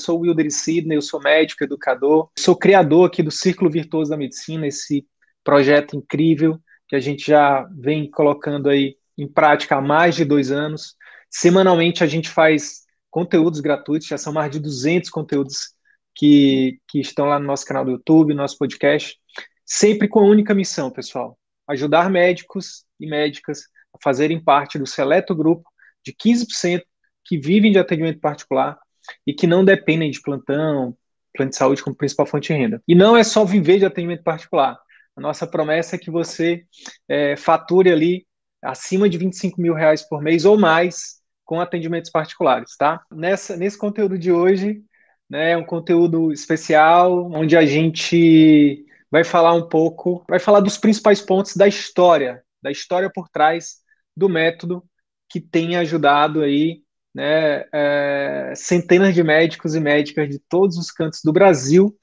Sou 0.00 0.18
o 0.18 0.22
Wilder 0.22 0.50
Sidney, 0.50 0.96
eu 0.96 1.02
sou 1.02 1.20
médico, 1.20 1.62
educador, 1.62 2.28
sou 2.38 2.56
criador 2.56 3.06
aqui 3.06 3.22
do 3.22 3.30
Círculo 3.30 3.70
Virtuoso 3.70 4.10
da 4.10 4.16
Medicina, 4.16 4.66
esse 4.66 5.06
projeto 5.44 5.96
incrível 5.96 6.58
que 6.88 6.96
a 6.96 7.00
gente 7.00 7.26
já 7.26 7.68
vem 7.72 8.10
colocando 8.10 8.68
aí 8.68 8.96
em 9.16 9.28
prática 9.28 9.76
há 9.76 9.80
mais 9.80 10.16
de 10.16 10.24
dois 10.24 10.50
anos. 10.50 10.96
Semanalmente 11.30 12.02
a 12.02 12.06
gente 12.06 12.28
faz 12.28 12.80
conteúdos 13.10 13.60
gratuitos, 13.60 14.08
já 14.08 14.18
são 14.18 14.32
mais 14.32 14.50
de 14.50 14.58
200 14.58 15.08
conteúdos 15.10 15.74
que, 16.14 16.80
que 16.88 17.00
estão 17.00 17.26
lá 17.26 17.38
no 17.38 17.46
nosso 17.46 17.64
canal 17.64 17.84
do 17.84 17.92
YouTube, 17.92 18.34
nosso 18.34 18.58
podcast, 18.58 19.16
sempre 19.64 20.08
com 20.08 20.20
a 20.20 20.24
única 20.24 20.54
missão, 20.54 20.90
pessoal, 20.90 21.38
ajudar 21.68 22.10
médicos 22.10 22.84
e 22.98 23.06
médicas 23.06 23.60
a 23.94 23.98
fazerem 24.02 24.42
parte 24.42 24.78
do 24.78 24.86
seleto 24.86 25.34
grupo 25.34 25.68
de 26.04 26.12
15% 26.12 26.82
que 27.24 27.38
vivem 27.38 27.70
de 27.70 27.78
atendimento 27.78 28.20
particular 28.20 28.78
e 29.26 29.32
que 29.32 29.46
não 29.46 29.64
dependem 29.64 30.10
de 30.10 30.20
plantão, 30.20 30.96
plano 31.34 31.50
de 31.50 31.56
saúde 31.56 31.82
como 31.82 31.96
principal 31.96 32.26
fonte 32.26 32.52
de 32.52 32.58
renda. 32.58 32.82
E 32.86 32.94
não 32.94 33.16
é 33.16 33.22
só 33.22 33.44
viver 33.44 33.78
de 33.78 33.84
atendimento 33.84 34.22
particular. 34.22 34.78
A 35.16 35.20
nossa 35.20 35.46
promessa 35.46 35.96
é 35.96 35.98
que 35.98 36.10
você 36.10 36.64
é, 37.08 37.36
fature 37.36 37.90
ali 37.90 38.26
acima 38.62 39.08
de 39.08 39.18
25 39.18 39.60
mil 39.60 39.74
reais 39.74 40.02
por 40.02 40.22
mês 40.22 40.44
ou 40.44 40.58
mais 40.58 41.20
com 41.44 41.60
atendimentos 41.60 42.10
particulares, 42.10 42.76
tá? 42.76 43.02
Nessa, 43.10 43.56
nesse 43.56 43.76
conteúdo 43.76 44.16
de 44.16 44.30
hoje, 44.30 44.82
né, 45.28 45.56
um 45.56 45.64
conteúdo 45.64 46.32
especial, 46.32 47.30
onde 47.32 47.56
a 47.56 47.66
gente 47.66 48.84
vai 49.10 49.24
falar 49.24 49.54
um 49.54 49.68
pouco, 49.68 50.24
vai 50.28 50.38
falar 50.38 50.60
dos 50.60 50.78
principais 50.78 51.20
pontos 51.20 51.56
da 51.56 51.66
história, 51.66 52.42
da 52.62 52.70
história 52.70 53.10
por 53.12 53.28
trás 53.28 53.78
do 54.16 54.28
método 54.28 54.84
que 55.28 55.40
tem 55.40 55.76
ajudado 55.76 56.42
aí 56.42 56.82
né, 57.14 57.64
é, 57.72 58.52
centenas 58.54 59.14
de 59.14 59.22
médicos 59.22 59.74
e 59.74 59.80
médicas 59.80 60.28
de 60.28 60.38
todos 60.38 60.76
os 60.76 60.90
cantos 60.90 61.20
do 61.24 61.32
Brasil 61.32 61.96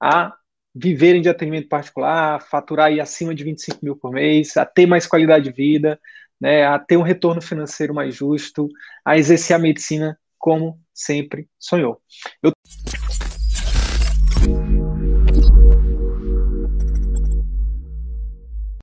a 0.00 0.32
viverem 0.74 1.20
de 1.20 1.28
atendimento 1.28 1.68
particular, 1.68 2.36
a 2.36 2.40
faturar 2.40 2.86
aí 2.86 3.00
acima 3.00 3.34
de 3.34 3.44
25 3.44 3.78
mil 3.82 3.96
por 3.96 4.10
mês, 4.10 4.56
a 4.56 4.64
ter 4.64 4.86
mais 4.86 5.06
qualidade 5.06 5.44
de 5.44 5.52
vida, 5.52 6.00
né, 6.40 6.64
a 6.64 6.78
ter 6.78 6.96
um 6.96 7.02
retorno 7.02 7.42
financeiro 7.42 7.94
mais 7.94 8.14
justo, 8.14 8.68
a 9.04 9.18
exercer 9.18 9.54
a 9.54 9.58
medicina 9.58 10.18
como 10.38 10.80
sempre 10.92 11.48
sonhou. 11.58 12.00
Eu... 12.42 12.52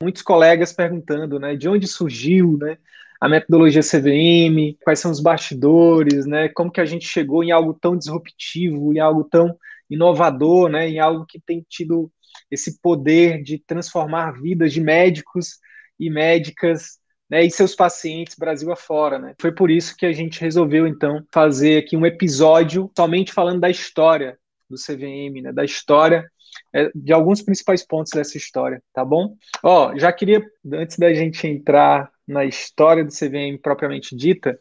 Muitos 0.01 0.21
colegas 0.21 0.71
perguntando, 0.71 1.37
né, 1.39 1.55
de 1.55 1.67
onde 1.67 1.85
surgiu, 1.85 2.57
né, 2.57 2.77
a 3.19 3.27
metodologia 3.27 3.81
CVM, 3.81 4.77
quais 4.83 4.99
são 4.99 5.11
os 5.11 5.19
bastidores, 5.19 6.25
né? 6.25 6.49
Como 6.49 6.71
que 6.71 6.79
a 6.81 6.85
gente 6.85 7.05
chegou 7.05 7.43
em 7.43 7.51
algo 7.51 7.73
tão 7.73 7.97
disruptivo, 7.97 8.93
em 8.93 8.99
algo 8.99 9.23
tão 9.23 9.57
inovador, 9.89 10.69
né? 10.69 10.87
Em 10.87 10.99
algo 10.99 11.25
que 11.25 11.39
tem 11.39 11.65
tido 11.67 12.11
esse 12.49 12.79
poder 12.81 13.43
de 13.43 13.59
transformar 13.59 14.31
vidas 14.31 14.71
de 14.71 14.81
médicos 14.81 15.59
e 15.99 16.09
médicas 16.09 16.99
né, 17.29 17.45
e 17.45 17.51
seus 17.51 17.75
pacientes 17.75 18.35
Brasil 18.35 18.71
afora. 18.71 19.19
Né? 19.19 19.35
Foi 19.39 19.51
por 19.51 19.69
isso 19.69 19.95
que 19.95 20.05
a 20.05 20.11
gente 20.11 20.41
resolveu, 20.41 20.87
então, 20.87 21.23
fazer 21.31 21.77
aqui 21.77 21.95
um 21.95 22.05
episódio 22.05 22.91
somente 22.97 23.31
falando 23.31 23.59
da 23.59 23.69
história 23.69 24.37
do 24.69 24.77
CVM, 24.77 25.41
né, 25.43 25.53
da 25.53 25.63
história, 25.63 26.29
é, 26.73 26.89
de 26.93 27.13
alguns 27.13 27.41
principais 27.41 27.85
pontos 27.85 28.11
dessa 28.13 28.37
história, 28.37 28.81
tá 28.93 29.03
bom? 29.03 29.35
Ó, 29.63 29.95
já 29.97 30.11
queria, 30.11 30.43
antes 30.73 30.97
da 30.97 31.13
gente 31.13 31.47
entrar 31.47 32.09
na 32.29 32.45
história 32.45 33.03
do 33.03 33.11
CVM 33.11 33.59
propriamente 33.59 34.15
dita, 34.15 34.59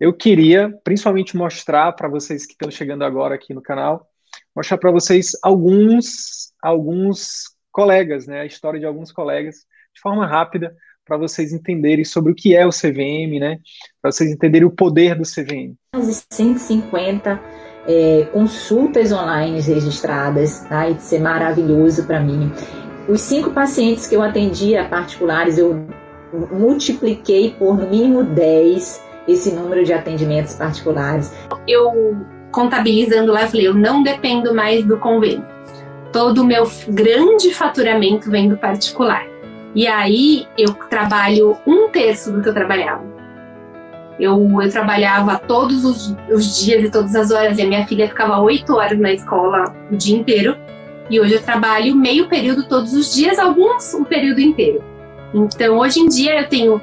eu 0.00 0.12
queria 0.12 0.74
principalmente 0.82 1.36
mostrar 1.36 1.92
para 1.92 2.08
vocês 2.08 2.46
que 2.46 2.52
estão 2.52 2.70
chegando 2.70 3.04
agora 3.04 3.34
aqui 3.34 3.52
no 3.52 3.60
canal, 3.60 4.08
mostrar 4.56 4.78
para 4.78 4.90
vocês 4.90 5.32
alguns 5.42 6.52
alguns 6.62 7.54
colegas, 7.70 8.26
né, 8.26 8.40
a 8.40 8.46
história 8.46 8.80
de 8.80 8.86
alguns 8.86 9.12
colegas, 9.12 9.56
de 9.94 10.00
forma 10.00 10.26
rápida, 10.26 10.74
para 11.04 11.18
vocês 11.18 11.52
entenderem 11.52 12.04
sobre 12.04 12.32
o 12.32 12.34
que 12.34 12.56
é 12.56 12.66
o 12.66 12.70
CVM, 12.70 13.38
né, 13.38 13.58
para 14.00 14.10
vocês 14.10 14.30
entenderem 14.30 14.66
o 14.66 14.70
poder 14.70 15.14
do 15.14 15.24
CVM. 15.24 15.74
150 16.30 17.38
é, 17.86 18.24
consultas 18.32 19.12
online 19.12 19.60
registradas, 19.60 20.60
tá? 20.60 20.88
Isso 20.88 21.14
é 21.14 21.18
maravilhoso 21.18 22.06
para 22.06 22.20
mim. 22.20 22.50
Os 23.06 23.20
cinco 23.20 23.50
pacientes 23.50 24.06
que 24.06 24.16
eu 24.16 24.22
atendia 24.22 24.88
particulares, 24.88 25.58
eu 25.58 25.86
multipliquei 26.52 27.54
por 27.58 27.76
no 27.76 27.88
mínimo 27.88 28.22
10 28.22 29.02
esse 29.26 29.52
número 29.52 29.84
de 29.84 29.92
atendimentos 29.92 30.54
particulares. 30.54 31.32
Eu 31.66 32.16
contabilizando 32.50 33.32
lá, 33.32 33.46
falei, 33.46 33.66
eu 33.66 33.74
não 33.74 34.02
dependo 34.02 34.54
mais 34.54 34.84
do 34.84 34.98
convênio. 34.98 35.44
Todo 36.12 36.42
o 36.42 36.44
meu 36.44 36.70
grande 36.88 37.52
faturamento 37.52 38.30
vem 38.30 38.48
do 38.48 38.56
particular. 38.56 39.26
E 39.74 39.88
aí 39.88 40.46
eu 40.56 40.72
trabalho 40.88 41.58
um 41.66 41.88
terço 41.88 42.30
do 42.30 42.40
que 42.40 42.48
eu 42.48 42.54
trabalhava. 42.54 43.02
Eu, 44.20 44.62
eu 44.62 44.70
trabalhava 44.70 45.36
todos 45.36 45.84
os, 45.84 46.16
os 46.32 46.64
dias 46.64 46.84
e 46.84 46.90
todas 46.90 47.16
as 47.16 47.32
horas, 47.32 47.58
e 47.58 47.62
a 47.62 47.66
minha 47.66 47.84
filha 47.84 48.06
ficava 48.06 48.40
oito 48.40 48.74
horas 48.74 49.00
na 49.00 49.12
escola 49.12 49.74
o 49.90 49.96
dia 49.96 50.16
inteiro. 50.16 50.56
E 51.10 51.20
hoje 51.20 51.34
eu 51.34 51.42
trabalho 51.42 51.96
meio 51.96 52.28
período 52.28 52.68
todos 52.68 52.94
os 52.94 53.12
dias, 53.12 53.38
alguns 53.38 53.92
o 53.94 54.04
período 54.04 54.40
inteiro. 54.40 54.93
Então, 55.34 55.78
hoje 55.78 55.98
em 55.98 56.08
dia, 56.08 56.40
eu 56.40 56.48
tenho 56.48 56.80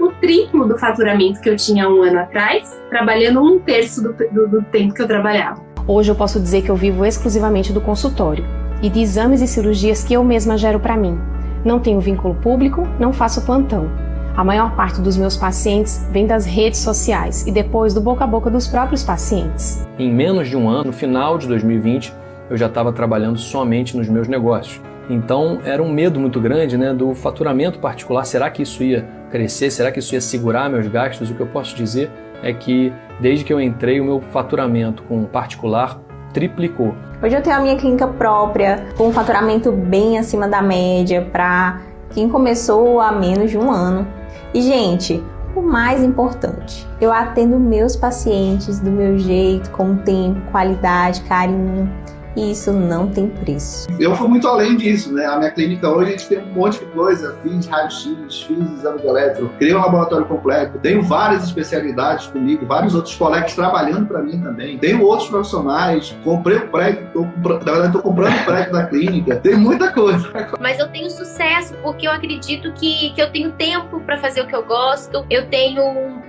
o 0.00 0.08
triplo 0.12 0.66
do 0.66 0.78
faturamento 0.78 1.38
que 1.40 1.50
eu 1.50 1.56
tinha 1.56 1.86
um 1.86 2.02
ano 2.02 2.20
atrás, 2.20 2.80
trabalhando 2.88 3.42
um 3.42 3.58
terço 3.58 4.02
do, 4.02 4.14
do, 4.14 4.48
do 4.48 4.62
tempo 4.62 4.94
que 4.94 5.02
eu 5.02 5.06
trabalhava. 5.06 5.62
Hoje 5.86 6.10
eu 6.10 6.14
posso 6.14 6.40
dizer 6.40 6.62
que 6.62 6.70
eu 6.70 6.76
vivo 6.76 7.04
exclusivamente 7.04 7.74
do 7.74 7.80
consultório 7.80 8.42
e 8.82 8.88
de 8.88 9.00
exames 9.00 9.42
e 9.42 9.46
cirurgias 9.46 10.02
que 10.02 10.14
eu 10.14 10.24
mesma 10.24 10.56
gero 10.56 10.80
para 10.80 10.96
mim. 10.96 11.18
Não 11.62 11.78
tenho 11.78 12.00
vínculo 12.00 12.34
público, 12.36 12.88
não 12.98 13.12
faço 13.12 13.44
plantão. 13.44 13.90
A 14.34 14.42
maior 14.42 14.74
parte 14.74 15.02
dos 15.02 15.18
meus 15.18 15.36
pacientes 15.36 16.08
vem 16.10 16.26
das 16.26 16.46
redes 16.46 16.80
sociais 16.80 17.46
e 17.46 17.52
depois 17.52 17.92
do 17.92 18.00
boca 18.00 18.24
a 18.24 18.26
boca 18.26 18.48
dos 18.48 18.66
próprios 18.66 19.02
pacientes. 19.02 19.86
Em 19.98 20.10
menos 20.10 20.48
de 20.48 20.56
um 20.56 20.70
ano, 20.70 20.84
no 20.84 20.92
final 20.92 21.36
de 21.36 21.46
2020, 21.46 22.14
eu 22.48 22.56
já 22.56 22.66
estava 22.66 22.92
trabalhando 22.92 23.38
somente 23.38 23.94
nos 23.94 24.08
meus 24.08 24.26
negócios. 24.26 24.80
Então 25.10 25.58
era 25.64 25.82
um 25.82 25.90
medo 25.90 26.20
muito 26.20 26.40
grande 26.40 26.78
né, 26.78 26.94
do 26.94 27.12
faturamento 27.16 27.80
particular. 27.80 28.24
Será 28.24 28.48
que 28.48 28.62
isso 28.62 28.84
ia 28.84 29.06
crescer? 29.28 29.70
Será 29.72 29.90
que 29.90 29.98
isso 29.98 30.14
ia 30.14 30.20
segurar 30.20 30.70
meus 30.70 30.86
gastos? 30.86 31.28
O 31.30 31.34
que 31.34 31.40
eu 31.40 31.48
posso 31.48 31.74
dizer 31.74 32.08
é 32.44 32.52
que 32.52 32.92
desde 33.18 33.44
que 33.44 33.52
eu 33.52 33.60
entrei, 33.60 34.00
o 34.00 34.04
meu 34.04 34.20
faturamento 34.20 35.02
com 35.02 35.24
particular 35.24 36.00
triplicou. 36.32 36.94
Hoje 37.20 37.36
eu 37.36 37.42
tenho 37.42 37.56
a 37.56 37.60
minha 37.60 37.76
clínica 37.76 38.06
própria, 38.06 38.86
com 38.96 39.08
um 39.08 39.12
faturamento 39.12 39.72
bem 39.72 40.16
acima 40.16 40.46
da 40.46 40.62
média 40.62 41.28
para 41.32 41.80
quem 42.10 42.28
começou 42.28 43.00
há 43.00 43.10
menos 43.10 43.50
de 43.50 43.58
um 43.58 43.70
ano. 43.70 44.06
E, 44.54 44.62
gente, 44.62 45.22
o 45.56 45.60
mais 45.60 46.02
importante, 46.02 46.86
eu 47.00 47.12
atendo 47.12 47.58
meus 47.58 47.96
pacientes 47.96 48.78
do 48.78 48.90
meu 48.90 49.18
jeito, 49.18 49.70
com 49.70 49.96
tempo, 49.96 50.40
qualidade, 50.52 51.20
carinho. 51.22 51.90
E 52.40 52.52
isso 52.52 52.72
não 52.72 53.06
tem 53.06 53.28
preço. 53.28 53.86
Eu 53.98 54.14
fui 54.16 54.26
muito 54.26 54.48
além 54.48 54.76
disso, 54.76 55.12
né? 55.12 55.26
A 55.26 55.36
minha 55.36 55.50
clínica 55.50 55.88
hoje 55.88 56.08
a 56.08 56.10
gente 56.12 56.28
tem 56.28 56.38
um 56.38 56.46
monte 56.46 56.78
de 56.78 56.86
coisa, 56.86 57.36
fiz 57.42 57.66
raio-x, 57.66 58.42
fiz 58.42 58.58
exame 58.78 59.00
de 59.00 59.06
eletro, 59.06 59.50
criei 59.58 59.74
um 59.74 59.78
laboratório 59.78 60.24
completo, 60.26 60.78
tenho 60.78 61.02
várias 61.02 61.44
especialidades 61.44 62.28
comigo, 62.28 62.64
vários 62.64 62.94
outros 62.94 63.14
colegas 63.14 63.54
trabalhando 63.54 64.06
para 64.06 64.22
mim 64.22 64.40
também, 64.40 64.78
tenho 64.78 65.04
outros 65.04 65.28
profissionais, 65.28 66.16
comprei 66.24 66.56
o 66.56 66.68
prédio, 66.68 67.06
tô, 67.12 67.20
na 67.22 67.58
verdade 67.58 67.86
estou 67.86 68.02
comprando 68.02 68.40
o 68.40 68.44
prédio 68.44 68.72
da 68.72 68.86
clínica, 68.86 69.36
tem 69.36 69.56
muita 69.56 69.92
coisa. 69.92 70.30
Mas 70.58 70.78
eu 70.78 70.88
tenho 70.88 71.10
sucesso 71.10 71.74
porque 71.82 72.06
eu 72.06 72.12
acredito 72.12 72.72
que, 72.72 73.10
que 73.10 73.20
eu 73.20 73.30
tenho 73.30 73.52
tempo 73.52 74.00
para 74.00 74.16
fazer 74.18 74.40
o 74.40 74.46
que 74.46 74.56
eu 74.56 74.64
gosto, 74.64 75.26
eu 75.28 75.46
tenho, 75.46 75.82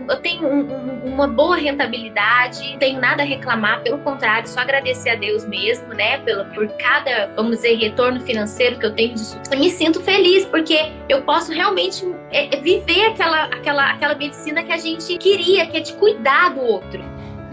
eu 0.09 0.17
tenho 0.21 0.45
um, 0.45 1.05
um, 1.05 1.13
uma 1.13 1.27
boa 1.27 1.55
rentabilidade, 1.55 2.75
tenho 2.79 2.99
nada 2.99 3.23
a 3.23 3.25
reclamar, 3.25 3.81
pelo 3.81 3.99
contrário, 3.99 4.47
só 4.47 4.59
agradecer 4.59 5.11
a 5.11 5.15
Deus 5.15 5.45
mesmo, 5.45 5.93
né, 5.93 6.00
pelo, 6.19 6.45
por 6.53 6.67
cada, 6.77 7.27
vamos 7.35 7.57
dizer, 7.57 7.75
retorno 7.75 8.19
financeiro 8.21 8.77
que 8.79 8.85
eu 8.85 8.93
tenho 8.93 9.13
disso. 9.13 9.39
Eu 9.51 9.59
me 9.59 9.69
sinto 9.69 10.01
feliz 10.01 10.45
porque 10.45 10.91
eu 11.09 11.21
posso 11.23 11.51
realmente 11.51 12.05
é, 12.31 12.55
é, 12.55 12.61
viver 12.61 13.07
aquela, 13.07 13.45
aquela, 13.45 13.91
aquela 13.91 14.15
medicina 14.15 14.63
que 14.63 14.71
a 14.71 14.77
gente 14.77 15.17
queria, 15.17 15.67
que 15.67 15.77
é 15.77 15.79
de 15.79 15.93
cuidar 15.93 16.49
do 16.49 16.61
outro. 16.61 17.03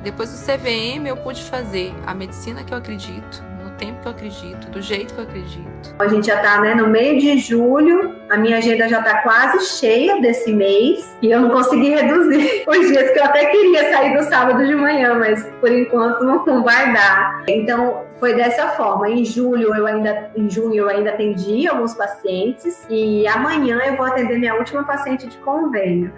Depois 0.03 0.31
do 0.31 0.39
CVM, 0.39 1.07
eu 1.07 1.17
pude 1.17 1.43
fazer 1.43 1.93
a 2.07 2.15
medicina 2.15 2.63
que 2.63 2.73
eu 2.73 2.79
acredito, 2.79 3.43
tempo 3.79 4.01
que 4.03 4.09
eu 4.09 4.13
acredito, 4.13 4.71
do 4.71 4.83
jeito 4.83 5.15
que 5.15 5.21
eu 5.21 5.25
acredito. 5.25 5.95
A 5.99 6.09
gente 6.09 6.27
já 6.27 6.37
está 6.37 6.61
né, 6.61 6.75
no 6.75 6.89
meio 6.89 7.19
de 7.19 7.39
julho, 7.39 8.17
a 8.29 8.37
minha 8.37 8.59
agenda 8.59 8.89
já 8.89 8.99
está 8.99 9.23
quase 9.23 9.79
cheia 9.79 10.21
desse 10.21 10.53
mês 10.53 11.17
e 11.23 11.31
eu 11.31 11.41
não 11.41 11.51
consegui 11.51 11.91
reduzir 11.91 12.65
os 12.69 12.89
dias 12.89 13.11
que 13.11 13.19
eu 13.19 13.25
até 13.25 13.47
queria 13.47 13.91
sair 13.91 14.17
do 14.17 14.23
sábado 14.25 14.67
de 14.67 14.75
manhã, 14.75 15.15
mas 15.15 15.49
por 15.61 15.71
enquanto 15.71 16.23
não, 16.25 16.45
não 16.45 16.63
vai 16.63 16.93
dar. 16.93 17.45
Então 17.49 18.05
foi 18.19 18.35
dessa 18.35 18.69
forma. 18.71 19.09
Em 19.09 19.25
julho 19.25 19.75
eu 19.75 19.87
ainda, 19.87 20.31
em 20.37 20.49
junho 20.51 20.75
eu 20.75 20.89
ainda 20.89 21.11
atendi 21.11 21.67
alguns 21.67 21.95
pacientes 21.95 22.87
e 22.91 23.27
amanhã 23.27 23.79
eu 23.87 23.97
vou 23.97 24.07
atender 24.07 24.39
minha 24.39 24.55
última 24.55 24.85
paciente 24.85 25.27
de 25.27 25.37
convênio. 25.39 26.13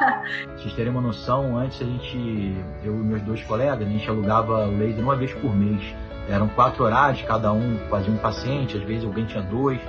Vocês 0.56 0.72
terem 0.74 0.90
uma 0.90 1.00
noção, 1.00 1.56
antes 1.56 1.80
a 1.80 1.84
gente, 1.84 2.54
eu 2.84 2.94
e 2.94 2.96
meus 2.96 3.22
dois 3.22 3.42
colegas, 3.44 3.86
a 3.86 3.90
gente 3.90 4.08
alugava 4.08 4.66
o 4.66 4.78
laser 4.78 5.02
uma 5.02 5.16
vez 5.16 5.32
por 5.34 5.54
mês. 5.54 5.82
Eram 6.28 6.48
quatro 6.48 6.84
horários, 6.84 7.22
cada 7.22 7.52
um 7.52 7.78
fazia 7.90 8.12
um 8.12 8.18
paciente, 8.18 8.76
às 8.76 8.82
vezes 8.84 9.04
alguém 9.04 9.24
tinha 9.24 9.42
dois, 9.42 9.80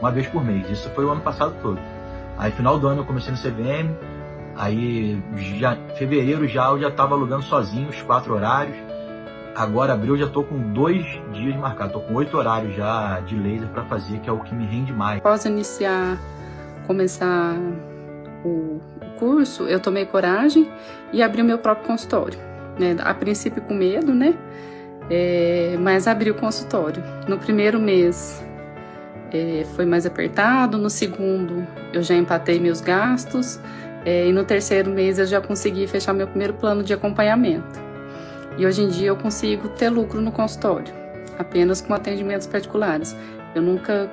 uma 0.00 0.10
vez 0.10 0.26
por 0.26 0.44
mês. 0.44 0.68
Isso 0.68 0.90
foi 0.90 1.04
o 1.04 1.10
ano 1.10 1.20
passado 1.20 1.54
todo. 1.62 1.80
Aí, 2.36 2.50
final 2.52 2.78
do 2.78 2.86
ano, 2.86 3.00
eu 3.00 3.04
comecei 3.04 3.32
no 3.32 3.38
CVM. 3.38 3.94
Aí, 4.56 5.22
já, 5.58 5.76
fevereiro 5.96 6.46
já 6.48 6.66
eu 6.70 6.80
já 6.80 6.88
estava 6.88 7.14
alugando 7.14 7.42
sozinho 7.42 7.88
os 7.88 8.02
quatro 8.02 8.34
horários. 8.34 8.76
Agora, 9.56 9.94
abril, 9.94 10.14
eu 10.14 10.20
já 10.20 10.26
estou 10.26 10.44
com 10.44 10.72
dois 10.72 11.02
dias 11.32 11.56
marcados. 11.56 11.94
Estou 11.94 12.02
com 12.02 12.14
oito 12.14 12.36
horários 12.36 12.74
já 12.74 13.20
de 13.20 13.34
laser 13.34 13.68
para 13.68 13.84
fazer, 13.84 14.20
que 14.20 14.28
é 14.28 14.32
o 14.32 14.40
que 14.40 14.54
me 14.54 14.66
rende 14.66 14.92
mais. 14.92 15.18
Após 15.18 15.44
iniciar, 15.44 16.18
começar 16.86 17.54
o 18.44 18.80
curso, 19.18 19.64
eu 19.64 19.80
tomei 19.80 20.04
coragem 20.04 20.70
e 21.12 21.22
abri 21.22 21.40
o 21.40 21.44
meu 21.44 21.58
próprio 21.58 21.86
consultório. 21.86 22.38
Né? 22.78 22.96
A 23.00 23.14
princípio 23.14 23.62
com 23.62 23.72
medo, 23.72 24.14
né? 24.14 24.36
é, 25.10 25.76
mas 25.80 26.06
abri 26.06 26.30
o 26.30 26.34
consultório. 26.34 27.02
No 27.28 27.38
primeiro 27.38 27.78
mês 27.78 28.44
é, 29.32 29.64
foi 29.74 29.84
mais 29.84 30.06
apertado, 30.06 30.78
no 30.78 30.90
segundo 30.90 31.66
eu 31.92 32.02
já 32.02 32.14
empatei 32.14 32.58
meus 32.58 32.80
gastos 32.80 33.60
é, 34.04 34.26
e 34.26 34.32
no 34.32 34.44
terceiro 34.44 34.90
mês 34.90 35.18
eu 35.18 35.26
já 35.26 35.40
consegui 35.40 35.86
fechar 35.86 36.12
meu 36.12 36.26
primeiro 36.26 36.54
plano 36.54 36.82
de 36.82 36.92
acompanhamento. 36.92 37.85
E 38.58 38.64
hoje 38.64 38.82
em 38.82 38.88
dia 38.88 39.08
eu 39.08 39.16
consigo 39.16 39.68
ter 39.68 39.90
lucro 39.90 40.20
no 40.20 40.32
consultório, 40.32 40.92
apenas 41.38 41.80
com 41.80 41.92
atendimentos 41.92 42.46
particulares. 42.46 43.14
Eu 43.54 43.62
nunca 43.62 44.10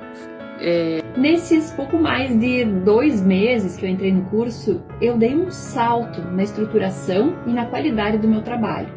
é... 0.60 1.02
Nesses 1.16 1.72
pouco 1.72 1.96
mais 1.96 2.38
de 2.38 2.64
dois 2.64 3.22
meses 3.22 3.76
que 3.76 3.86
eu 3.86 3.90
entrei 3.90 4.12
no 4.12 4.24
curso, 4.26 4.82
eu 5.00 5.16
dei 5.16 5.34
um 5.34 5.50
salto 5.50 6.20
na 6.20 6.42
estruturação 6.42 7.34
e 7.46 7.52
na 7.52 7.66
qualidade 7.66 8.18
do 8.18 8.28
meu 8.28 8.42
trabalho. 8.42 8.88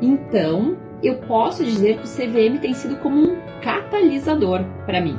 Então, 0.00 0.76
eu 1.02 1.16
posso 1.18 1.64
dizer 1.64 1.98
que 1.98 2.04
o 2.04 2.08
CVM 2.08 2.58
tem 2.60 2.74
sido 2.74 2.96
como 2.96 3.16
um 3.16 3.40
catalisador 3.62 4.62
para 4.84 5.00
mim. 5.00 5.18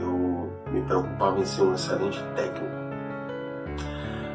Eu 0.00 0.50
me 0.70 0.82
preocupava 0.82 1.40
em 1.40 1.44
ser 1.44 1.62
um 1.62 1.74
excelente 1.74 2.22
técnico, 2.36 2.66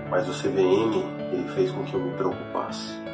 mas 0.10 0.28
o 0.28 0.32
CVM 0.32 1.04
ele 1.32 1.48
fez 1.50 1.72
com 1.72 1.84
que 1.84 1.94
eu 1.94 2.02
me 2.02 2.12
preocupasse 2.14 3.05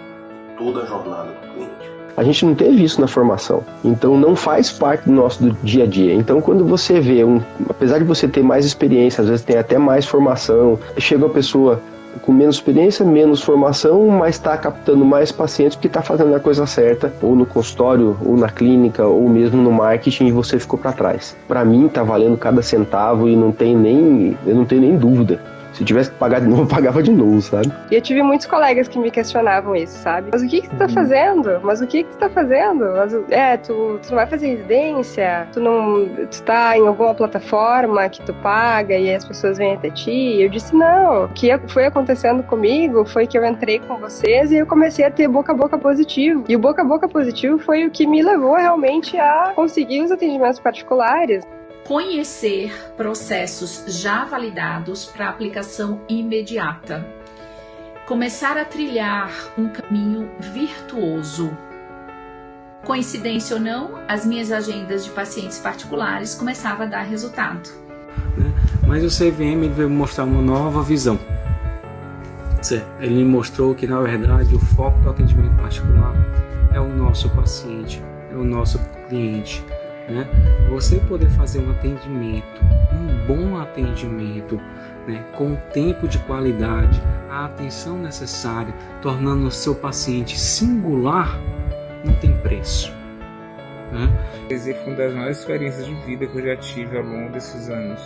toda 0.62 0.84
a 0.84 0.86
jornada 0.86 1.30
do 1.30 1.54
cliente. 1.54 1.92
A 2.16 2.24
gente 2.24 2.46
não 2.46 2.54
teve 2.54 2.84
isso 2.84 3.02
na 3.02 3.08
formação, 3.08 3.64
então 3.84 4.18
não 4.18 4.36
faz 4.36 4.72
parte 4.72 5.06
do 5.06 5.12
nosso 5.12 5.52
dia 5.64 5.86
a 5.86 5.88
dia. 5.88 6.14
Então, 6.14 6.40
quando 6.40 6.64
você 6.64 7.00
vê, 7.00 7.24
um, 7.24 7.42
apesar 7.68 7.98
de 7.98 8.04
você 8.04 8.28
ter 8.28 8.44
mais 8.44 8.66
experiência, 8.66 9.22
às 9.24 9.30
vezes 9.30 9.44
tem 9.44 9.58
até 9.58 9.78
mais 9.78 10.06
formação, 10.06 10.78
chega 10.98 11.26
uma 11.26 11.34
pessoa 11.34 11.82
com 12.22 12.34
menos 12.34 12.58
experiência, 12.58 13.06
menos 13.06 13.42
formação, 13.42 14.08
mas 14.10 14.36
está 14.36 14.58
captando 14.58 15.06
mais 15.06 15.32
pacientes 15.32 15.76
porque 15.76 15.88
está 15.88 16.02
fazendo 16.02 16.36
a 16.36 16.40
coisa 16.40 16.68
certa, 16.68 17.12
ou 17.22 17.36
no 17.36 17.46
consultório, 17.46 18.18
ou 18.24 18.36
na 18.36 18.50
clínica, 18.50 19.06
ou 19.08 19.28
mesmo 19.30 19.62
no 19.62 19.72
marketing 19.72 20.28
e 20.28 20.32
você 20.32 20.60
ficou 20.60 20.78
para 20.78 20.92
trás. 20.92 21.36
Para 21.48 21.64
mim 21.64 21.88
está 21.88 22.04
valendo 22.04 22.38
cada 22.38 22.62
centavo 22.62 23.30
e 23.30 23.36
não 23.36 23.54
tem 23.54 23.76
nem, 23.76 24.38
eu 24.46 24.54
não 24.54 24.66
tenho 24.66 24.82
nem 24.82 24.98
dúvida. 24.98 25.40
Se 25.74 25.84
tivesse 25.84 26.12
que 26.12 26.18
pagar 26.18 26.42
de 26.42 26.48
novo, 26.48 26.64
eu 26.64 26.68
pagava 26.68 27.02
de 27.02 27.12
novo, 27.12 27.42
sabe? 27.42 27.72
E 27.90 27.96
eu 27.96 28.02
tive 28.02 28.22
muitos 28.22 28.46
colegas 28.46 28.88
que 28.88 29.00
me 29.00 29.12
questionavam 29.12 29.76
isso, 29.76 29.98
sabe? 30.00 30.30
Mas 30.32 30.42
o 30.42 30.48
que, 30.48 30.62
que 30.62 30.70
tu 30.70 30.76
tá 30.76 30.86
uhum. 30.86 30.94
fazendo? 30.94 31.62
Mas 31.64 31.82
o 31.82 31.88
que, 31.88 32.04
que 32.04 32.10
tu 32.10 32.18
tá 32.18 32.30
fazendo? 32.30 32.86
Mas, 32.96 33.14
é, 33.30 33.58
tu, 33.58 34.00
tu 34.02 34.10
não 34.10 34.16
vai 34.16 34.28
fazer 34.28 34.48
residência? 34.48 35.48
Tu 35.54 35.60
não. 35.60 36.08
Tu 36.30 36.44
tá 36.44 36.78
em 36.78 36.88
alguma 36.88 37.14
plataforma 37.14 38.08
que 38.10 38.22
tu 38.22 38.34
paga 38.36 38.96
e 38.96 39.14
as 39.14 39.26
pessoas 39.26 39.58
vêm 39.58 39.74
até 39.74 39.90
ti? 39.90 40.12
E 40.12 40.44
eu 40.44 40.50
disse, 40.50 40.76
não. 40.76 41.26
O 41.26 41.30
que 41.30 41.52
foi 41.68 41.86
acontecendo 41.86 42.44
comigo 42.44 43.06
foi 43.06 43.28
que 43.28 43.38
eu 43.38 43.46
entrei 43.46 43.80
com 43.80 43.98
vocês 43.98 44.52
e 44.52 44.58
eu 44.58 44.66
comecei 44.66 45.06
a 45.06 45.12
ter 45.12 45.28
boca 45.28 45.52
a 45.52 45.56
boca 45.56 45.78
positivo. 45.78 46.44
E 46.48 46.56
o 46.56 46.60
boca 46.60 46.82
a 46.82 46.86
boca 46.86 47.08
positivo 47.08 47.58
foi 47.60 47.86
o 47.86 47.92
que 47.92 48.06
me 48.06 48.22
levou 48.22 48.56
realmente 48.56 49.18
a 49.18 49.52
conseguir 49.56 50.02
os 50.02 50.12
atendimentos 50.12 50.60
particulares 50.60 51.44
conhecer 51.92 52.74
processos 52.96 53.84
já 53.86 54.24
validados 54.24 55.04
para 55.04 55.28
aplicação 55.28 56.00
imediata, 56.08 57.06
começar 58.08 58.56
a 58.56 58.64
trilhar 58.64 59.30
um 59.58 59.68
caminho 59.68 60.30
virtuoso. 60.40 61.52
Coincidência 62.86 63.58
ou 63.58 63.62
não, 63.62 64.00
as 64.08 64.26
minhas 64.26 64.54
agendas 64.54 65.04
de 65.04 65.10
pacientes 65.10 65.60
particulares 65.60 66.34
começavam 66.34 66.86
a 66.86 66.90
dar 66.90 67.02
resultado. 67.02 67.70
Né? 68.38 68.54
Mas 68.88 69.04
o 69.04 69.10
CVM 69.10 69.70
veio 69.76 69.90
mostrar 69.90 70.24
uma 70.24 70.42
nova 70.42 70.82
visão. 70.82 71.20
Ele 73.02 73.26
mostrou 73.26 73.76
que, 73.76 73.86
na 73.86 74.00
verdade, 74.00 74.56
o 74.56 74.60
foco 74.60 74.98
do 75.02 75.10
atendimento 75.10 75.58
particular 75.58 76.14
é 76.74 76.80
o 76.80 76.88
nosso 76.88 77.30
paciente, 77.32 78.02
é 78.32 78.36
o 78.36 78.46
nosso 78.46 78.80
cliente 79.10 79.62
né? 80.10 80.28
Você 80.70 80.98
poder 81.00 81.30
fazer 81.32 81.60
um 81.60 81.72
atendimento, 81.72 82.62
um 82.94 83.26
bom 83.26 83.58
atendimento, 83.58 84.60
né? 85.08 85.24
com 85.36 85.56
tempo 85.74 86.08
de 86.08 86.18
qualidade, 86.20 87.02
a 87.30 87.46
atenção 87.46 87.98
necessária, 87.98 88.74
tornando 89.02 89.48
o 89.48 89.52
seu 89.52 89.76
paciente 89.76 90.40
singular, 90.40 91.40
não 92.04 92.14
tem 92.16 92.36
preço. 92.38 92.92
Né? 93.92 94.10
Esse 94.50 94.74
foi 94.74 94.94
uma 94.94 94.96
das 94.96 95.14
maiores 95.14 95.40
experiências 95.40 95.86
de 95.86 95.94
vida 96.06 96.26
que 96.26 96.38
eu 96.38 96.46
já 96.46 96.56
tive 96.58 96.98
ao 96.98 97.04
longo 97.04 97.32
desses 97.32 97.70
anos. 97.70 98.02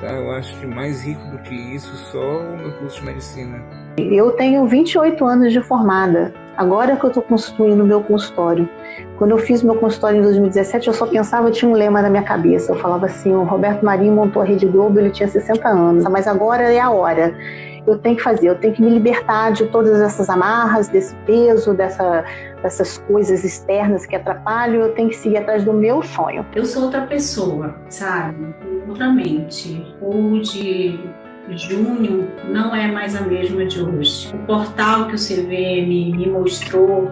Tá? 0.00 0.12
Eu 0.12 0.32
acho 0.32 0.58
que 0.58 0.66
mais 0.66 1.02
rico 1.02 1.26
do 1.28 1.38
que 1.38 1.54
isso, 1.54 1.94
só 2.10 2.40
o 2.40 2.56
meu 2.56 2.72
curso 2.72 3.00
de 3.00 3.06
medicina. 3.06 3.83
Eu 3.96 4.32
tenho 4.32 4.66
28 4.66 5.24
anos 5.24 5.52
de 5.52 5.60
formada. 5.60 6.32
Agora 6.56 6.96
que 6.96 7.04
eu 7.04 7.08
estou 7.08 7.22
construindo 7.22 7.84
meu 7.84 8.00
consultório. 8.00 8.68
Quando 9.18 9.32
eu 9.32 9.38
fiz 9.38 9.62
meu 9.62 9.76
consultório 9.76 10.18
em 10.18 10.22
2017, 10.22 10.88
eu 10.88 10.94
só 10.94 11.06
pensava, 11.06 11.50
tinha 11.50 11.70
um 11.70 11.74
lema 11.74 12.02
na 12.02 12.10
minha 12.10 12.22
cabeça. 12.22 12.72
Eu 12.72 12.76
falava 12.76 13.06
assim: 13.06 13.32
o 13.32 13.44
Roberto 13.44 13.84
Marinho 13.84 14.14
montou 14.14 14.42
a 14.42 14.44
Rede 14.44 14.66
Globo, 14.66 14.98
ele 14.98 15.10
tinha 15.10 15.28
60 15.28 15.68
anos, 15.68 16.04
mas 16.04 16.26
agora 16.26 16.72
é 16.72 16.80
a 16.80 16.90
hora. 16.90 17.36
Eu 17.86 17.98
tenho 17.98 18.16
que 18.16 18.22
fazer, 18.22 18.48
eu 18.48 18.58
tenho 18.58 18.72
que 18.72 18.82
me 18.82 18.90
libertar 18.90 19.52
de 19.52 19.66
todas 19.66 20.00
essas 20.00 20.30
amarras, 20.30 20.88
desse 20.88 21.14
peso, 21.26 21.74
dessa, 21.74 22.24
dessas 22.62 22.98
coisas 22.98 23.44
externas 23.44 24.06
que 24.06 24.16
atrapalham. 24.16 24.80
Eu 24.80 24.92
tenho 24.94 25.10
que 25.10 25.16
seguir 25.16 25.36
atrás 25.36 25.64
do 25.64 25.72
meu 25.72 26.02
sonho. 26.02 26.46
Eu 26.54 26.64
sou 26.64 26.84
outra 26.84 27.02
pessoa, 27.02 27.74
sabe? 27.90 28.54
Outra 28.88 29.10
mente. 29.10 29.94
O 30.00 30.40
de 30.40 30.98
junho 31.50 32.28
não 32.50 32.74
é 32.74 32.90
mais 32.90 33.14
a 33.14 33.20
mesma 33.22 33.64
de 33.66 33.80
hoje. 33.80 34.34
O 34.34 34.38
portal 34.46 35.08
que 35.08 35.14
o 35.14 35.18
CVM 35.18 36.16
me 36.16 36.28
mostrou, 36.28 37.10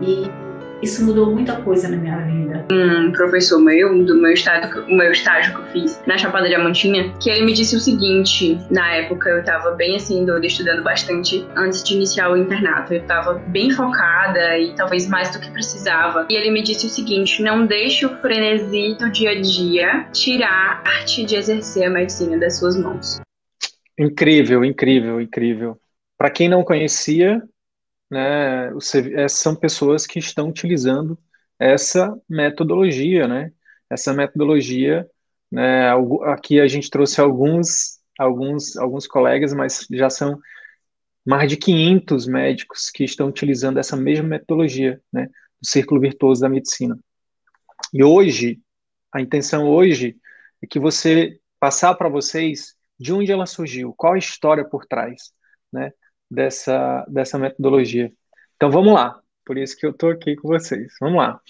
e 0.00 0.28
isso 0.82 1.04
mudou 1.04 1.30
muita 1.30 1.56
coisa 1.56 1.88
na 1.88 1.96
minha 1.96 2.18
vida. 2.18 2.66
Um 2.70 3.12
professor 3.12 3.60
meu, 3.60 4.04
do 4.04 4.14
meu 4.20 4.32
estágio, 4.32 4.84
o 4.84 4.96
meu 4.96 5.12
estágio 5.12 5.54
que 5.54 5.60
eu 5.60 5.66
fiz 5.66 6.02
na 6.06 6.16
Chapada 6.16 6.48
Diamantina, 6.48 7.12
que 7.20 7.30
ele 7.30 7.44
me 7.44 7.52
disse 7.52 7.76
o 7.76 7.80
seguinte, 7.80 8.58
na 8.70 8.94
época 8.94 9.28
eu 9.28 9.44
tava 9.44 9.72
bem 9.72 9.96
assim, 9.96 10.24
doida, 10.24 10.46
estudando 10.46 10.82
bastante 10.82 11.46
antes 11.56 11.82
de 11.82 11.94
iniciar 11.94 12.30
o 12.30 12.36
internato. 12.36 12.94
Eu 12.94 13.02
tava 13.02 13.34
bem 13.48 13.70
focada 13.70 14.58
e 14.58 14.74
talvez 14.74 15.08
mais 15.08 15.30
do 15.30 15.40
que 15.40 15.50
precisava. 15.50 16.26
E 16.30 16.34
ele 16.34 16.50
me 16.50 16.62
disse 16.62 16.86
o 16.86 16.90
seguinte, 16.90 17.42
não 17.42 17.66
deixe 17.66 18.06
o 18.06 18.16
frenesi 18.20 18.96
do 18.98 19.10
dia 19.10 19.30
a 19.30 19.40
dia 19.40 20.06
tirar 20.12 20.82
a 20.84 20.88
arte 20.88 21.24
de 21.24 21.36
exercer 21.36 21.84
a 21.84 21.90
medicina 21.90 22.38
das 22.38 22.58
suas 22.58 22.76
mãos. 22.76 23.20
Incrível, 23.98 24.64
incrível, 24.64 25.20
incrível. 25.20 25.78
Para 26.16 26.30
quem 26.30 26.48
não 26.48 26.62
conhecia, 26.62 27.42
né, 28.10 28.70
é, 29.14 29.28
são 29.28 29.54
pessoas 29.54 30.06
que 30.06 30.18
estão 30.18 30.48
utilizando 30.48 31.18
essa 31.58 32.16
metodologia, 32.28 33.28
né? 33.28 33.52
Essa 33.88 34.12
metodologia, 34.14 35.08
né, 35.50 35.90
aqui 36.24 36.60
a 36.60 36.66
gente 36.66 36.90
trouxe 36.90 37.20
alguns, 37.20 38.00
alguns, 38.18 38.76
alguns 38.76 39.06
colegas, 39.06 39.52
mas 39.52 39.86
já 39.90 40.08
são 40.10 40.38
mais 41.24 41.48
de 41.48 41.56
500 41.56 42.26
médicos 42.26 42.90
que 42.90 43.04
estão 43.04 43.28
utilizando 43.28 43.78
essa 43.78 43.96
mesma 43.96 44.28
metodologia, 44.28 45.00
né, 45.12 45.26
do 45.60 45.68
círculo 45.68 46.00
virtuoso 46.00 46.40
da 46.40 46.48
medicina. 46.48 46.98
E 47.92 48.02
hoje, 48.02 48.60
a 49.12 49.20
intenção 49.20 49.68
hoje 49.68 50.16
é 50.62 50.66
que 50.66 50.78
você 50.78 51.38
passar 51.58 51.94
para 51.94 52.08
vocês 52.08 52.74
de 52.98 53.12
onde 53.12 53.30
ela 53.32 53.46
surgiu, 53.46 53.94
qual 53.96 54.14
a 54.14 54.18
história 54.18 54.64
por 54.64 54.86
trás 54.86 55.32
né, 55.72 55.92
dessa, 56.30 57.04
dessa 57.08 57.38
metodologia. 57.38 58.12
Então 58.56 58.70
vamos 58.70 58.92
lá, 58.92 59.20
por 59.44 59.58
isso 59.58 59.76
que 59.76 59.86
eu 59.86 59.90
estou 59.90 60.10
aqui 60.10 60.36
com 60.36 60.48
vocês. 60.48 60.94
Vamos 61.00 61.18
lá. 61.18 61.40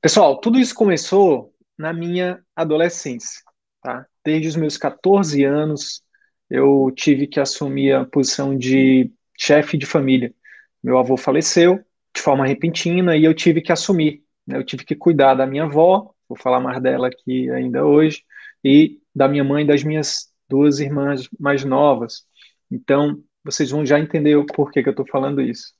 Pessoal, 0.00 0.40
tudo 0.40 0.58
isso 0.58 0.74
começou 0.74 1.54
na 1.76 1.92
minha 1.92 2.42
adolescência. 2.56 3.42
Tá? 3.82 4.06
Desde 4.24 4.48
os 4.48 4.56
meus 4.56 4.76
14 4.76 5.44
anos, 5.44 6.02
eu 6.48 6.90
tive 6.94 7.26
que 7.26 7.40
assumir 7.40 7.92
a 7.92 8.04
posição 8.04 8.56
de 8.56 9.12
chefe 9.38 9.76
de 9.76 9.86
família. 9.86 10.34
Meu 10.82 10.98
avô 10.98 11.16
faleceu 11.16 11.84
de 12.14 12.20
forma 12.20 12.46
repentina 12.46 13.16
e 13.16 13.24
eu 13.24 13.34
tive 13.34 13.60
que 13.60 13.72
assumir. 13.72 14.22
Né? 14.46 14.56
Eu 14.56 14.64
tive 14.64 14.84
que 14.84 14.94
cuidar 14.94 15.34
da 15.34 15.46
minha 15.46 15.64
avó, 15.64 16.12
vou 16.28 16.36
falar 16.36 16.60
mais 16.60 16.80
dela 16.82 17.08
aqui 17.08 17.50
ainda 17.50 17.84
hoje, 17.84 18.24
e 18.64 19.00
da 19.14 19.28
minha 19.28 19.44
mãe 19.44 19.64
e 19.64 19.66
das 19.66 19.82
minhas 19.82 20.30
duas 20.48 20.80
irmãs 20.80 21.28
mais 21.38 21.64
novas. 21.64 22.24
Então, 22.70 23.22
vocês 23.44 23.70
vão 23.70 23.84
já 23.84 23.98
entender 23.98 24.36
o 24.36 24.46
porquê 24.46 24.82
que 24.82 24.88
eu 24.88 24.92
estou 24.92 25.06
falando 25.06 25.40
isso. 25.40 25.72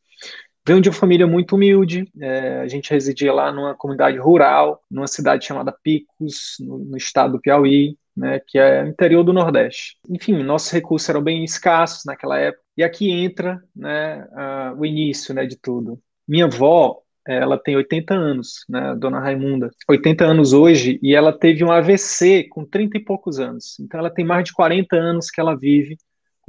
Venho 0.66 0.80
de 0.80 0.88
uma 0.88 0.94
família 0.94 1.26
muito 1.26 1.56
humilde, 1.56 2.06
é, 2.20 2.60
a 2.60 2.68
gente 2.68 2.90
residia 2.90 3.32
lá 3.32 3.50
numa 3.50 3.74
comunidade 3.74 4.18
rural, 4.18 4.82
numa 4.90 5.06
cidade 5.06 5.46
chamada 5.46 5.74
Picos, 5.82 6.56
no, 6.60 6.78
no 6.78 6.96
estado 6.96 7.32
do 7.32 7.40
Piauí, 7.40 7.96
né, 8.16 8.40
que 8.46 8.58
é 8.58 8.86
interior 8.86 9.24
do 9.24 9.32
Nordeste. 9.32 9.96
Enfim, 10.08 10.42
nossos 10.42 10.70
recursos 10.70 11.08
eram 11.08 11.22
bem 11.22 11.42
escassos 11.42 12.04
naquela 12.04 12.38
época, 12.38 12.62
e 12.76 12.82
aqui 12.82 13.10
entra 13.10 13.60
né, 13.74 14.22
uh, 14.32 14.78
o 14.78 14.84
início 14.84 15.34
né, 15.34 15.46
de 15.46 15.56
tudo. 15.56 15.98
Minha 16.28 16.44
avó, 16.44 16.98
ela 17.26 17.58
tem 17.58 17.76
80 17.76 18.14
anos, 18.14 18.64
né, 18.68 18.94
dona 18.98 19.18
Raimunda, 19.18 19.70
80 19.88 20.24
anos 20.24 20.52
hoje, 20.52 20.98
e 21.02 21.14
ela 21.14 21.32
teve 21.32 21.64
um 21.64 21.72
AVC 21.72 22.44
com 22.50 22.66
30 22.66 22.98
e 22.98 23.04
poucos 23.04 23.40
anos. 23.40 23.78
Então 23.80 23.98
ela 23.98 24.10
tem 24.10 24.24
mais 24.24 24.44
de 24.44 24.52
40 24.52 24.94
anos 24.94 25.30
que 25.30 25.40
ela 25.40 25.56
vive 25.56 25.96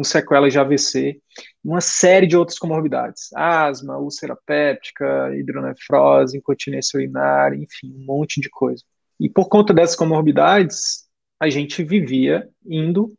com 0.02 0.04
sequelas 0.04 0.52
de 0.52 0.60
AVC, 0.60 1.22
uma 1.64 1.80
série 1.80 2.26
de 2.26 2.36
outras 2.36 2.58
comorbidades, 2.58 3.32
asma, 3.36 3.98
úlcera 3.98 4.36
péptica, 4.46 5.32
hidronefrose, 5.36 6.38
incontinência 6.38 6.98
urinária, 6.98 7.56
enfim, 7.56 7.94
um 7.96 8.06
monte 8.06 8.42
de 8.42 8.50
coisa. 8.50 8.84
E 9.20 9.30
por 9.30 9.48
conta 9.48 9.74
dessas 9.74 9.96
comorbidades, 9.96 11.08
a 11.40 11.50
gente 11.50 11.84
vivia 11.84 12.50
indo 12.66 13.14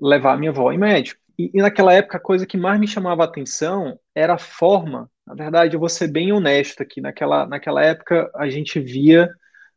levar 0.00 0.38
minha 0.38 0.52
avó 0.52 0.70
em 0.70 0.78
médico. 0.78 1.20
E, 1.36 1.50
e 1.52 1.58
naquela 1.60 1.92
época, 1.92 2.18
a 2.18 2.20
coisa 2.20 2.46
que 2.46 2.56
mais 2.56 2.78
me 2.78 2.86
chamava 2.86 3.22
a 3.22 3.26
atenção 3.26 3.98
era 4.14 4.34
a 4.34 4.38
forma 4.38 5.10
na 5.28 5.34
verdade, 5.34 5.76
eu 5.76 5.80
vou 5.80 5.90
ser 5.90 6.08
bem 6.08 6.32
honesto 6.32 6.82
aqui. 6.82 7.02
Naquela, 7.02 7.46
naquela 7.46 7.84
época, 7.84 8.30
a 8.34 8.48
gente 8.48 8.80
via 8.80 9.28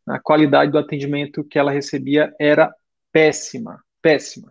a 0.08 0.18
qualidade 0.18 0.72
do 0.72 0.78
atendimento 0.78 1.44
que 1.44 1.60
ela 1.60 1.72
recebia 1.72 2.34
era 2.40 2.74
péssima, 3.12 3.84
péssima. 4.02 4.50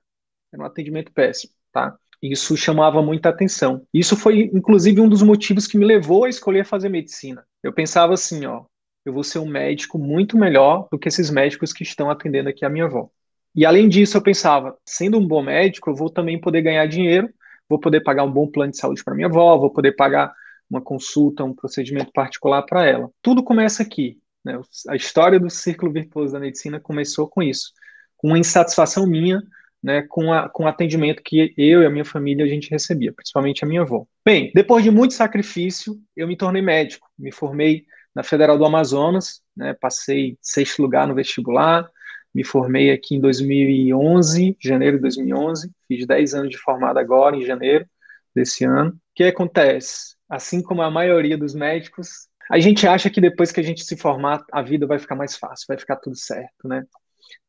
Era 0.52 0.62
um 0.62 0.66
atendimento 0.66 1.10
péssimo, 1.10 1.54
tá? 1.72 1.96
Isso 2.22 2.56
chamava 2.56 3.02
muita 3.02 3.30
atenção. 3.30 3.86
Isso 3.92 4.14
foi, 4.14 4.50
inclusive, 4.52 5.00
um 5.00 5.08
dos 5.08 5.22
motivos 5.22 5.66
que 5.66 5.78
me 5.78 5.86
levou 5.86 6.24
a 6.24 6.28
escolher 6.28 6.64
fazer 6.64 6.88
medicina. 6.90 7.44
Eu 7.62 7.72
pensava 7.72 8.12
assim, 8.12 8.44
ó, 8.44 8.64
eu 9.04 9.12
vou 9.12 9.24
ser 9.24 9.38
um 9.38 9.48
médico 9.48 9.98
muito 9.98 10.36
melhor 10.36 10.86
do 10.92 10.98
que 10.98 11.08
esses 11.08 11.30
médicos 11.30 11.72
que 11.72 11.82
estão 11.82 12.10
atendendo 12.10 12.48
aqui 12.50 12.64
a 12.64 12.68
minha 12.68 12.84
avó. 12.84 13.08
E 13.54 13.64
além 13.64 13.88
disso, 13.88 14.16
eu 14.16 14.22
pensava, 14.22 14.76
sendo 14.84 15.18
um 15.18 15.26
bom 15.26 15.42
médico, 15.42 15.90
eu 15.90 15.94
vou 15.94 16.10
também 16.10 16.38
poder 16.38 16.62
ganhar 16.62 16.86
dinheiro, 16.86 17.28
vou 17.68 17.80
poder 17.80 18.02
pagar 18.02 18.24
um 18.24 18.30
bom 18.30 18.46
plano 18.46 18.70
de 18.70 18.78
saúde 18.78 19.02
para 19.02 19.14
minha 19.14 19.26
avó, 19.26 19.56
vou 19.58 19.70
poder 19.72 19.92
pagar 19.92 20.32
uma 20.68 20.80
consulta, 20.80 21.42
um 21.42 21.54
procedimento 21.54 22.12
particular 22.12 22.62
para 22.62 22.86
ela. 22.86 23.10
Tudo 23.20 23.42
começa 23.42 23.82
aqui. 23.82 24.18
Né? 24.44 24.60
A 24.88 24.94
história 24.94 25.40
do 25.40 25.50
círculo 25.50 25.92
virtuoso 25.92 26.32
da 26.32 26.40
medicina 26.40 26.78
começou 26.78 27.26
com 27.26 27.42
isso, 27.42 27.72
com 28.16 28.28
uma 28.28 28.38
insatisfação 28.38 29.06
minha 29.06 29.42
né, 29.82 30.02
com, 30.08 30.32
a, 30.32 30.48
com 30.48 30.64
o 30.64 30.68
atendimento 30.68 31.22
que 31.22 31.54
eu 31.56 31.82
e 31.82 31.86
a 31.86 31.90
minha 31.90 32.04
família 32.04 32.44
a 32.44 32.48
gente 32.48 32.70
recebia, 32.70 33.12
principalmente 33.12 33.64
a 33.64 33.68
minha 33.68 33.82
avó. 33.82 34.06
Bem, 34.24 34.50
depois 34.54 34.84
de 34.84 34.90
muito 34.90 35.14
sacrifício, 35.14 35.98
eu 36.16 36.28
me 36.28 36.36
tornei 36.36 36.62
médico. 36.62 37.08
Me 37.18 37.32
formei 37.32 37.84
na 38.14 38.22
Federal 38.22 38.58
do 38.58 38.64
Amazonas, 38.64 39.40
né, 39.56 39.74
passei 39.74 40.36
sexto 40.40 40.82
lugar 40.82 41.06
no 41.06 41.14
vestibular, 41.14 41.88
me 42.34 42.44
formei 42.44 42.90
aqui 42.90 43.16
em 43.16 43.20
2011, 43.20 44.56
janeiro 44.60 44.96
de 44.96 45.02
2011, 45.02 45.70
fiz 45.88 46.06
10 46.06 46.34
anos 46.34 46.50
de 46.50 46.58
formado 46.58 46.98
agora, 46.98 47.36
em 47.36 47.44
janeiro 47.44 47.86
desse 48.34 48.64
ano. 48.64 48.90
O 48.90 48.94
que 49.14 49.24
acontece? 49.24 50.20
assim 50.30 50.62
como 50.62 50.80
a 50.80 50.90
maioria 50.90 51.36
dos 51.36 51.54
médicos, 51.54 52.28
a 52.48 52.58
gente 52.60 52.86
acha 52.86 53.10
que 53.10 53.20
depois 53.20 53.50
que 53.50 53.58
a 53.58 53.62
gente 53.62 53.84
se 53.84 53.96
formar, 53.96 54.44
a 54.52 54.62
vida 54.62 54.86
vai 54.86 54.98
ficar 54.98 55.16
mais 55.16 55.36
fácil, 55.36 55.66
vai 55.68 55.76
ficar 55.76 55.96
tudo 55.96 56.16
certo, 56.16 56.68
né? 56.68 56.84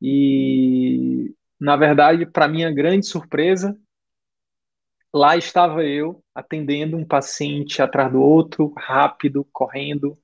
E, 0.02 1.32
na 1.62 1.76
verdade, 1.76 2.26
para 2.26 2.48
minha 2.48 2.72
grande 2.72 3.06
surpresa, 3.06 3.78
lá 5.14 5.38
estava 5.38 5.86
eu 5.86 6.24
atendendo 6.34 6.98
um 6.98 7.06
paciente 7.06 7.84
atrás 7.84 8.12
do 8.12 8.20
outro, 8.20 8.74
rápido, 8.76 9.48
correndo, 9.54 10.18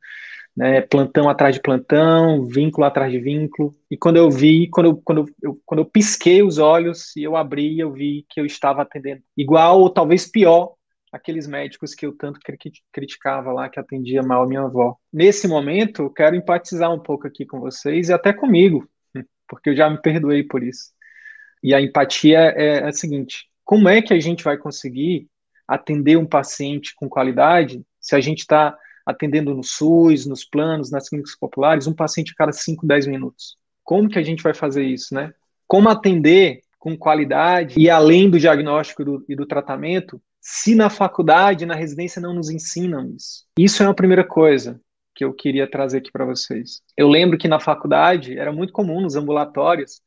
né, 0.56 0.82
plantão 0.82 1.30
atrás 1.30 1.54
de 1.54 1.62
plantão, 1.62 2.48
vínculo 2.48 2.88
atrás 2.88 3.12
de 3.12 3.20
vínculo. 3.20 3.78
E 3.92 3.96
quando 3.96 4.18
eu 4.18 4.32
vi, 4.32 4.68
quando 4.68 4.88
eu, 4.88 4.98
quando 4.98 5.26
eu, 5.44 5.62
quando 5.64 5.80
eu 5.82 5.86
pisquei 5.86 6.42
os 6.42 6.58
olhos 6.58 7.16
e 7.16 7.22
eu 7.22 7.36
abri, 7.36 7.78
eu 7.80 7.92
vi 7.94 8.26
que 8.28 8.42
eu 8.42 8.46
estava 8.46 8.82
atendendo 8.82 9.22
igual 9.38 9.80
ou 9.80 9.92
talvez 9.92 10.26
pior 10.26 10.74
aqueles 11.14 11.46
médicos 11.46 11.94
que 11.94 12.06
eu 12.06 12.18
tanto 12.18 12.40
criticava 12.92 13.54
lá, 13.54 13.70
que 13.70 13.80
atendia 13.80 14.24
mal 14.24 14.44
a 14.44 14.48
minha 14.48 14.62
avó. 14.62 14.98
Nesse 15.14 15.48
momento, 15.48 16.10
quero 16.10 16.36
empatizar 16.36 16.92
um 16.92 17.00
pouco 17.00 17.28
aqui 17.28 17.46
com 17.46 17.60
vocês 17.60 18.10
e 18.10 18.14
até 18.14 18.34
comigo, 18.34 18.90
porque 19.48 19.70
eu 19.70 19.76
já 19.76 19.88
me 19.88 20.02
perdoei 20.02 20.44
por 20.44 20.64
isso. 20.64 20.97
E 21.64 21.74
a 21.74 21.82
empatia 21.82 22.54
é, 22.56 22.78
é 22.78 22.84
a 22.84 22.92
seguinte: 22.92 23.48
como 23.64 23.90
é 23.90 24.02
que 24.02 24.14
a 24.14 24.20
gente 24.20 24.44
vai 24.44 24.58
conseguir 24.58 25.28
atender 25.68 26.18
um 26.18 26.26
paciente 26.26 26.94
com 26.96 27.10
qualidade 27.10 27.84
se 28.00 28.16
a 28.16 28.22
gente 28.22 28.40
está 28.40 28.78
atendendo 29.06 29.54
no 29.54 29.64
SUS, 29.64 30.26
nos 30.26 30.44
planos, 30.44 30.92
nas 30.92 31.10
clínicas 31.10 31.36
populares, 31.36 31.88
um 31.88 31.94
paciente 31.94 32.32
a 32.32 32.36
cada 32.36 32.52
5, 32.52 32.86
10 32.86 33.08
minutos? 33.08 33.58
Como 33.84 34.10
que 34.10 34.20
a 34.20 34.24
gente 34.24 34.44
vai 34.44 34.54
fazer 34.54 34.84
isso, 34.84 35.14
né? 35.14 35.34
Como 35.66 35.90
atender 35.90 36.62
com 36.78 36.98
qualidade 36.98 37.80
e 37.80 37.90
além 37.90 38.30
do 38.30 38.40
diagnóstico 38.40 39.04
do, 39.04 39.26
e 39.28 39.36
do 39.36 39.46
tratamento, 39.46 40.22
se 40.40 40.76
na 40.76 40.90
faculdade, 40.90 41.66
na 41.66 41.76
residência 41.76 42.22
não 42.22 42.34
nos 42.34 42.50
ensinam 42.50 43.12
isso. 43.16 43.46
Isso 43.58 43.84
é 43.84 43.86
uma 43.86 43.94
primeira 43.94 44.24
coisa 44.24 44.80
que 45.14 45.26
eu 45.26 45.34
queria 45.34 45.70
trazer 45.70 45.98
aqui 45.98 46.12
para 46.12 46.26
vocês. 46.26 46.82
Eu 46.96 47.10
lembro 47.10 47.38
que 47.38 47.48
na 47.48 47.60
faculdade 47.60 48.38
era 48.38 48.52
muito 48.52 48.72
comum 48.72 49.02
nos 49.02 49.16
ambulatórios, 49.16 50.00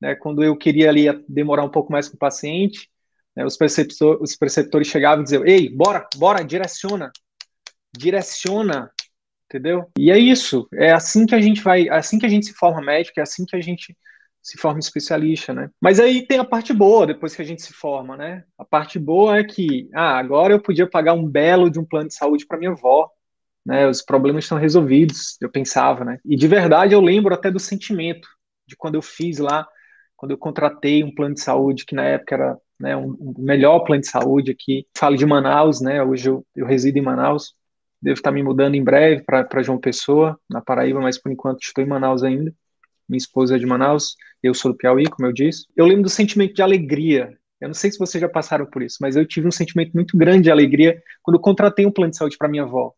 né, 0.00 0.14
quando 0.14 0.42
eu 0.42 0.56
queria 0.56 0.88
ali 0.88 1.06
demorar 1.28 1.64
um 1.64 1.70
pouco 1.70 1.92
mais 1.92 2.08
com 2.08 2.16
o 2.16 2.18
paciente, 2.18 2.88
né, 3.34 3.44
os, 3.44 3.56
preceptor, 3.56 4.20
os 4.20 4.36
preceptores 4.36 4.88
chegavam 4.88 5.20
e 5.20 5.24
diziam: 5.24 5.46
"Ei, 5.46 5.68
bora, 5.68 6.06
bora, 6.16 6.44
direciona, 6.44 7.10
direciona", 7.96 8.90
entendeu? 9.48 9.90
E 9.98 10.10
é 10.10 10.18
isso. 10.18 10.68
É 10.74 10.92
assim 10.92 11.26
que 11.26 11.34
a 11.34 11.40
gente 11.40 11.62
vai, 11.62 11.88
é 11.88 11.94
assim 11.94 12.18
que 12.18 12.26
a 12.26 12.28
gente 12.28 12.46
se 12.46 12.52
forma 12.52 12.82
médico, 12.82 13.18
é 13.18 13.22
assim 13.22 13.44
que 13.44 13.56
a 13.56 13.60
gente 13.60 13.96
se 14.42 14.56
forma 14.56 14.78
especialista, 14.78 15.52
né? 15.52 15.70
Mas 15.80 16.00
aí 16.00 16.26
tem 16.26 16.38
a 16.38 16.44
parte 16.44 16.72
boa 16.72 17.06
depois 17.06 17.34
que 17.34 17.42
a 17.42 17.44
gente 17.44 17.62
se 17.62 17.72
forma, 17.72 18.16
né? 18.16 18.44
A 18.56 18.64
parte 18.64 18.98
boa 18.98 19.38
é 19.38 19.44
que, 19.44 19.90
ah, 19.94 20.18
agora 20.18 20.54
eu 20.54 20.60
podia 20.60 20.88
pagar 20.88 21.12
um 21.12 21.26
belo 21.26 21.70
de 21.70 21.78
um 21.78 21.84
plano 21.84 22.08
de 22.08 22.14
saúde 22.14 22.46
para 22.46 22.58
minha 22.58 22.70
avó, 22.70 23.10
né? 23.64 23.86
Os 23.86 24.00
problemas 24.00 24.44
estão 24.44 24.56
resolvidos, 24.58 25.36
eu 25.40 25.50
pensava, 25.50 26.04
né? 26.04 26.18
E 26.24 26.36
de 26.36 26.48
verdade 26.48 26.94
eu 26.94 27.00
lembro 27.00 27.34
até 27.34 27.50
do 27.50 27.58
sentimento 27.58 28.28
de 28.66 28.76
quando 28.76 28.94
eu 28.94 29.02
fiz 29.02 29.38
lá, 29.38 29.66
quando 30.18 30.32
eu 30.32 30.38
contratei 30.38 31.04
um 31.04 31.14
plano 31.14 31.34
de 31.36 31.40
saúde 31.40 31.86
que 31.86 31.94
na 31.94 32.02
época 32.02 32.34
era 32.34 32.58
né, 32.78 32.96
um, 32.96 33.16
um 33.20 33.34
melhor 33.38 33.78
plano 33.84 34.02
de 34.02 34.08
saúde 34.08 34.50
aqui. 34.50 34.84
Falo 34.96 35.16
de 35.16 35.24
Manaus, 35.24 35.80
né? 35.80 36.02
Hoje 36.02 36.28
eu, 36.28 36.44
eu 36.56 36.66
resido 36.66 36.98
em 36.98 37.02
Manaus. 37.02 37.54
devo 38.02 38.14
estar 38.14 38.32
me 38.32 38.42
mudando 38.42 38.74
em 38.74 38.82
breve 38.82 39.22
para 39.22 39.62
João 39.62 39.78
Pessoa, 39.78 40.38
na 40.50 40.60
Paraíba, 40.60 41.00
mas 41.00 41.16
por 41.16 41.30
enquanto 41.30 41.62
estou 41.62 41.84
em 41.84 41.86
Manaus 41.86 42.24
ainda. 42.24 42.52
Minha 43.08 43.18
esposa 43.18 43.54
é 43.54 43.58
de 43.60 43.64
Manaus, 43.64 44.16
eu 44.42 44.52
sou 44.54 44.72
do 44.72 44.76
Piauí, 44.76 45.04
como 45.06 45.26
eu 45.28 45.32
disse. 45.32 45.66
Eu 45.76 45.86
lembro 45.86 46.02
do 46.02 46.10
sentimento 46.10 46.52
de 46.52 46.62
alegria. 46.62 47.38
Eu 47.60 47.68
não 47.68 47.74
sei 47.74 47.92
se 47.92 47.98
vocês 47.98 48.20
já 48.20 48.28
passaram 48.28 48.66
por 48.66 48.82
isso, 48.82 48.98
mas 49.00 49.14
eu 49.14 49.24
tive 49.24 49.46
um 49.46 49.52
sentimento 49.52 49.92
muito 49.94 50.18
grande 50.18 50.42
de 50.42 50.50
alegria 50.50 51.00
quando 51.22 51.38
contratei 51.38 51.86
um 51.86 51.92
plano 51.92 52.10
de 52.10 52.16
saúde 52.16 52.36
para 52.36 52.48
minha 52.48 52.64
avó. 52.64 52.92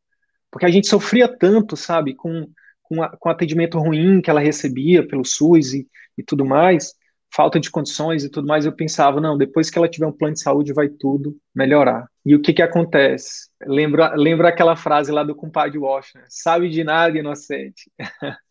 Porque 0.50 0.64
a 0.64 0.70
gente 0.70 0.88
sofria 0.88 1.28
tanto, 1.28 1.76
sabe, 1.76 2.14
com, 2.14 2.48
com, 2.82 3.02
a, 3.02 3.10
com 3.10 3.28
atendimento 3.28 3.78
ruim 3.78 4.22
que 4.22 4.30
ela 4.30 4.40
recebia 4.40 5.06
pelo 5.06 5.24
SUS 5.24 5.74
e, 5.74 5.86
e 6.16 6.22
tudo 6.22 6.46
mais, 6.46 6.94
falta 7.32 7.60
de 7.60 7.70
condições 7.70 8.24
e 8.24 8.30
tudo 8.30 8.46
mais, 8.46 8.66
eu 8.66 8.72
pensava, 8.72 9.20
não, 9.20 9.38
depois 9.38 9.70
que 9.70 9.78
ela 9.78 9.88
tiver 9.88 10.06
um 10.06 10.12
plano 10.12 10.34
de 10.34 10.42
saúde 10.42 10.72
vai 10.72 10.88
tudo 10.88 11.36
melhorar. 11.54 12.06
E 12.24 12.34
o 12.34 12.42
que 12.42 12.52
que 12.52 12.62
acontece? 12.62 13.48
Lembra, 13.62 14.14
lembra 14.14 14.48
aquela 14.48 14.76
frase 14.76 15.12
lá 15.12 15.22
do 15.22 15.34
compadre 15.34 15.78
Washington, 15.78 16.24
sabe 16.28 16.68
de 16.68 16.82
nada, 16.84 17.16
inocente. 17.18 17.90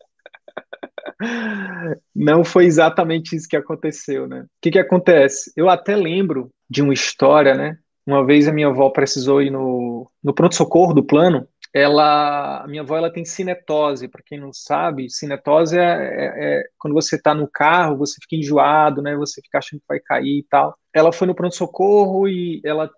Não 2.14 2.42
foi 2.44 2.64
exatamente 2.64 3.36
isso 3.36 3.48
que 3.48 3.56
aconteceu, 3.56 4.26
né? 4.26 4.40
O 4.42 4.46
que 4.62 4.70
que 4.70 4.78
acontece? 4.78 5.52
Eu 5.56 5.68
até 5.68 5.94
lembro 5.94 6.50
de 6.68 6.82
uma 6.82 6.94
história, 6.94 7.54
né? 7.54 7.76
Uma 8.06 8.24
vez 8.24 8.48
a 8.48 8.52
minha 8.52 8.68
avó 8.68 8.88
precisou 8.90 9.42
ir 9.42 9.50
no, 9.50 10.10
no 10.22 10.34
pronto-socorro 10.34 10.94
do 10.94 11.04
plano 11.04 11.46
ela, 11.72 12.62
a 12.64 12.66
minha 12.68 12.82
avó 12.82 12.96
ela 12.96 13.12
tem 13.12 13.24
cinetose, 13.24 14.08
para 14.08 14.22
quem 14.24 14.38
não 14.38 14.52
sabe, 14.52 15.08
cinetose 15.08 15.78
é, 15.78 15.82
é, 15.82 16.60
é 16.60 16.64
quando 16.78 16.94
você 16.94 17.16
está 17.16 17.34
no 17.34 17.48
carro, 17.48 17.96
você 17.96 18.16
fica 18.20 18.36
enjoado, 18.36 19.00
né, 19.02 19.16
você 19.16 19.40
fica 19.40 19.58
achando 19.58 19.80
que 19.80 19.86
vai 19.88 20.00
cair 20.00 20.38
e 20.38 20.46
tal. 20.48 20.76
Ela 20.92 21.12
foi 21.12 21.26
no 21.26 21.34
pronto-socorro 21.34 22.28
e 22.28 22.60
ela 22.64 22.90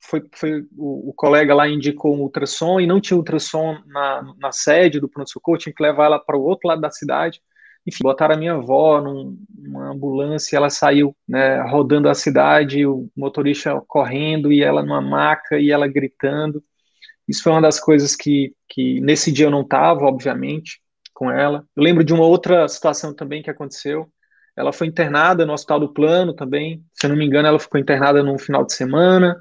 foi, 0.00 0.22
foi 0.34 0.66
o, 0.76 1.10
o, 1.10 1.14
colega 1.14 1.54
lá 1.54 1.68
indicou 1.68 2.14
um 2.14 2.20
ultrassom 2.22 2.80
e 2.80 2.86
não 2.86 3.00
tinha 3.00 3.16
ultrassom 3.16 3.78
na, 3.86 4.34
na 4.38 4.52
sede 4.52 5.00
do 5.00 5.08
pronto-socorro, 5.08 5.58
tinha 5.58 5.74
que 5.74 5.82
levar 5.82 6.06
ela 6.06 6.18
para 6.18 6.36
o 6.36 6.42
outro 6.42 6.68
lado 6.68 6.80
da 6.80 6.90
cidade. 6.90 7.40
Enfim, 7.86 7.98
botaram 8.02 8.34
a 8.36 8.38
minha 8.38 8.54
avó 8.54 9.00
num, 9.00 9.36
numa 9.56 9.90
ambulância, 9.90 10.56
ela 10.56 10.70
saiu 10.70 11.16
né, 11.26 11.60
rodando 11.62 12.08
a 12.08 12.14
cidade, 12.14 12.86
o 12.86 13.10
motorista 13.16 13.80
correndo 13.88 14.52
e 14.52 14.62
ela 14.62 14.82
numa 14.82 15.00
maca 15.00 15.58
e 15.58 15.70
ela 15.70 15.88
gritando. 15.88 16.62
Isso 17.28 17.42
foi 17.42 17.52
uma 17.52 17.62
das 17.62 17.78
coisas 17.78 18.16
que, 18.16 18.54
que 18.68 19.00
nesse 19.00 19.30
dia 19.30 19.46
eu 19.46 19.50
não 19.50 19.62
estava, 19.62 20.04
obviamente, 20.04 20.80
com 21.12 21.30
ela. 21.30 21.66
Eu 21.76 21.82
lembro 21.82 22.04
de 22.04 22.12
uma 22.12 22.24
outra 22.24 22.66
situação 22.68 23.14
também 23.14 23.42
que 23.42 23.50
aconteceu. 23.50 24.10
Ela 24.56 24.72
foi 24.72 24.86
internada 24.86 25.46
no 25.46 25.52
Hospital 25.52 25.80
do 25.80 25.92
Plano 25.92 26.34
também. 26.34 26.84
Se 26.92 27.06
eu 27.06 27.10
não 27.10 27.16
me 27.16 27.24
engano, 27.24 27.48
ela 27.48 27.58
ficou 27.58 27.80
internada 27.80 28.22
num 28.22 28.38
final 28.38 28.64
de 28.64 28.74
semana. 28.74 29.40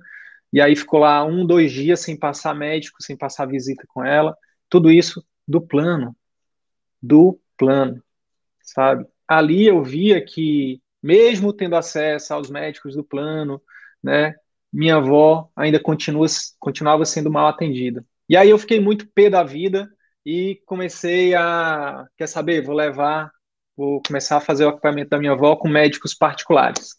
E 0.53 0.61
aí 0.61 0.75
ficou 0.75 0.99
lá 0.99 1.23
um, 1.23 1.45
dois 1.45 1.71
dias 1.71 2.01
sem 2.01 2.17
passar 2.17 2.53
médico, 2.53 3.01
sem 3.01 3.17
passar 3.17 3.45
visita 3.45 3.83
com 3.87 4.03
ela. 4.03 4.35
Tudo 4.69 4.91
isso 4.91 5.25
do 5.47 5.61
plano. 5.61 6.15
Do 7.01 7.39
plano, 7.57 8.01
sabe? 8.61 9.05
Ali 9.27 9.65
eu 9.65 9.83
via 9.83 10.23
que, 10.23 10.81
mesmo 11.01 11.53
tendo 11.53 11.75
acesso 11.75 12.33
aos 12.33 12.49
médicos 12.49 12.95
do 12.95 13.03
plano, 13.03 13.61
né, 14.03 14.35
minha 14.71 14.95
avó 14.95 15.49
ainda 15.55 15.79
continua, 15.79 16.27
continuava 16.59 17.05
sendo 17.05 17.31
mal 17.31 17.47
atendida. 17.47 18.05
E 18.29 18.37
aí 18.37 18.49
eu 18.49 18.57
fiquei 18.57 18.79
muito 18.79 19.07
pé 19.13 19.29
da 19.29 19.43
vida 19.43 19.89
e 20.25 20.61
comecei 20.65 21.35
a, 21.35 22.05
quer 22.17 22.27
saber, 22.27 22.63
vou 22.63 22.75
levar, 22.75 23.31
vou 23.75 24.01
começar 24.05 24.37
a 24.37 24.41
fazer 24.41 24.65
o 24.65 24.69
acompanhamento 24.69 25.09
da 25.09 25.19
minha 25.19 25.33
avó 25.33 25.55
com 25.55 25.67
médicos 25.67 26.13
particulares. 26.13 26.95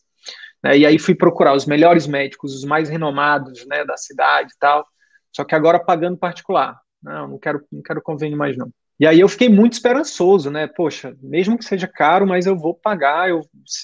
Né? 0.63 0.79
E 0.79 0.87
aí 0.87 0.99
fui 0.99 1.15
procurar 1.15 1.55
os 1.55 1.67
melhores 1.67 2.07
médicos, 2.07 2.55
os 2.55 2.65
mais 2.65 2.89
renomados 2.89 3.67
né, 3.67 3.85
da 3.85 3.97
cidade 3.97 4.53
e 4.55 4.59
tal, 4.59 4.87
só 5.35 5.45
que 5.45 5.55
agora 5.55 5.83
pagando 5.83 6.19
particular. 6.19 6.79
Não, 7.03 7.29
não 7.29 7.39
quero, 7.39 7.65
não 7.73 7.83
quero 7.83 8.03
convênio 8.03 8.39
mais 8.39 8.57
não. 8.57 8.71
E 9.01 9.07
aí 9.07 9.19
eu 9.19 9.29
fiquei 9.29 9.49
muito 9.49 9.73
esperançoso, 9.73 10.51
né? 10.51 10.69
Poxa, 10.69 11.17
mesmo 11.21 11.59
que 11.59 11.65
seja 11.65 11.89
caro, 11.89 12.27
mas 12.27 12.47
eu 12.47 12.57
vou 12.57 12.75
pagar, 12.75 13.29
eu, 13.29 13.41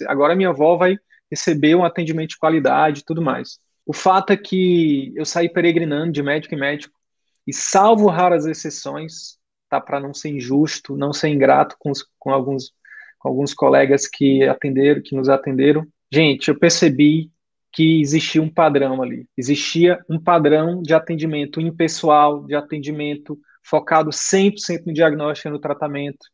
agora 0.07 0.37
minha 0.37 0.51
avó 0.51 0.77
vai 0.77 0.97
receber 1.31 1.75
um 1.75 1.85
atendimento 1.85 2.31
de 2.31 2.39
qualidade 2.39 3.01
e 3.01 3.05
tudo 3.05 3.21
mais. 3.21 3.59
O 3.89 3.95
fato 3.95 4.35
é 4.35 4.37
que 4.37 5.15
eu 5.17 5.25
saí 5.25 5.49
peregrinando 5.49 6.13
de 6.13 6.23
médico 6.23 6.55
em 6.55 6.59
médico 6.59 6.95
e, 7.47 7.55
salvo 7.55 8.07
raras 8.09 8.45
exceções, 8.45 9.39
tá, 9.67 9.81
para 9.81 9.99
não 9.99 10.13
ser 10.13 10.29
injusto, 10.29 10.95
não 10.95 11.11
ser 11.11 11.29
ingrato 11.29 11.75
com, 11.79 11.91
os, 11.91 12.07
com, 12.19 12.31
alguns, 12.31 12.71
com 13.19 13.31
alguns 13.31 13.55
colegas 13.55 14.07
que 14.07 14.45
atenderam, 14.45 15.01
que 15.03 15.17
nos 15.17 15.31
atenderam, 15.31 15.87
gente, 16.13 16.49
eu 16.51 16.59
percebi 16.59 17.33
que 17.73 18.03
existia 18.03 18.43
um 18.43 18.53
padrão 18.53 19.03
ali. 19.03 19.27
Existia 19.35 19.99
um 20.07 20.21
padrão 20.21 20.83
de 20.83 20.93
atendimento 20.93 21.59
impessoal, 21.59 22.45
de 22.45 22.55
atendimento 22.55 23.41
focado 23.63 24.11
100% 24.11 24.85
no 24.85 24.93
diagnóstico 24.93 25.49
e 25.49 25.53
no 25.53 25.59
tratamento, 25.59 26.27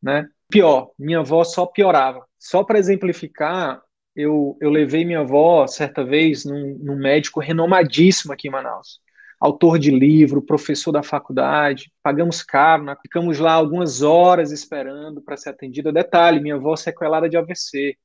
né? 0.00 0.28
Pior, 0.48 0.92
minha 0.96 1.18
avó 1.18 1.42
só 1.42 1.66
piorava. 1.66 2.24
Só 2.38 2.62
para 2.62 2.78
exemplificar, 2.78 3.82
eu, 4.14 4.56
eu 4.60 4.70
levei 4.70 5.04
minha 5.04 5.20
avó, 5.20 5.66
certa 5.66 6.04
vez, 6.04 6.44
num, 6.44 6.78
num 6.82 6.96
médico 6.96 7.40
renomadíssimo 7.40 8.32
aqui 8.32 8.48
em 8.48 8.50
Manaus 8.50 9.00
autor 9.40 9.78
de 9.78 9.90
livro, 9.90 10.42
professor 10.42 10.92
da 10.92 11.02
faculdade, 11.02 11.90
pagamos 12.02 12.42
caro, 12.42 12.84
né? 12.84 12.94
ficamos 13.00 13.38
lá 13.38 13.54
algumas 13.54 14.02
horas 14.02 14.52
esperando 14.52 15.22
para 15.22 15.36
ser 15.36 15.48
atendida. 15.50 15.90
Detalhe, 15.90 16.40
minha 16.40 16.56
avó 16.56 16.76
sequelada 16.76 17.26
de 17.28 17.38
AVC, 17.38 17.96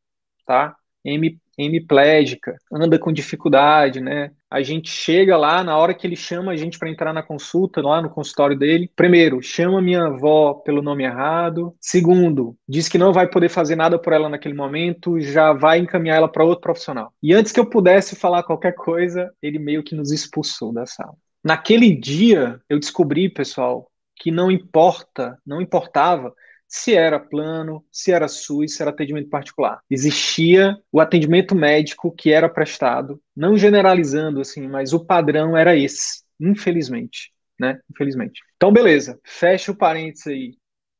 tá? 0.45 0.75
Hemiplégica, 1.57 2.55
anda 2.71 2.97
com 2.97 3.11
dificuldade, 3.11 4.01
né? 4.01 4.31
A 4.49 4.61
gente 4.61 4.89
chega 4.89 5.37
lá, 5.37 5.63
na 5.63 5.77
hora 5.77 5.93
que 5.93 6.05
ele 6.07 6.15
chama 6.15 6.51
a 6.51 6.55
gente 6.55 6.79
para 6.79 6.89
entrar 6.89 7.13
na 7.13 7.21
consulta, 7.21 7.81
lá 7.81 8.01
no 8.01 8.09
consultório 8.09 8.57
dele, 8.57 8.89
primeiro, 8.95 9.41
chama 9.41 9.81
minha 9.81 10.05
avó 10.05 10.53
pelo 10.53 10.81
nome 10.81 11.03
errado. 11.03 11.75
Segundo, 11.79 12.55
diz 12.67 12.89
que 12.89 12.97
não 12.97 13.13
vai 13.13 13.27
poder 13.27 13.49
fazer 13.49 13.75
nada 13.75 13.99
por 13.99 14.13
ela 14.13 14.29
naquele 14.29 14.53
momento, 14.53 15.19
já 15.19 15.53
vai 15.53 15.79
encaminhar 15.79 16.17
ela 16.17 16.27
para 16.27 16.45
outro 16.45 16.61
profissional. 16.61 17.13
E 17.21 17.33
antes 17.33 17.51
que 17.51 17.59
eu 17.59 17.69
pudesse 17.69 18.15
falar 18.15 18.43
qualquer 18.43 18.73
coisa, 18.73 19.31
ele 19.41 19.59
meio 19.59 19.83
que 19.83 19.95
nos 19.95 20.11
expulsou 20.11 20.73
da 20.73 20.85
sala. 20.85 21.13
Naquele 21.43 21.95
dia, 21.95 22.59
eu 22.67 22.79
descobri, 22.79 23.29
pessoal, 23.29 23.89
que 24.17 24.31
não 24.31 24.49
importa, 24.49 25.37
não 25.45 25.61
importava 25.61 26.33
se 26.75 26.93
era 26.93 27.17
plano, 27.19 27.85
se 27.89 28.11
era 28.11 28.27
SUS, 28.27 28.75
se 28.75 28.81
era 28.81 28.91
atendimento 28.91 29.29
particular. 29.29 29.79
Existia 29.89 30.77
o 30.91 30.99
atendimento 30.99 31.55
médico 31.55 32.11
que 32.11 32.31
era 32.31 32.49
prestado, 32.49 33.21
não 33.35 33.57
generalizando 33.57 34.41
assim, 34.41 34.67
mas 34.67 34.91
o 34.91 35.05
padrão 35.05 35.55
era 35.55 35.75
esse, 35.75 36.23
infelizmente, 36.37 37.31
né? 37.57 37.79
Infelizmente. 37.89 38.41
Então, 38.57 38.73
beleza, 38.73 39.17
fecha 39.23 39.71
o 39.71 39.75
parênteses 39.75 40.27
aí. 40.27 40.57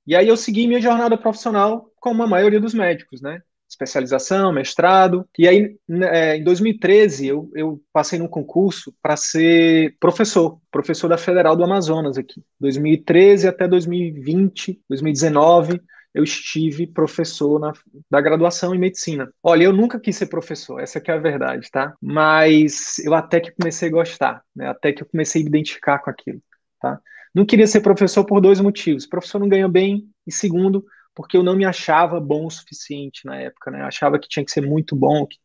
E 0.08 0.16
aí 0.16 0.28
eu 0.30 0.38
segui 0.38 0.66
minha 0.66 0.80
jornada 0.80 1.18
profissional 1.18 1.92
como 2.00 2.24
a 2.24 2.28
maioria 2.28 2.60
dos 2.60 2.74
médicos, 2.74 3.22
né? 3.22 3.42
Especialização, 3.70 4.54
mestrado. 4.54 5.28
E 5.38 5.48
aí, 5.48 5.76
né, 5.88 6.34
é, 6.34 6.38
em 6.38 6.44
2013, 6.44 7.28
eu, 7.28 7.50
eu 7.56 7.82
passei 7.92 8.20
num 8.20 8.28
concurso 8.28 8.94
para 9.02 9.18
ser 9.18 9.96
professor, 10.00 10.60
professor 10.72 11.08
da 11.08 11.18
Federal 11.18 11.56
do 11.56 11.64
Amazonas 11.64 12.18
aqui. 12.18 12.44
2013 12.60 13.48
até 13.48 13.68
2020, 13.68 14.82
2019, 14.88 15.82
eu 16.14 16.24
estive 16.24 16.88
professor 16.88 17.60
na, 17.60 17.74
da 18.10 18.22
graduação 18.22 18.74
em 18.74 18.80
medicina. 18.80 19.30
Olha, 19.44 19.66
eu 19.66 19.74
nunca 19.74 20.00
quis 20.00 20.16
ser 20.16 20.28
professor, 20.28 20.80
essa 20.80 20.98
é 20.98 21.12
a 21.12 21.18
verdade, 21.18 21.70
tá? 21.70 21.94
Mas 22.02 23.00
eu 23.00 23.14
até 23.14 23.42
que 23.42 23.52
comecei 23.52 23.90
a 23.90 23.92
gostar, 23.92 24.42
né? 24.56 24.70
Até 24.70 24.94
que 24.94 25.04
eu 25.04 25.08
comecei 25.08 25.42
a 25.42 25.44
me 25.44 25.50
identificar 25.50 26.00
com 26.00 26.10
aquilo, 26.10 26.42
tá? 26.80 27.00
Não 27.34 27.46
queria 27.46 27.68
ser 27.68 27.82
professor 27.82 28.24
por 28.24 28.40
dois 28.40 28.62
motivos. 28.62 29.06
Professor 29.06 29.40
não 29.40 29.50
ganha 29.50 29.68
bem 29.68 30.08
e 30.26 30.32
segundo, 30.32 30.86
porque 31.16 31.38
eu 31.38 31.44
não 31.44 31.56
me 31.56 31.66
achava 31.66 32.20
bom 32.20 32.46
o 32.46 32.52
suficiente 32.52 33.26
na 33.26 33.38
época, 33.38 33.72
né? 33.72 33.82
Eu 33.82 33.86
achava 33.86 34.20
que 34.20 34.28
tinha 34.28 34.46
que 34.46 34.52
ser 34.52 34.62
muito 34.62 34.96
bom, 34.96 35.26
que, 35.26 35.38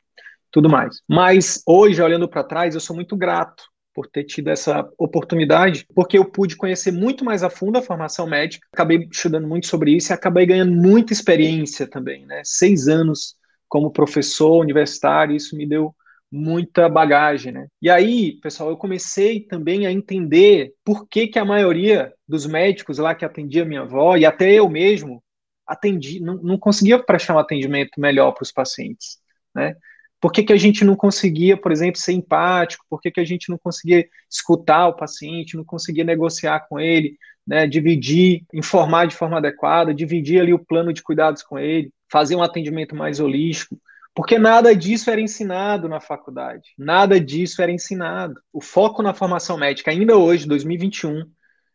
tudo 0.50 0.68
mais. 0.68 1.00
Mas 1.08 1.62
hoje, 1.66 2.02
olhando 2.02 2.28
para 2.28 2.44
trás, 2.44 2.74
eu 2.74 2.80
sou 2.80 2.94
muito 2.94 3.16
grato 3.16 3.62
por 3.94 4.06
ter 4.06 4.24
tido 4.24 4.48
essa 4.48 4.88
oportunidade, 4.98 5.86
porque 5.94 6.18
eu 6.18 6.24
pude 6.24 6.56
conhecer 6.56 6.92
muito 6.92 7.24
mais 7.24 7.42
a 7.42 7.50
fundo 7.50 7.78
a 7.78 7.82
formação 7.82 8.26
médica, 8.26 8.66
acabei 8.72 9.08
estudando 9.10 9.48
muito 9.48 9.66
sobre 9.66 9.92
isso 9.96 10.12
e 10.12 10.14
acabei 10.14 10.46
ganhando 10.46 10.72
muita 10.72 11.12
experiência 11.12 11.88
também, 11.88 12.26
né? 12.26 12.42
Seis 12.44 12.88
anos 12.88 13.36
como 13.68 13.92
professor 13.92 14.60
universitário, 14.60 15.36
isso 15.36 15.56
me 15.56 15.66
deu 15.66 15.94
muita 16.30 16.88
bagagem, 16.88 17.52
né? 17.52 17.66
E 17.82 17.90
aí, 17.90 18.38
pessoal, 18.40 18.70
eu 18.70 18.76
comecei 18.76 19.40
também 19.40 19.86
a 19.86 19.92
entender 19.92 20.72
por 20.84 21.08
que 21.08 21.26
que 21.26 21.38
a 21.38 21.44
maioria 21.44 22.12
dos 22.26 22.46
médicos 22.46 22.98
lá 22.98 23.14
que 23.14 23.24
atendia 23.24 23.64
minha 23.64 23.82
avó 23.82 24.16
e 24.16 24.24
até 24.24 24.52
eu 24.52 24.68
mesmo 24.68 25.22
atendi, 25.70 26.20
não, 26.20 26.34
não 26.36 26.58
conseguia 26.58 26.98
prestar 26.98 27.34
um 27.36 27.38
atendimento 27.38 28.00
melhor 28.00 28.32
para 28.32 28.42
os 28.42 28.50
pacientes, 28.50 29.18
né? 29.54 29.76
Por 30.20 30.32
que, 30.32 30.42
que 30.42 30.52
a 30.52 30.56
gente 30.56 30.84
não 30.84 30.96
conseguia, 30.96 31.56
por 31.56 31.72
exemplo, 31.72 31.98
ser 31.98 32.12
empático? 32.12 32.84
Por 32.90 33.00
que, 33.00 33.10
que 33.10 33.20
a 33.20 33.24
gente 33.24 33.48
não 33.48 33.56
conseguia 33.56 34.06
escutar 34.28 34.88
o 34.88 34.96
paciente, 34.96 35.56
não 35.56 35.64
conseguia 35.64 36.04
negociar 36.04 36.66
com 36.68 36.78
ele, 36.78 37.16
né, 37.46 37.66
dividir, 37.66 38.44
informar 38.52 39.06
de 39.06 39.16
forma 39.16 39.38
adequada, 39.38 39.94
dividir 39.94 40.40
ali 40.40 40.52
o 40.52 40.58
plano 40.58 40.92
de 40.92 41.02
cuidados 41.02 41.42
com 41.42 41.58
ele, 41.58 41.90
fazer 42.10 42.36
um 42.36 42.42
atendimento 42.42 42.94
mais 42.94 43.18
holístico? 43.18 43.80
Porque 44.14 44.38
nada 44.38 44.74
disso 44.76 45.10
era 45.10 45.20
ensinado 45.20 45.88
na 45.88 46.00
faculdade, 46.00 46.74
nada 46.76 47.18
disso 47.18 47.62
era 47.62 47.72
ensinado. 47.72 48.34
O 48.52 48.60
foco 48.60 49.02
na 49.02 49.14
formação 49.14 49.56
médica, 49.56 49.90
ainda 49.90 50.16
hoje, 50.16 50.46
2021, 50.46 51.24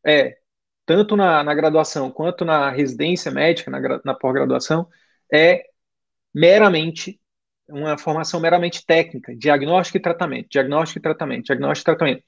é, 0.05 0.37
tanto 0.85 1.15
na, 1.15 1.43
na 1.43 1.53
graduação 1.53 2.11
quanto 2.11 2.45
na 2.45 2.69
residência 2.69 3.31
médica, 3.31 3.71
na, 3.71 3.79
na 4.03 4.13
pós-graduação, 4.13 4.87
é 5.33 5.65
meramente 6.33 7.19
uma 7.67 7.97
formação 7.97 8.39
meramente 8.39 8.85
técnica, 8.85 9.35
diagnóstico 9.35 9.97
e 9.97 10.01
tratamento, 10.01 10.47
diagnóstico 10.49 10.99
e 10.99 11.01
tratamento, 11.01 11.45
diagnóstico 11.45 11.89
e 11.89 11.95
tratamento. 11.95 12.23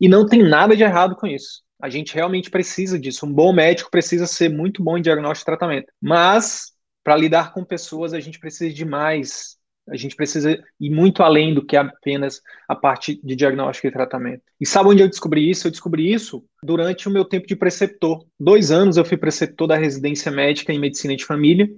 E 0.00 0.08
não 0.08 0.26
tem 0.26 0.42
nada 0.42 0.76
de 0.76 0.82
errado 0.82 1.16
com 1.16 1.26
isso. 1.26 1.62
A 1.80 1.88
gente 1.88 2.14
realmente 2.14 2.50
precisa 2.50 2.98
disso. 2.98 3.26
Um 3.26 3.32
bom 3.32 3.52
médico 3.52 3.90
precisa 3.90 4.26
ser 4.26 4.48
muito 4.48 4.82
bom 4.82 4.98
em 4.98 5.02
diagnóstico 5.02 5.50
e 5.50 5.56
tratamento. 5.56 5.92
Mas, 6.00 6.72
para 7.02 7.16
lidar 7.16 7.52
com 7.52 7.64
pessoas, 7.64 8.12
a 8.12 8.20
gente 8.20 8.38
precisa 8.38 8.72
de 8.72 8.84
mais. 8.84 9.56
A 9.88 9.96
gente 9.96 10.14
precisa 10.14 10.62
ir 10.80 10.90
muito 10.90 11.22
além 11.22 11.52
do 11.52 11.64
que 11.64 11.76
apenas 11.76 12.40
a 12.68 12.74
parte 12.74 13.20
de 13.22 13.34
diagnóstico 13.34 13.88
e 13.88 13.92
tratamento. 13.92 14.42
E 14.60 14.66
sabe 14.66 14.90
onde 14.90 15.02
eu 15.02 15.08
descobri 15.08 15.50
isso? 15.50 15.66
Eu 15.66 15.70
descobri 15.72 16.12
isso 16.12 16.44
durante 16.62 17.08
o 17.08 17.10
meu 17.10 17.24
tempo 17.24 17.46
de 17.46 17.56
preceptor. 17.56 18.24
Dois 18.38 18.70
anos 18.70 18.96
eu 18.96 19.04
fui 19.04 19.16
preceptor 19.16 19.66
da 19.66 19.76
residência 19.76 20.30
médica 20.30 20.72
em 20.72 20.78
medicina 20.78 21.16
de 21.16 21.24
família. 21.24 21.68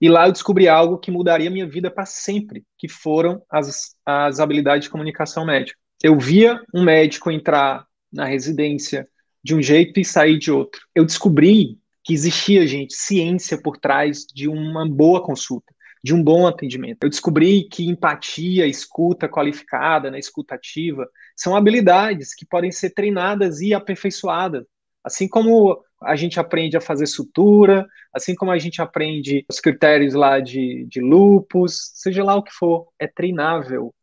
E 0.00 0.08
lá 0.08 0.26
eu 0.26 0.32
descobri 0.32 0.66
algo 0.66 0.98
que 0.98 1.10
mudaria 1.10 1.50
minha 1.50 1.68
vida 1.68 1.90
para 1.90 2.06
sempre, 2.06 2.64
que 2.76 2.88
foram 2.88 3.40
as, 3.48 3.94
as 4.04 4.40
habilidades 4.40 4.86
de 4.86 4.90
comunicação 4.90 5.44
médica. 5.44 5.78
Eu 6.02 6.18
via 6.18 6.60
um 6.74 6.82
médico 6.82 7.30
entrar 7.30 7.86
na 8.12 8.24
residência 8.24 9.06
de 9.44 9.54
um 9.54 9.62
jeito 9.62 10.00
e 10.00 10.04
sair 10.04 10.38
de 10.38 10.50
outro. 10.50 10.80
Eu 10.94 11.04
descobri 11.04 11.78
que 12.04 12.12
existia, 12.12 12.66
gente, 12.66 12.94
ciência 12.94 13.60
por 13.60 13.76
trás 13.76 14.26
de 14.34 14.48
uma 14.48 14.88
boa 14.88 15.22
consulta, 15.22 15.72
de 16.02 16.14
um 16.14 16.22
bom 16.22 16.46
atendimento. 16.46 17.04
Eu 17.04 17.10
descobri 17.10 17.64
que 17.68 17.88
empatia, 17.88 18.66
escuta 18.66 19.28
qualificada, 19.28 20.10
né, 20.10 20.18
escuta 20.18 20.54
ativa, 20.54 21.08
são 21.36 21.54
habilidades 21.54 22.34
que 22.34 22.44
podem 22.44 22.72
ser 22.72 22.90
treinadas 22.90 23.60
e 23.60 23.72
aperfeiçoadas. 23.72 24.64
Assim 25.04 25.28
como 25.28 25.82
a 26.00 26.16
gente 26.16 26.40
aprende 26.40 26.76
a 26.76 26.80
fazer 26.80 27.06
sutura, 27.06 27.86
assim 28.12 28.34
como 28.34 28.50
a 28.50 28.58
gente 28.58 28.82
aprende 28.82 29.44
os 29.48 29.60
critérios 29.60 30.14
lá 30.14 30.40
de, 30.40 30.86
de 30.88 31.00
lupus, 31.00 31.92
seja 31.94 32.24
lá 32.24 32.36
o 32.36 32.42
que 32.42 32.52
for, 32.52 32.88
é 32.98 33.06
treinável. 33.06 33.94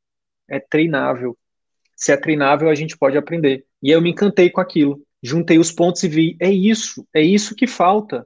É 0.47 0.59
treinável. 0.59 1.37
Se 1.95 2.11
é 2.11 2.17
treinável, 2.17 2.69
a 2.69 2.75
gente 2.75 2.97
pode 2.97 3.17
aprender. 3.17 3.65
E 3.83 3.91
eu 3.91 4.01
me 4.01 4.11
encantei 4.11 4.49
com 4.49 4.61
aquilo. 4.61 5.01
Juntei 5.21 5.59
os 5.59 5.71
pontos 5.71 6.01
e 6.03 6.07
vi, 6.07 6.37
é 6.39 6.49
isso, 6.49 7.05
é 7.13 7.21
isso 7.21 7.55
que 7.55 7.67
falta. 7.67 8.25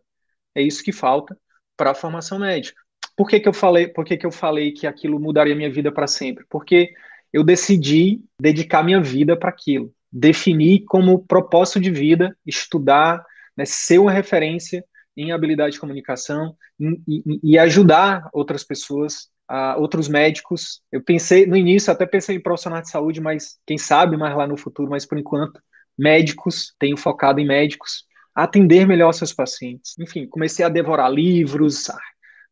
É 0.55 0.61
isso 0.61 0.83
que 0.83 0.91
falta 0.91 1.35
para 1.75 1.91
a 1.91 1.95
formação 1.95 2.39
médica. 2.39 2.82
Por 3.15 3.27
que, 3.27 3.39
que 3.39 3.47
eu 3.47 3.53
falei, 3.53 3.87
por 3.87 4.03
que, 4.05 4.17
que 4.17 4.25
eu 4.25 4.31
falei 4.31 4.71
que 4.71 4.87
aquilo 4.87 5.19
mudaria 5.19 5.55
minha 5.55 5.71
vida 5.71 5.91
para 5.91 6.07
sempre? 6.07 6.45
Porque 6.49 6.93
eu 7.31 7.43
decidi 7.43 8.21
dedicar 8.39 8.83
minha 8.83 9.01
vida 9.01 9.37
para 9.37 9.49
aquilo. 9.49 9.93
Definir 10.11 10.83
como 10.85 11.25
propósito 11.25 11.79
de 11.79 11.89
vida 11.89 12.37
estudar, 12.45 13.23
né, 13.57 13.65
ser 13.65 13.99
uma 13.99 14.11
referência 14.11 14.83
em 15.15 15.31
habilidade 15.31 15.73
de 15.73 15.79
comunicação 15.79 16.55
e, 16.79 17.39
e, 17.43 17.57
ajudar 17.57 18.29
outras 18.33 18.63
pessoas, 18.63 19.29
a, 19.47 19.77
outros 19.77 20.07
médicos. 20.07 20.81
Eu 20.91 21.03
pensei, 21.03 21.45
no 21.45 21.55
início, 21.55 21.91
até 21.91 22.05
pensei 22.05 22.35
em 22.35 22.41
profissional 22.41 22.81
de 22.81 22.89
saúde, 22.89 23.21
mas 23.21 23.59
quem 23.65 23.77
sabe 23.77 24.17
mais 24.17 24.35
lá 24.35 24.47
no 24.47 24.57
futuro, 24.57 24.89
mas 24.89 25.05
por 25.05 25.17
enquanto, 25.17 25.61
médicos, 25.97 26.73
tenho 26.79 26.97
focado 26.97 27.39
em 27.39 27.45
médicos, 27.45 28.05
atender 28.33 28.87
melhor 28.87 29.11
seus 29.11 29.31
pacientes. 29.31 29.93
Enfim, 29.99 30.27
comecei 30.27 30.65
a 30.65 30.69
devorar 30.69 31.11
livros, 31.11 31.87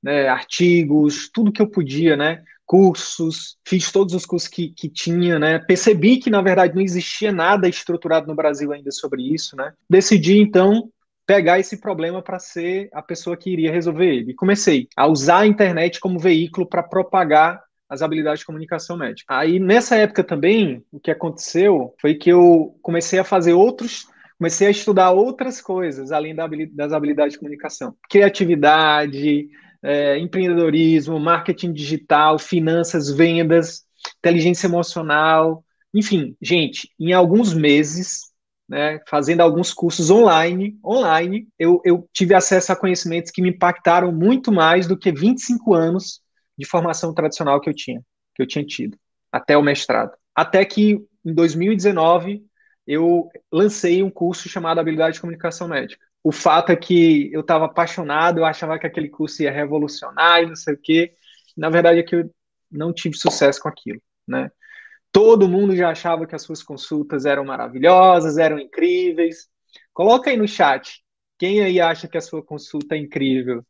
né, 0.01 0.27
artigos, 0.27 1.29
tudo 1.31 1.51
que 1.51 1.61
eu 1.61 1.67
podia, 1.67 2.15
né? 2.15 2.43
Cursos, 2.65 3.57
fiz 3.65 3.91
todos 3.91 4.13
os 4.13 4.25
cursos 4.25 4.47
que, 4.47 4.69
que 4.69 4.89
tinha, 4.89 5.37
né? 5.37 5.59
Percebi 5.59 6.17
que, 6.17 6.29
na 6.29 6.41
verdade, 6.41 6.73
não 6.73 6.81
existia 6.81 7.31
nada 7.31 7.67
estruturado 7.67 8.27
no 8.27 8.35
Brasil 8.35 8.71
ainda 8.71 8.91
sobre 8.91 9.21
isso, 9.21 9.55
né? 9.55 9.73
Decidi, 9.89 10.39
então, 10.39 10.89
pegar 11.25 11.59
esse 11.59 11.79
problema 11.79 12.21
para 12.21 12.39
ser 12.39 12.89
a 12.93 13.01
pessoa 13.01 13.37
que 13.37 13.49
iria 13.49 13.71
resolver 13.71 14.07
ele. 14.07 14.31
E 14.31 14.35
comecei 14.35 14.87
a 14.95 15.07
usar 15.07 15.39
a 15.39 15.47
internet 15.47 15.99
como 15.99 16.19
veículo 16.19 16.65
para 16.65 16.81
propagar 16.81 17.61
as 17.89 18.01
habilidades 18.01 18.39
de 18.39 18.45
comunicação 18.45 18.95
médica. 18.95 19.37
Aí, 19.37 19.59
nessa 19.59 19.97
época 19.97 20.23
também, 20.23 20.81
o 20.91 20.99
que 20.99 21.11
aconteceu 21.11 21.93
foi 21.99 22.15
que 22.15 22.31
eu 22.31 22.77
comecei 22.81 23.19
a 23.19 23.23
fazer 23.23 23.53
outros 23.53 24.09
comecei 24.41 24.65
a 24.65 24.71
estudar 24.71 25.11
outras 25.11 25.61
coisas 25.61 26.11
além 26.11 26.33
das 26.73 26.91
habilidades 26.91 27.33
de 27.33 27.37
comunicação. 27.37 27.95
Criatividade, 28.09 29.47
é, 29.83 30.17
empreendedorismo, 30.19 31.19
marketing 31.19 31.73
digital, 31.73 32.37
finanças, 32.37 33.09
vendas, 33.09 33.83
inteligência 34.19 34.67
emocional, 34.67 35.63
enfim, 35.93 36.35
gente, 36.41 36.89
em 36.99 37.13
alguns 37.13 37.53
meses, 37.53 38.31
né, 38.67 38.99
fazendo 39.07 39.41
alguns 39.41 39.73
cursos 39.73 40.09
online, 40.09 40.79
online, 40.85 41.47
eu, 41.59 41.81
eu 41.83 42.07
tive 42.13 42.33
acesso 42.33 42.71
a 42.71 42.75
conhecimentos 42.75 43.31
que 43.31 43.41
me 43.41 43.49
impactaram 43.49 44.11
muito 44.11 44.51
mais 44.51 44.87
do 44.87 44.97
que 44.97 45.11
25 45.11 45.73
anos 45.73 46.21
de 46.57 46.65
formação 46.65 47.13
tradicional 47.13 47.59
que 47.59 47.69
eu 47.69 47.73
tinha, 47.73 48.01
que 48.33 48.41
eu 48.41 48.47
tinha 48.47 48.63
tido, 48.63 48.97
até 49.31 49.57
o 49.57 49.63
mestrado. 49.63 50.11
Até 50.33 50.63
que 50.63 51.03
em 51.25 51.33
2019 51.33 52.43
eu 52.87 53.29
lancei 53.51 54.01
um 54.01 54.09
curso 54.09 54.47
chamado 54.47 54.79
Habilidade 54.79 55.15
de 55.15 55.21
Comunicação 55.21 55.67
Médica 55.67 56.05
o 56.23 56.31
fato 56.31 56.71
é 56.71 56.75
que 56.75 57.31
eu 57.33 57.41
estava 57.41 57.65
apaixonado, 57.65 58.39
eu 58.39 58.45
achava 58.45 58.77
que 58.77 58.85
aquele 58.85 59.09
curso 59.09 59.41
ia 59.43 59.51
revolucionar 59.51 60.43
e 60.43 60.47
não 60.47 60.55
sei 60.55 60.75
o 60.75 60.77
quê. 60.77 61.15
Na 61.57 61.69
verdade 61.69 61.99
é 61.99 62.03
que 62.03 62.15
eu 62.15 62.29
não 62.71 62.93
tive 62.93 63.17
sucesso 63.17 63.61
com 63.61 63.69
aquilo, 63.69 64.01
né? 64.27 64.51
Todo 65.11 65.49
mundo 65.49 65.75
já 65.75 65.89
achava 65.89 66.25
que 66.25 66.35
as 66.35 66.43
suas 66.43 66.63
consultas 66.63 67.25
eram 67.25 67.43
maravilhosas, 67.43 68.37
eram 68.37 68.59
incríveis. 68.59 69.49
Coloca 69.93 70.29
aí 70.29 70.37
no 70.37 70.47
chat, 70.47 71.03
quem 71.37 71.61
aí 71.61 71.81
acha 71.81 72.07
que 72.07 72.17
a 72.17 72.21
sua 72.21 72.43
consulta 72.43 72.95
é 72.95 72.99
incrível? 72.99 73.65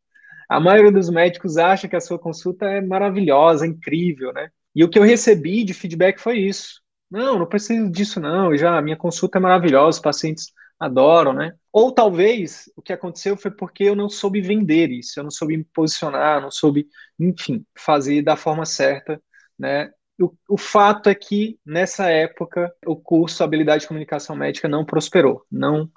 A 0.47 0.59
maioria 0.59 0.91
dos 0.91 1.09
médicos 1.09 1.57
acha 1.57 1.87
que 1.87 1.95
a 1.95 2.01
sua 2.01 2.19
consulta 2.19 2.65
é 2.65 2.81
maravilhosa, 2.81 3.65
incrível, 3.65 4.33
né? 4.33 4.51
E 4.75 4.83
o 4.83 4.89
que 4.89 4.99
eu 4.99 5.03
recebi 5.03 5.63
de 5.63 5.73
feedback 5.73 6.19
foi 6.19 6.39
isso. 6.39 6.81
Não, 7.09 7.39
não 7.39 7.45
preciso 7.45 7.89
disso 7.89 8.19
não, 8.19 8.55
já 8.55 8.81
minha 8.81 8.97
consulta 8.97 9.37
é 9.37 9.41
maravilhosa, 9.41 9.97
os 9.97 9.99
pacientes 9.99 10.51
adoram, 10.81 11.31
né? 11.31 11.53
Ou 11.71 11.91
talvez 11.91 12.65
o 12.75 12.81
que 12.81 12.91
aconteceu 12.91 13.37
foi 13.37 13.51
porque 13.51 13.83
eu 13.83 13.95
não 13.95 14.09
soube 14.09 14.41
vender 14.41 14.89
isso, 14.89 15.19
eu 15.19 15.23
não 15.23 15.29
soube 15.29 15.55
me 15.55 15.63
posicionar, 15.63 16.41
não 16.41 16.49
soube, 16.49 16.87
enfim, 17.19 17.63
fazer 17.77 18.23
da 18.23 18.35
forma 18.35 18.65
certa, 18.65 19.21
né? 19.57 19.91
O, 20.19 20.33
o 20.49 20.57
fato 20.57 21.07
é 21.07 21.13
que 21.13 21.59
nessa 21.63 22.09
época 22.09 22.73
o 22.85 22.95
curso 22.95 23.43
Habilidade 23.43 23.81
de 23.81 23.87
Comunicação 23.87 24.35
Médica 24.35 24.67
não 24.67 24.83
prosperou, 24.83 25.45
não, 25.51 25.87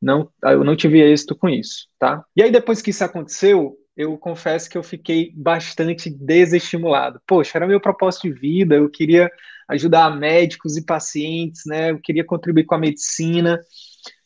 não, 0.00 0.30
eu 0.42 0.62
não 0.62 0.76
tive 0.76 1.00
êxito 1.00 1.34
com 1.34 1.48
isso, 1.48 1.88
tá? 1.98 2.22
E 2.36 2.42
aí 2.42 2.50
depois 2.50 2.82
que 2.82 2.90
isso 2.90 3.02
aconteceu, 3.02 3.78
eu 3.96 4.18
confesso 4.18 4.68
que 4.68 4.76
eu 4.76 4.82
fiquei 4.82 5.32
bastante 5.34 6.10
desestimulado. 6.10 7.18
Poxa, 7.26 7.56
era 7.56 7.66
meu 7.66 7.80
propósito 7.80 8.28
de 8.28 8.34
vida, 8.34 8.74
eu 8.74 8.90
queria 8.90 9.30
ajudar 9.68 10.14
médicos 10.14 10.76
e 10.76 10.84
pacientes, 10.84 11.62
né? 11.64 11.92
Eu 11.92 11.98
queria 11.98 12.24
contribuir 12.24 12.64
com 12.64 12.74
a 12.74 12.78
medicina 12.78 13.58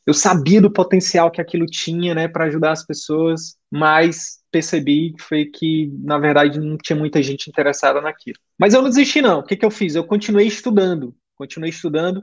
eu 0.08 0.14
sabia 0.14 0.58
do 0.58 0.70
potencial 0.70 1.30
que 1.30 1.38
aquilo 1.38 1.66
tinha, 1.66 2.14
né, 2.14 2.26
para 2.26 2.46
ajudar 2.46 2.72
as 2.72 2.82
pessoas, 2.82 3.58
mas 3.70 4.38
percebi 4.50 5.12
que 5.12 5.22
foi 5.22 5.44
que, 5.44 5.92
na 5.98 6.16
verdade, 6.16 6.58
não 6.58 6.78
tinha 6.78 6.98
muita 6.98 7.22
gente 7.22 7.50
interessada 7.50 8.00
naquilo. 8.00 8.38
Mas 8.58 8.72
eu 8.72 8.80
não 8.80 8.88
desisti, 8.88 9.20
não. 9.20 9.40
O 9.40 9.42
que, 9.42 9.54
que 9.54 9.66
eu 9.66 9.70
fiz? 9.70 9.94
Eu 9.94 10.04
continuei 10.04 10.46
estudando, 10.46 11.14
continuei 11.36 11.68
estudando, 11.68 12.22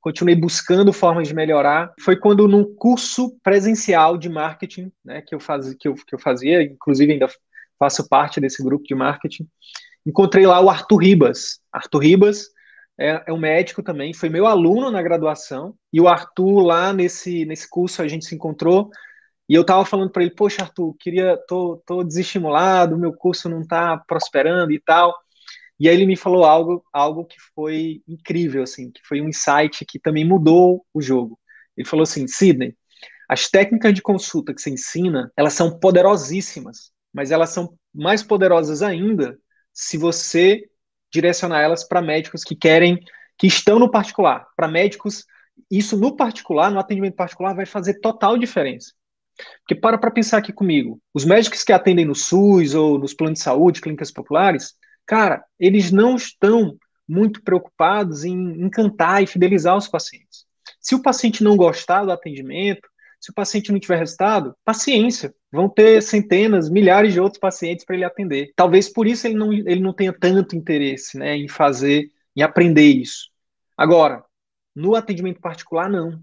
continuei 0.00 0.36
buscando 0.36 0.92
formas 0.92 1.26
de 1.26 1.34
melhorar. 1.34 1.92
Foi 2.00 2.14
quando, 2.14 2.46
num 2.46 2.62
curso 2.76 3.36
presencial 3.42 4.16
de 4.16 4.28
marketing, 4.28 4.92
né, 5.04 5.20
que 5.20 5.34
eu 5.34 5.40
fazia, 5.40 5.74
que 5.76 5.88
eu, 5.88 5.96
que 5.96 6.14
eu 6.14 6.20
fazia 6.20 6.62
inclusive 6.62 7.12
ainda 7.12 7.28
faço 7.76 8.08
parte 8.08 8.40
desse 8.40 8.62
grupo 8.62 8.84
de 8.84 8.94
marketing, 8.94 9.48
encontrei 10.06 10.46
lá 10.46 10.60
o 10.60 10.70
Arthur 10.70 10.98
Ribas. 10.98 11.58
Arthur 11.72 11.98
Ribas 11.98 12.46
é, 12.98 13.24
é 13.26 13.32
um 13.32 13.38
médico 13.38 13.82
também, 13.82 14.14
foi 14.14 14.28
meu 14.28 14.46
aluno 14.46 14.90
na 14.90 15.02
graduação, 15.02 15.74
e 15.92 16.00
o 16.00 16.08
Arthur 16.08 16.60
lá 16.60 16.92
nesse, 16.92 17.44
nesse 17.44 17.68
curso 17.68 18.02
a 18.02 18.08
gente 18.08 18.24
se 18.24 18.34
encontrou, 18.34 18.90
e 19.48 19.54
eu 19.54 19.64
tava 19.64 19.84
falando 19.84 20.10
para 20.10 20.22
ele, 20.22 20.34
poxa, 20.34 20.62
Arthur, 20.62 20.94
queria, 20.98 21.36
tô, 21.46 21.82
tô 21.86 22.02
desestimulado, 22.02 22.98
meu 22.98 23.12
curso 23.12 23.48
não 23.48 23.64
tá 23.64 23.96
prosperando 24.06 24.72
e 24.72 24.80
tal. 24.80 25.14
E 25.78 25.88
aí 25.88 25.94
ele 25.94 26.06
me 26.06 26.16
falou 26.16 26.44
algo, 26.44 26.84
algo 26.92 27.24
que 27.24 27.36
foi 27.54 28.02
incrível, 28.08 28.62
assim, 28.62 28.90
que 28.90 29.00
foi 29.06 29.20
um 29.20 29.28
insight 29.28 29.84
que 29.84 30.00
também 30.00 30.24
mudou 30.24 30.84
o 30.92 31.00
jogo. 31.00 31.38
Ele 31.76 31.86
falou 31.86 32.02
assim, 32.02 32.26
Sidney, 32.26 32.76
as 33.28 33.48
técnicas 33.48 33.94
de 33.94 34.02
consulta 34.02 34.54
que 34.54 34.60
você 34.60 34.70
ensina, 34.70 35.30
elas 35.36 35.52
são 35.52 35.78
poderosíssimas, 35.78 36.90
mas 37.12 37.30
elas 37.30 37.50
são 37.50 37.76
mais 37.94 38.22
poderosas 38.22 38.82
ainda 38.82 39.38
se 39.72 39.98
você 39.98 40.64
direcionar 41.12 41.60
elas 41.60 41.84
para 41.84 42.02
médicos 42.02 42.42
que 42.42 42.54
querem, 42.54 42.98
que 43.38 43.46
estão 43.46 43.78
no 43.78 43.90
particular. 43.90 44.46
Para 44.56 44.68
médicos, 44.68 45.24
isso 45.70 45.96
no 45.96 46.16
particular, 46.16 46.70
no 46.70 46.78
atendimento 46.78 47.16
particular, 47.16 47.54
vai 47.54 47.66
fazer 47.66 48.00
total 48.00 48.36
diferença. 48.38 48.92
Porque 49.60 49.74
para 49.74 49.98
para 49.98 50.10
pensar 50.10 50.38
aqui 50.38 50.52
comigo, 50.52 51.00
os 51.12 51.24
médicos 51.24 51.62
que 51.62 51.72
atendem 51.72 52.04
no 52.04 52.14
SUS 52.14 52.74
ou 52.74 52.98
nos 52.98 53.12
planos 53.12 53.38
de 53.38 53.44
saúde, 53.44 53.80
clínicas 53.80 54.10
populares, 54.10 54.74
cara, 55.04 55.44
eles 55.58 55.90
não 55.92 56.16
estão 56.16 56.76
muito 57.08 57.42
preocupados 57.42 58.24
em 58.24 58.62
encantar 58.62 59.22
e 59.22 59.26
fidelizar 59.26 59.76
os 59.76 59.88
pacientes. 59.88 60.46
Se 60.80 60.94
o 60.94 61.02
paciente 61.02 61.44
não 61.44 61.56
gostar 61.56 62.04
do 62.04 62.12
atendimento, 62.12 62.88
Se 63.18 63.30
o 63.30 63.34
paciente 63.34 63.72
não 63.72 63.80
tiver 63.80 63.96
resultado, 63.96 64.54
paciência. 64.64 65.34
Vão 65.56 65.70
ter 65.70 66.02
centenas, 66.02 66.68
milhares 66.68 67.14
de 67.14 67.20
outros 67.20 67.40
pacientes 67.40 67.82
para 67.82 67.96
ele 67.96 68.04
atender. 68.04 68.52
Talvez 68.54 68.90
por 68.90 69.06
isso 69.06 69.26
ele 69.26 69.34
não, 69.34 69.50
ele 69.52 69.80
não 69.80 69.94
tenha 69.94 70.12
tanto 70.12 70.54
interesse 70.54 71.16
né, 71.16 71.34
em 71.34 71.48
fazer, 71.48 72.12
em 72.36 72.42
aprender 72.42 72.84
isso. 72.86 73.30
Agora, 73.74 74.22
no 74.74 74.94
atendimento 74.94 75.40
particular, 75.40 75.88
não. 75.88 76.22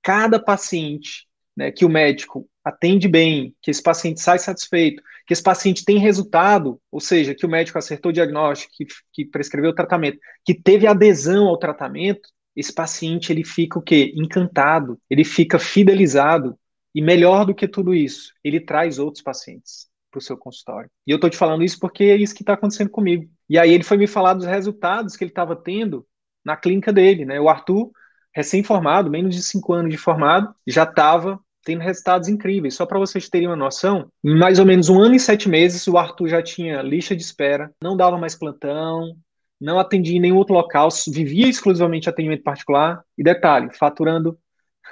Cada 0.00 0.38
paciente 0.38 1.26
né, 1.56 1.72
que 1.72 1.84
o 1.84 1.88
médico 1.88 2.48
atende 2.64 3.08
bem, 3.08 3.52
que 3.60 3.72
esse 3.72 3.82
paciente 3.82 4.20
sai 4.20 4.38
satisfeito, 4.38 5.02
que 5.26 5.32
esse 5.32 5.42
paciente 5.42 5.84
tem 5.84 5.98
resultado, 5.98 6.80
ou 6.88 7.00
seja, 7.00 7.34
que 7.34 7.44
o 7.44 7.48
médico 7.48 7.78
acertou 7.78 8.10
o 8.10 8.12
diagnóstico, 8.12 8.72
que, 8.76 8.86
que 9.12 9.24
prescreveu 9.24 9.72
o 9.72 9.74
tratamento, 9.74 10.18
que 10.44 10.54
teve 10.54 10.86
adesão 10.86 11.48
ao 11.48 11.58
tratamento, 11.58 12.28
esse 12.54 12.72
paciente 12.72 13.32
ele 13.32 13.44
fica 13.44 13.76
o 13.78 13.82
quê? 13.82 14.12
Encantado, 14.14 15.00
ele 15.10 15.24
fica 15.24 15.58
fidelizado 15.58 16.56
e 16.94 17.02
melhor 17.02 17.44
do 17.44 17.54
que 17.54 17.66
tudo 17.66 17.94
isso, 17.94 18.32
ele 18.44 18.60
traz 18.60 18.98
outros 18.98 19.22
pacientes 19.22 19.88
para 20.10 20.18
o 20.18 20.22
seu 20.22 20.36
consultório. 20.36 20.90
E 21.06 21.10
eu 21.10 21.16
estou 21.16 21.30
te 21.30 21.36
falando 21.36 21.64
isso 21.64 21.78
porque 21.78 22.04
é 22.04 22.16
isso 22.16 22.34
que 22.34 22.42
está 22.42 22.52
acontecendo 22.52 22.90
comigo. 22.90 23.28
E 23.48 23.58
aí 23.58 23.72
ele 23.72 23.82
foi 23.82 23.96
me 23.96 24.06
falar 24.06 24.34
dos 24.34 24.46
resultados 24.46 25.16
que 25.16 25.24
ele 25.24 25.30
estava 25.30 25.56
tendo 25.56 26.06
na 26.44 26.56
clínica 26.56 26.92
dele, 26.92 27.24
né? 27.24 27.40
O 27.40 27.48
Arthur, 27.48 27.90
recém-formado, 28.34 29.10
menos 29.10 29.34
de 29.34 29.42
cinco 29.42 29.72
anos 29.72 29.90
de 29.90 29.96
formado, 29.96 30.54
já 30.66 30.82
estava 30.82 31.40
tendo 31.64 31.80
resultados 31.80 32.28
incríveis. 32.28 32.74
Só 32.74 32.84
para 32.84 32.98
vocês 32.98 33.28
terem 33.28 33.48
uma 33.48 33.56
noção, 33.56 34.10
em 34.22 34.36
mais 34.36 34.58
ou 34.58 34.66
menos 34.66 34.88
um 34.88 35.00
ano 35.00 35.14
e 35.14 35.20
sete 35.20 35.48
meses, 35.48 35.86
o 35.86 35.96
Arthur 35.96 36.28
já 36.28 36.42
tinha 36.42 36.82
lista 36.82 37.16
de 37.16 37.22
espera, 37.22 37.72
não 37.82 37.96
dava 37.96 38.18
mais 38.18 38.34
plantão, 38.34 39.16
não 39.60 39.78
atendia 39.78 40.16
em 40.16 40.20
nenhum 40.20 40.36
outro 40.36 40.54
local, 40.54 40.88
vivia 41.08 41.48
exclusivamente 41.48 42.08
atendimento 42.08 42.42
particular. 42.42 43.02
E 43.16 43.22
detalhe, 43.22 43.70
faturando, 43.72 44.36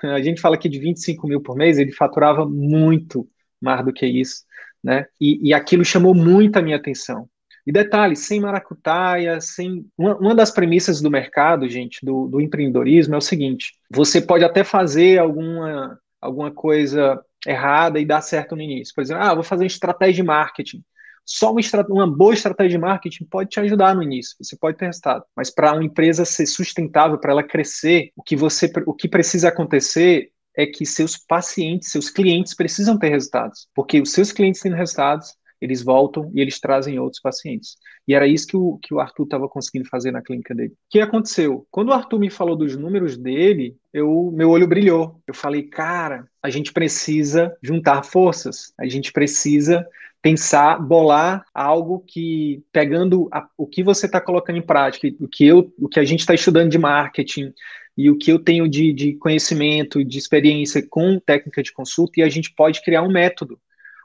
a 0.15 0.21
gente 0.23 0.41
fala 0.41 0.55
aqui 0.55 0.69
de 0.69 0.79
25 0.79 1.27
mil 1.27 1.41
por 1.41 1.57
mês, 1.57 1.79
ele 1.79 1.93
faturava 1.93 2.47
muito 2.47 3.29
mais 3.61 3.85
do 3.85 3.93
que 3.93 4.07
isso, 4.07 4.45
né? 4.83 5.07
E, 5.21 5.49
e 5.49 5.55
aquilo 5.55 5.85
chamou 5.85 6.15
muito 6.15 6.57
a 6.57 6.63
minha 6.63 6.77
atenção. 6.77 7.29
E 7.67 7.73
detalhe, 7.73 8.17
sem 8.17 8.41
maracutaia, 8.41 9.41
sem. 9.41 9.87
Uma, 9.97 10.17
uma 10.17 10.35
das 10.35 10.51
premissas 10.51 11.01
do 11.01 11.11
mercado, 11.11 11.69
gente, 11.69 12.05
do, 12.05 12.27
do 12.27 12.41
empreendedorismo 12.41 13.15
é 13.15 13.19
o 13.19 13.21
seguinte: 13.21 13.75
você 13.91 14.21
pode 14.21 14.45
até 14.45 14.65
fazer 14.65 15.19
alguma 15.19 15.99
alguma 16.21 16.51
coisa 16.51 17.23
errada 17.47 17.99
e 17.99 18.05
dá 18.05 18.21
certo 18.21 18.55
no 18.55 18.63
início. 18.63 18.95
Por 18.95 19.03
exemplo, 19.03 19.23
ah, 19.23 19.35
vou 19.35 19.43
fazer 19.43 19.65
uma 19.65 19.69
estratégia 19.69 20.17
de 20.17 20.23
marketing. 20.23 20.85
Só 21.25 21.53
uma, 21.53 21.61
uma 21.89 22.07
boa 22.07 22.35
estratégia 22.35 22.79
de 22.79 22.79
marketing 22.79 23.25
pode 23.25 23.51
te 23.51 23.61
ajudar 23.61 23.95
no 23.95 24.03
início, 24.03 24.37
você 24.41 24.57
pode 24.57 24.77
ter 24.77 24.87
resultado. 24.87 25.25
Mas 25.37 25.51
para 25.51 25.73
uma 25.73 25.85
empresa 25.85 26.25
ser 26.25 26.47
sustentável, 26.47 27.19
para 27.19 27.33
ela 27.33 27.43
crescer, 27.43 28.11
o 28.17 28.23
que, 28.23 28.37
você, 28.37 28.71
o 28.87 28.95
que 28.95 29.09
precisa 29.09 29.49
acontecer 29.49 30.33
é 30.57 30.67
que 30.67 30.85
seus 30.85 31.17
pacientes, 31.17 31.91
seus 31.91 32.11
clientes 32.11 32.55
precisam 32.55 32.99
ter 32.99 33.11
resultados. 33.11 33.69
Porque 33.75 34.01
os 34.01 34.13
seus 34.13 34.33
clientes 34.33 34.61
tendo 34.61 34.77
resultados, 34.77 35.35
eles 35.61 35.83
voltam 35.83 36.31
e 36.35 36.41
eles 36.41 36.59
trazem 36.59 36.99
outros 36.99 37.21
pacientes. 37.21 37.77
E 38.07 38.15
era 38.15 38.27
isso 38.27 38.47
que 38.47 38.57
o, 38.57 38.79
que 38.83 38.95
o 38.95 39.01
Arthur 39.01 39.25
estava 39.25 39.49
conseguindo 39.49 39.89
fazer 39.89 40.11
na 40.11 40.23
clínica 40.23 40.55
dele. 40.55 40.71
O 40.71 40.77
que 40.89 41.01
aconteceu? 41.01 41.67
Quando 41.71 41.89
o 41.89 41.93
Arthur 41.93 42.19
me 42.19 42.31
falou 42.31 42.57
dos 42.57 42.77
números 42.77 43.17
dele, 43.17 43.77
eu, 43.93 44.33
meu 44.35 44.51
olho 44.51 44.67
brilhou. 44.67 45.21
Eu 45.27 45.35
falei, 45.35 45.63
cara, 45.65 46.27
a 46.43 46.51
gente 46.51 46.73
precisa 46.73 47.55
juntar 47.63 48.03
forças, 48.05 48.73
a 48.79 48.87
gente 48.87 49.13
precisa 49.13 49.87
pensar, 50.23 50.79
bolar 50.79 51.45
algo 51.55 52.05
que, 52.07 52.63
pegando 52.71 53.29
a, 53.33 53.49
o 53.57 53.67
que 53.67 53.83
você 53.83 54.07
está 54.07 54.21
colocando 54.21 54.57
em 54.57 54.63
prática, 54.63 55.09
o 55.19 55.27
que, 55.27 55.47
eu, 55.47 55.73
o 55.79 55.89
que 55.89 55.99
a 55.99 56.05
gente 56.05 56.21
está 56.21 56.35
estudando 56.35 56.71
de 56.71 56.79
marketing, 56.79 57.55
e 57.97 58.11
o 58.11 58.17
que 58.17 58.33
eu 58.33 58.39
tenho 58.39 58.69
de, 58.69 58.93
de 58.93 59.15
conhecimento, 59.15 60.05
de 60.05 60.19
experiência 60.19 60.83
com 60.89 61.19
técnica 61.19 61.63
de 61.63 61.73
consulta, 61.73 62.21
e 62.21 62.23
a 62.23 62.29
gente 62.29 62.53
pode 62.55 62.83
criar 62.83 63.03
um 63.03 63.13
método 63.13 63.59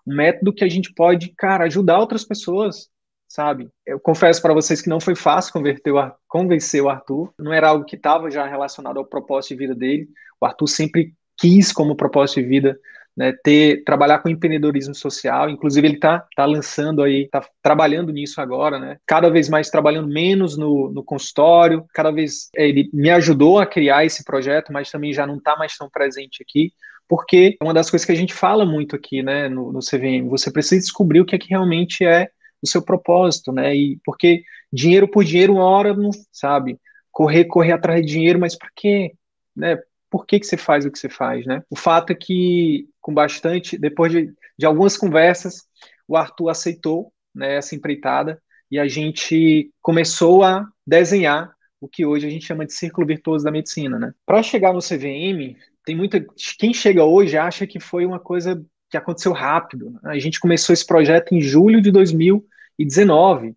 um 0.05 0.15
método 0.15 0.53
que 0.53 0.63
a 0.63 0.69
gente 0.69 0.93
pode, 0.93 1.29
cara, 1.35 1.65
ajudar 1.65 1.99
outras 1.99 2.23
pessoas, 2.23 2.89
sabe? 3.27 3.69
Eu 3.85 3.99
confesso 3.99 4.41
para 4.41 4.53
vocês 4.53 4.81
que 4.81 4.89
não 4.89 4.99
foi 4.99 5.15
fácil 5.15 5.53
converter 5.53 5.91
o, 5.91 6.11
convencer 6.27 6.81
o 6.81 6.89
Arthur, 6.89 7.33
não 7.39 7.51
era 7.51 7.69
algo 7.69 7.85
que 7.85 7.95
estava 7.95 8.29
já 8.29 8.45
relacionado 8.45 8.97
ao 8.97 9.05
propósito 9.05 9.51
de 9.51 9.57
vida 9.57 9.75
dele. 9.75 10.07
O 10.39 10.45
Arthur 10.45 10.67
sempre 10.67 11.13
quis 11.37 11.71
como 11.71 11.95
propósito 11.95 12.41
de 12.41 12.47
vida 12.47 12.79
né, 13.17 13.33
ter 13.43 13.83
trabalhar 13.85 14.19
com 14.19 14.29
empreendedorismo 14.29 14.93
social, 14.93 15.49
inclusive 15.49 15.87
ele 15.87 15.95
está 15.95 16.27
tá 16.35 16.45
lançando 16.45 17.01
aí, 17.01 17.23
está 17.23 17.45
trabalhando 17.61 18.11
nisso 18.11 18.41
agora, 18.41 18.77
né? 18.77 18.97
Cada 19.07 19.29
vez 19.29 19.47
mais 19.47 19.69
trabalhando 19.69 20.07
menos 20.07 20.57
no, 20.57 20.91
no 20.91 21.03
consultório, 21.03 21.85
cada 21.93 22.11
vez 22.11 22.49
ele 22.53 22.89
me 22.93 23.09
ajudou 23.09 23.57
a 23.57 23.65
criar 23.65 24.03
esse 24.05 24.23
projeto, 24.23 24.73
mas 24.73 24.91
também 24.91 25.13
já 25.13 25.25
não 25.25 25.37
está 25.37 25.55
mais 25.55 25.77
tão 25.77 25.89
presente 25.89 26.43
aqui 26.43 26.73
porque 27.07 27.57
é 27.59 27.63
uma 27.63 27.73
das 27.73 27.89
coisas 27.89 28.05
que 28.05 28.11
a 28.11 28.15
gente 28.15 28.33
fala 28.33 28.65
muito 28.65 28.95
aqui, 28.95 29.21
né, 29.21 29.47
no, 29.49 29.71
no 29.71 29.79
CVM, 29.79 30.27
você 30.29 30.51
precisa 30.51 30.81
descobrir 30.81 31.21
o 31.21 31.25
que 31.25 31.35
é 31.35 31.39
que 31.39 31.49
realmente 31.49 32.03
é 32.05 32.29
o 32.61 32.67
seu 32.67 32.81
propósito, 32.81 33.51
né, 33.51 33.75
e 33.75 33.99
porque 34.03 34.43
dinheiro 34.71 35.07
por 35.07 35.23
dinheiro, 35.23 35.53
uma 35.53 35.65
hora, 35.65 35.93
não 35.93 36.11
sabe, 36.31 36.79
correr, 37.11 37.45
correr 37.45 37.73
atrás 37.73 38.01
de 38.05 38.11
dinheiro, 38.11 38.39
mas 38.39 38.57
por 38.57 38.69
quê, 38.75 39.13
né, 39.55 39.77
por 40.09 40.25
que 40.25 40.39
que 40.39 40.45
você 40.45 40.57
faz 40.57 40.85
o 40.85 40.91
que 40.91 40.97
você 40.97 41.09
faz, 41.09 41.45
né? 41.45 41.61
O 41.69 41.75
fato 41.75 42.11
é 42.11 42.15
que, 42.15 42.87
com 43.01 43.13
bastante, 43.13 43.77
depois 43.77 44.11
de, 44.11 44.33
de 44.57 44.65
algumas 44.65 44.95
conversas, 44.95 45.63
o 46.07 46.15
Arthur 46.15 46.49
aceitou, 46.49 47.11
né, 47.33 47.55
essa 47.55 47.75
empreitada, 47.75 48.41
e 48.71 48.79
a 48.79 48.87
gente 48.87 49.71
começou 49.81 50.43
a 50.43 50.67
desenhar 50.85 51.53
o 51.79 51.87
que 51.87 52.05
hoje 52.05 52.25
a 52.27 52.29
gente 52.29 52.45
chama 52.45 52.65
de 52.65 52.73
círculo 52.73 53.05
virtuoso 53.05 53.45
da 53.45 53.51
medicina, 53.51 53.99
né? 53.99 54.13
Para 54.25 54.41
chegar 54.41 54.73
no 54.73 54.79
CVM, 54.79 55.55
tem 55.85 55.95
muita. 55.95 56.25
Quem 56.57 56.73
chega 56.73 57.05
hoje 57.05 57.37
acha 57.37 57.67
que 57.67 57.79
foi 57.79 58.05
uma 58.05 58.19
coisa 58.19 58.63
que 58.89 58.97
aconteceu 58.97 59.31
rápido. 59.31 59.91
Né? 59.91 59.99
A 60.05 60.19
gente 60.19 60.39
começou 60.39 60.73
esse 60.73 60.85
projeto 60.85 61.33
em 61.33 61.41
julho 61.41 61.81
de 61.81 61.91
2019. 61.91 63.55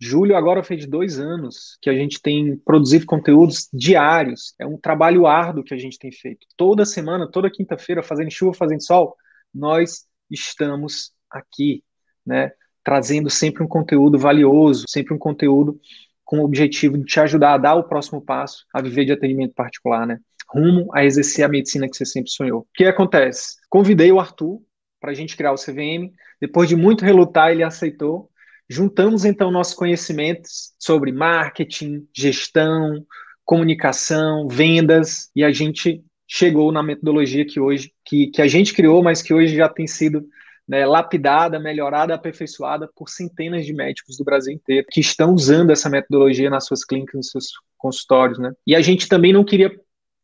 Julho 0.00 0.36
agora 0.36 0.62
fez 0.62 0.86
dois 0.86 1.18
anos 1.18 1.78
que 1.80 1.88
a 1.88 1.94
gente 1.94 2.20
tem 2.20 2.56
produzido 2.56 3.06
conteúdos 3.06 3.68
diários. 3.72 4.54
É 4.58 4.66
um 4.66 4.76
trabalho 4.76 5.26
árduo 5.26 5.64
que 5.64 5.74
a 5.74 5.78
gente 5.78 5.98
tem 5.98 6.12
feito. 6.12 6.46
Toda 6.56 6.84
semana, 6.84 7.30
toda 7.30 7.50
quinta-feira, 7.50 8.02
fazendo 8.02 8.30
chuva, 8.30 8.54
fazendo 8.54 8.82
sol, 8.82 9.16
nós 9.52 10.04
estamos 10.30 11.12
aqui, 11.30 11.82
né? 12.26 12.52
Trazendo 12.82 13.30
sempre 13.30 13.62
um 13.62 13.68
conteúdo 13.68 14.18
valioso, 14.18 14.84
sempre 14.88 15.14
um 15.14 15.18
conteúdo 15.18 15.80
com 16.24 16.40
o 16.40 16.44
objetivo 16.44 16.98
de 16.98 17.04
te 17.04 17.20
ajudar 17.20 17.54
a 17.54 17.58
dar 17.58 17.74
o 17.74 17.84
próximo 17.84 18.20
passo 18.20 18.66
a 18.72 18.82
viver 18.82 19.04
de 19.04 19.12
atendimento 19.12 19.54
particular, 19.54 20.06
né? 20.06 20.18
Rumo 20.48 20.88
a 20.94 21.04
exercer 21.04 21.44
a 21.44 21.48
medicina 21.48 21.88
que 21.88 21.96
você 21.96 22.04
sempre 22.04 22.30
sonhou. 22.30 22.60
O 22.60 22.66
que 22.74 22.84
acontece? 22.84 23.56
Convidei 23.68 24.10
o 24.12 24.20
Arthur 24.20 24.60
para 25.00 25.10
a 25.10 25.14
gente 25.14 25.36
criar 25.36 25.52
o 25.52 25.56
CVM. 25.56 26.12
Depois 26.40 26.68
de 26.68 26.76
muito 26.76 27.04
relutar, 27.04 27.50
ele 27.50 27.62
aceitou. 27.62 28.30
Juntamos 28.68 29.24
então 29.24 29.50
nossos 29.50 29.74
conhecimentos 29.74 30.72
sobre 30.78 31.12
marketing, 31.12 32.08
gestão, 32.14 33.04
comunicação, 33.44 34.48
vendas, 34.48 35.30
e 35.36 35.44
a 35.44 35.52
gente 35.52 36.02
chegou 36.26 36.72
na 36.72 36.82
metodologia 36.82 37.44
que 37.44 37.60
hoje 37.60 37.92
que, 38.04 38.28
que 38.28 38.40
a 38.40 38.48
gente 38.48 38.72
criou, 38.72 39.02
mas 39.02 39.20
que 39.20 39.34
hoje 39.34 39.54
já 39.54 39.68
tem 39.68 39.86
sido 39.86 40.26
né, 40.66 40.86
lapidada, 40.86 41.60
melhorada, 41.60 42.14
aperfeiçoada 42.14 42.88
por 42.96 43.10
centenas 43.10 43.66
de 43.66 43.74
médicos 43.74 44.16
do 44.16 44.24
Brasil 44.24 44.54
inteiro 44.54 44.86
que 44.90 45.00
estão 45.00 45.34
usando 45.34 45.70
essa 45.70 45.90
metodologia 45.90 46.48
nas 46.48 46.64
suas 46.64 46.84
clínicas, 46.84 47.14
nos 47.14 47.30
seus 47.30 47.46
consultórios, 47.76 48.38
né? 48.38 48.52
E 48.66 48.74
a 48.74 48.80
gente 48.80 49.06
também 49.06 49.32
não 49.32 49.44
queria 49.44 49.70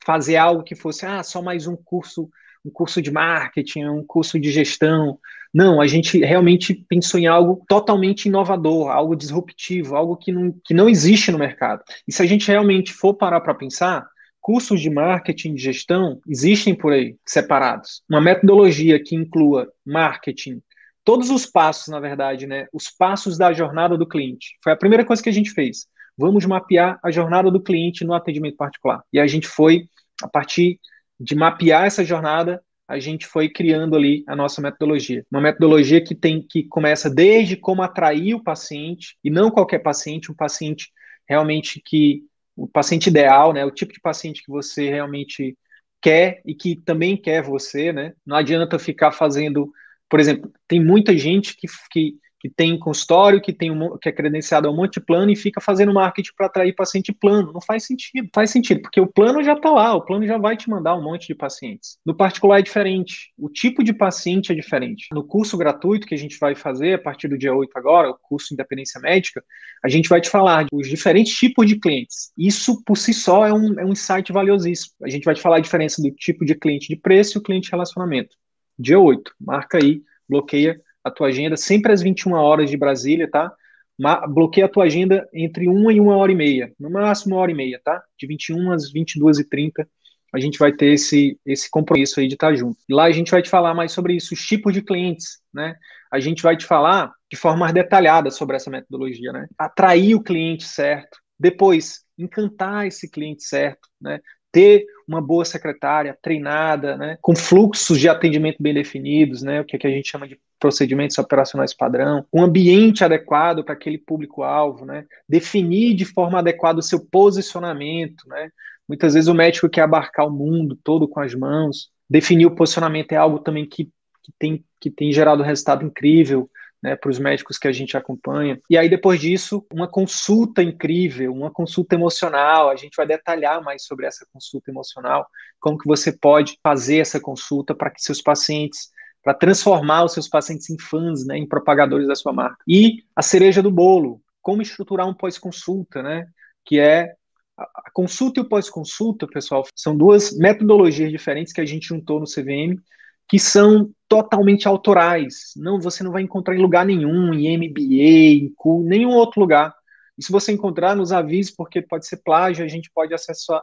fazer 0.05 0.37
algo 0.37 0.63
que 0.63 0.75
fosse 0.75 1.07
ah, 1.07 1.23
só 1.23 1.43
mais 1.43 1.67
um 1.67 1.77
curso, 1.77 2.29
um 2.65 2.71
curso 2.71 3.01
de 3.01 3.11
marketing, 3.11 3.85
um 3.87 4.05
curso 4.05 4.39
de 4.39 4.51
gestão. 4.51 5.19
Não, 5.53 5.81
a 5.81 5.87
gente 5.87 6.19
realmente 6.19 6.75
pensou 6.89 7.19
em 7.19 7.27
algo 7.27 7.65
totalmente 7.69 8.27
inovador, 8.27 8.91
algo 8.91 9.17
disruptivo, 9.17 9.97
algo 9.97 10.17
que 10.17 10.31
não, 10.33 10.55
que 10.65 10.73
não 10.73 10.89
existe 10.89 11.33
no 11.33 11.39
mercado. 11.39 11.83
E 12.07 12.13
se 12.13 12.23
a 12.23 12.27
gente 12.27 12.47
realmente 12.49 12.93
for 12.93 13.15
parar 13.15 13.41
para 13.41 13.55
pensar, 13.55 14.07
cursos 14.41 14.81
de 14.81 14.89
marketing 14.89 15.55
de 15.55 15.63
gestão 15.63 16.21
existem 16.29 16.75
por 16.75 16.93
aí, 16.93 17.17
separados. 17.27 18.03
Uma 18.09 18.21
metodologia 18.21 19.03
que 19.03 19.15
inclua 19.17 19.69
marketing, 19.85 20.63
todos 21.05 21.31
os 21.31 21.47
passos, 21.47 21.89
na 21.89 21.99
verdade, 21.99 22.47
né? 22.47 22.69
Os 22.73 22.89
passos 22.89 23.37
da 23.37 23.53
jornada 23.53 23.99
do 23.99 24.07
cliente. 24.07 24.57
Foi 24.63 24.73
a 24.73 24.77
primeira 24.77 25.05
coisa 25.05 25.23
que 25.23 25.29
a 25.29 25.33
gente 25.33 25.51
fez 25.51 25.87
vamos 26.16 26.44
mapear 26.44 26.99
a 27.03 27.11
jornada 27.11 27.51
do 27.51 27.62
cliente 27.62 28.05
no 28.05 28.14
atendimento 28.14 28.57
particular. 28.57 29.03
E 29.12 29.18
a 29.18 29.27
gente 29.27 29.46
foi, 29.46 29.88
a 30.23 30.29
partir 30.29 30.79
de 31.18 31.35
mapear 31.35 31.85
essa 31.85 32.05
jornada, 32.05 32.62
a 32.88 32.99
gente 32.99 33.27
foi 33.27 33.49
criando 33.49 33.94
ali 33.94 34.25
a 34.27 34.35
nossa 34.35 34.61
metodologia. 34.61 35.25
Uma 35.31 35.40
metodologia 35.40 36.03
que 36.03 36.14
tem 36.14 36.42
que 36.42 36.64
começa 36.64 37.09
desde 37.09 37.57
como 37.57 37.83
atrair 37.83 38.35
o 38.35 38.42
paciente, 38.42 39.16
e 39.23 39.31
não 39.31 39.51
qualquer 39.51 39.79
paciente, 39.79 40.33
um 40.33 40.35
paciente 40.35 40.90
realmente 41.29 41.81
que 41.85 42.25
o 42.57 42.66
paciente 42.66 43.09
ideal, 43.09 43.53
né, 43.53 43.64
o 43.64 43.70
tipo 43.70 43.92
de 43.92 44.01
paciente 44.01 44.42
que 44.42 44.51
você 44.51 44.90
realmente 44.90 45.57
quer 46.01 46.42
e 46.44 46.55
que 46.55 46.75
também 46.75 47.16
quer 47.16 47.42
você, 47.42 47.92
né? 47.92 48.12
Não 48.27 48.37
adianta 48.37 48.79
ficar 48.79 49.12
fazendo, 49.12 49.70
por 50.09 50.18
exemplo, 50.18 50.53
tem 50.66 50.85
muita 50.85 51.16
gente 51.16 51.57
que, 51.57 51.68
que 51.90 52.16
que 52.40 52.48
tem 52.48 52.79
consultório, 52.79 53.40
que 53.40 53.53
tem 53.53 53.70
um, 53.70 53.98
que 53.98 54.09
é 54.09 54.12
credenciado 54.12 54.66
a 54.66 54.70
um 54.70 54.74
monte 54.74 54.94
de 54.94 55.00
plano 55.00 55.31
e 55.31 55.37
fica 55.37 55.61
fazendo 55.61 55.92
marketing 55.92 56.31
para 56.35 56.46
atrair 56.46 56.74
paciente 56.74 57.12
plano. 57.12 57.53
Não 57.53 57.61
faz 57.61 57.85
sentido. 57.85 58.31
Faz 58.35 58.50
sentido, 58.50 58.81
porque 58.81 58.98
o 58.98 59.07
plano 59.07 59.44
já 59.44 59.53
está 59.53 59.70
lá, 59.70 59.94
o 59.94 60.00
plano 60.00 60.26
já 60.26 60.38
vai 60.38 60.57
te 60.57 60.68
mandar 60.70 60.96
um 60.96 61.03
monte 61.03 61.26
de 61.26 61.35
pacientes. 61.35 61.98
No 62.05 62.16
particular 62.16 62.61
é 62.61 62.62
diferente. 62.62 63.31
O 63.37 63.50
tipo 63.50 63.85
de 63.85 63.92
paciente 63.92 64.50
é 64.50 64.55
diferente. 64.55 65.09
No 65.12 65.22
curso 65.22 65.59
gratuito 65.59 66.07
que 66.07 66.14
a 66.14 66.18
gente 66.18 66.38
vai 66.40 66.55
fazer 66.55 66.94
a 66.94 66.98
partir 66.98 67.29
do 67.29 67.37
dia 67.37 67.55
8 67.55 67.70
agora, 67.76 68.09
o 68.09 68.16
curso 68.18 68.55
Independência 68.55 68.98
Médica, 69.03 69.44
a 69.85 69.88
gente 69.90 70.09
vai 70.09 70.22
te 70.22 70.31
falar 70.31 70.64
dos 70.72 70.88
diferentes 70.88 71.37
tipos 71.37 71.66
de 71.66 71.79
clientes. 71.79 72.33
Isso 72.38 72.83
por 72.85 72.96
si 72.96 73.12
só 73.12 73.46
é 73.46 73.53
um, 73.53 73.79
é 73.79 73.85
um 73.85 73.92
insight 73.92 74.33
valiosíssimo. 74.33 74.94
A 75.03 75.11
gente 75.11 75.24
vai 75.24 75.35
te 75.35 75.42
falar 75.42 75.57
a 75.57 75.61
diferença 75.61 76.00
do 76.00 76.11
tipo 76.12 76.42
de 76.46 76.55
cliente 76.55 76.88
de 76.88 76.96
preço 76.96 77.37
e 77.37 77.38
o 77.38 77.42
cliente 77.42 77.66
de 77.66 77.72
relacionamento. 77.72 78.35
Dia 78.79 78.98
8, 78.98 79.31
marca 79.38 79.76
aí, 79.76 80.03
bloqueia 80.26 80.81
a 81.05 81.11
tua 81.11 81.29
agenda, 81.29 81.57
sempre 81.57 81.93
às 81.93 82.03
21 82.03 82.33
horas 82.33 82.71
de 82.71 82.77
Brasília, 82.77 83.31
tá? 83.31 83.53
Ma 83.99 84.27
bloqueia 84.27 84.67
a 84.67 84.69
tua 84.69 84.85
agenda 84.85 85.29
entre 85.33 85.69
uma 85.69 85.93
e 85.93 86.01
uma 86.01 86.17
hora 86.17 86.33
e 86.33 86.35
meia, 86.35 86.73
no 86.79 86.91
máximo 86.91 87.35
uma 87.35 87.43
hora 87.43 87.51
e 87.51 87.55
meia, 87.55 87.81
tá? 87.85 88.03
De 88.19 88.27
21 88.27 88.73
às 88.73 88.91
22 88.91 89.39
e 89.39 89.45
30 89.49 89.87
a 90.33 90.39
gente 90.39 90.59
vai 90.59 90.73
ter 90.73 90.93
esse, 90.93 91.39
esse 91.45 91.69
compromisso 91.71 92.21
aí 92.21 92.29
de 92.29 92.35
estar 92.35 92.55
junto. 92.55 92.79
Lá 92.89 93.05
a 93.05 93.11
gente 93.11 93.31
vai 93.31 93.43
te 93.43 93.51
falar 93.51 93.75
mais 93.75 93.93
sobre 93.93 94.15
isso, 94.15 94.33
os 94.33 94.41
tipos 94.41 94.73
de 94.73 94.83
clientes, 94.83 95.41
né? 95.53 95.75
A 96.11 96.21
gente 96.21 96.43
vai 96.43 96.57
te 96.57 96.65
falar 96.65 97.13
de 97.31 97.37
forma 97.37 97.59
mais 97.61 97.73
detalhada 97.73 98.31
sobre 98.31 98.57
essa 98.57 98.71
metodologia, 98.71 99.33
né? 99.33 99.47
Atrair 99.59 100.15
o 100.15 100.23
cliente 100.23 100.65
certo, 100.65 101.19
depois 101.39 102.05
encantar 102.17 102.87
esse 102.87 103.11
cliente 103.11 103.43
certo, 103.43 103.89
né? 104.01 104.21
Ter 104.53 104.85
uma 105.07 105.21
boa 105.21 105.45
secretária 105.45 106.17
treinada, 106.23 106.97
né? 106.97 107.19
Com 107.21 107.35
fluxos 107.35 107.99
de 107.99 108.09
atendimento 108.09 108.63
bem 108.63 108.75
definidos, 108.75 109.43
né? 109.43 109.61
O 109.61 109.65
que, 109.65 109.77
é 109.77 109.79
que 109.79 109.87
a 109.87 109.91
gente 109.91 110.09
chama 110.09 110.29
de 110.29 110.41
procedimentos 110.61 111.18
operacionais 111.18 111.75
padrão, 111.75 112.25
um 112.33 112.42
ambiente 112.42 113.03
adequado 113.03 113.64
para 113.64 113.73
aquele 113.73 113.99
público-alvo, 113.99 114.85
né? 114.85 115.07
Definir 115.29 115.94
de 115.94 116.05
forma 116.05 116.38
adequada 116.38 116.79
o 116.79 116.83
seu 116.83 117.05
posicionamento, 117.05 118.29
né? 118.29 118.51
Muitas 118.87 119.14
vezes 119.14 119.29
o 119.29 119.35
médico 119.35 119.68
quer 119.68 119.83
abarcar 119.83 120.27
o 120.27 120.31
mundo 120.31 120.79
todo 120.85 121.09
com 121.09 121.20
as 121.20 121.35
mãos. 121.35 121.90
Definir 122.09 122.46
o 122.46 122.55
posicionamento 122.55 123.12
é 123.12 123.16
algo 123.16 123.38
também 123.38 123.64
que, 123.64 123.85
que, 124.23 124.33
tem, 124.38 124.64
que 124.81 124.90
tem 124.90 125.12
gerado 125.12 125.42
um 125.42 125.46
resultado 125.46 125.85
incrível 125.85 126.51
né, 126.83 126.96
para 126.96 127.11
os 127.11 127.18
médicos 127.18 127.59
que 127.59 127.68
a 127.68 127.73
gente 127.73 127.96
acompanha. 127.96 128.59
E 128.68 128.77
aí, 128.77 128.88
depois 128.88 129.20
disso, 129.20 129.64
uma 129.73 129.87
consulta 129.87 130.62
incrível, 130.62 131.33
uma 131.33 131.51
consulta 131.51 131.94
emocional. 131.94 132.68
A 132.68 132.77
gente 132.77 132.96
vai 132.96 133.07
detalhar 133.07 133.62
mais 133.62 133.85
sobre 133.85 134.07
essa 134.07 134.27
consulta 134.33 134.70
emocional, 134.70 135.27
como 135.61 135.79
que 135.79 135.87
você 135.87 136.11
pode 136.11 136.59
fazer 136.62 136.99
essa 136.99 137.20
consulta 137.20 137.75
para 137.75 137.90
que 137.90 138.03
seus 138.03 138.23
pacientes 138.23 138.90
para 139.22 139.35
transformar 139.35 140.04
os 140.04 140.12
seus 140.12 140.28
pacientes 140.28 140.70
em 140.70 140.78
fãs, 140.78 141.26
né, 141.26 141.37
em 141.37 141.46
propagadores 141.46 142.09
da 142.09 142.14
sua 142.14 142.33
marca. 142.33 142.59
E 142.66 143.04
a 143.14 143.22
cereja 143.22 143.62
do 143.62 143.70
bolo, 143.70 144.20
como 144.40 144.62
estruturar 144.62 145.06
um 145.06 145.14
pós-consulta, 145.14 146.02
né, 146.02 146.26
que 146.64 146.78
é 146.78 147.14
a 147.59 147.90
consulta 147.92 148.40
e 148.40 148.42
o 148.42 148.48
pós-consulta, 148.48 149.26
pessoal, 149.26 149.64
são 149.76 149.94
duas 149.94 150.37
metodologias 150.37 151.11
diferentes 151.11 151.52
que 151.52 151.61
a 151.61 151.66
gente 151.66 151.88
juntou 151.88 152.18
no 152.18 152.26
CVM, 152.26 152.80
que 153.28 153.38
são 153.38 153.90
totalmente 154.09 154.66
autorais. 154.66 155.52
Não, 155.56 155.80
você 155.80 156.02
não 156.02 156.11
vai 156.11 156.22
encontrar 156.22 156.56
em 156.56 156.62
lugar 156.62 156.87
nenhum, 156.87 157.33
em 157.35 157.56
MBA, 157.56 158.44
em 158.44 158.52
CU, 158.56 158.83
nenhum 158.83 159.11
outro 159.11 159.40
lugar. 159.40 159.74
E 160.18 160.24
se 160.24 160.33
você 160.33 160.52
encontrar, 160.52 160.96
nos 160.96 161.12
avise, 161.12 161.54
porque 161.54 161.80
pode 161.80 162.06
ser 162.06 162.18
plágio, 162.18 162.64
a 162.64 162.68
gente 162.68 162.90
pode 162.92 163.14
acessar, 163.14 163.61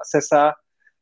acessar 0.00 0.54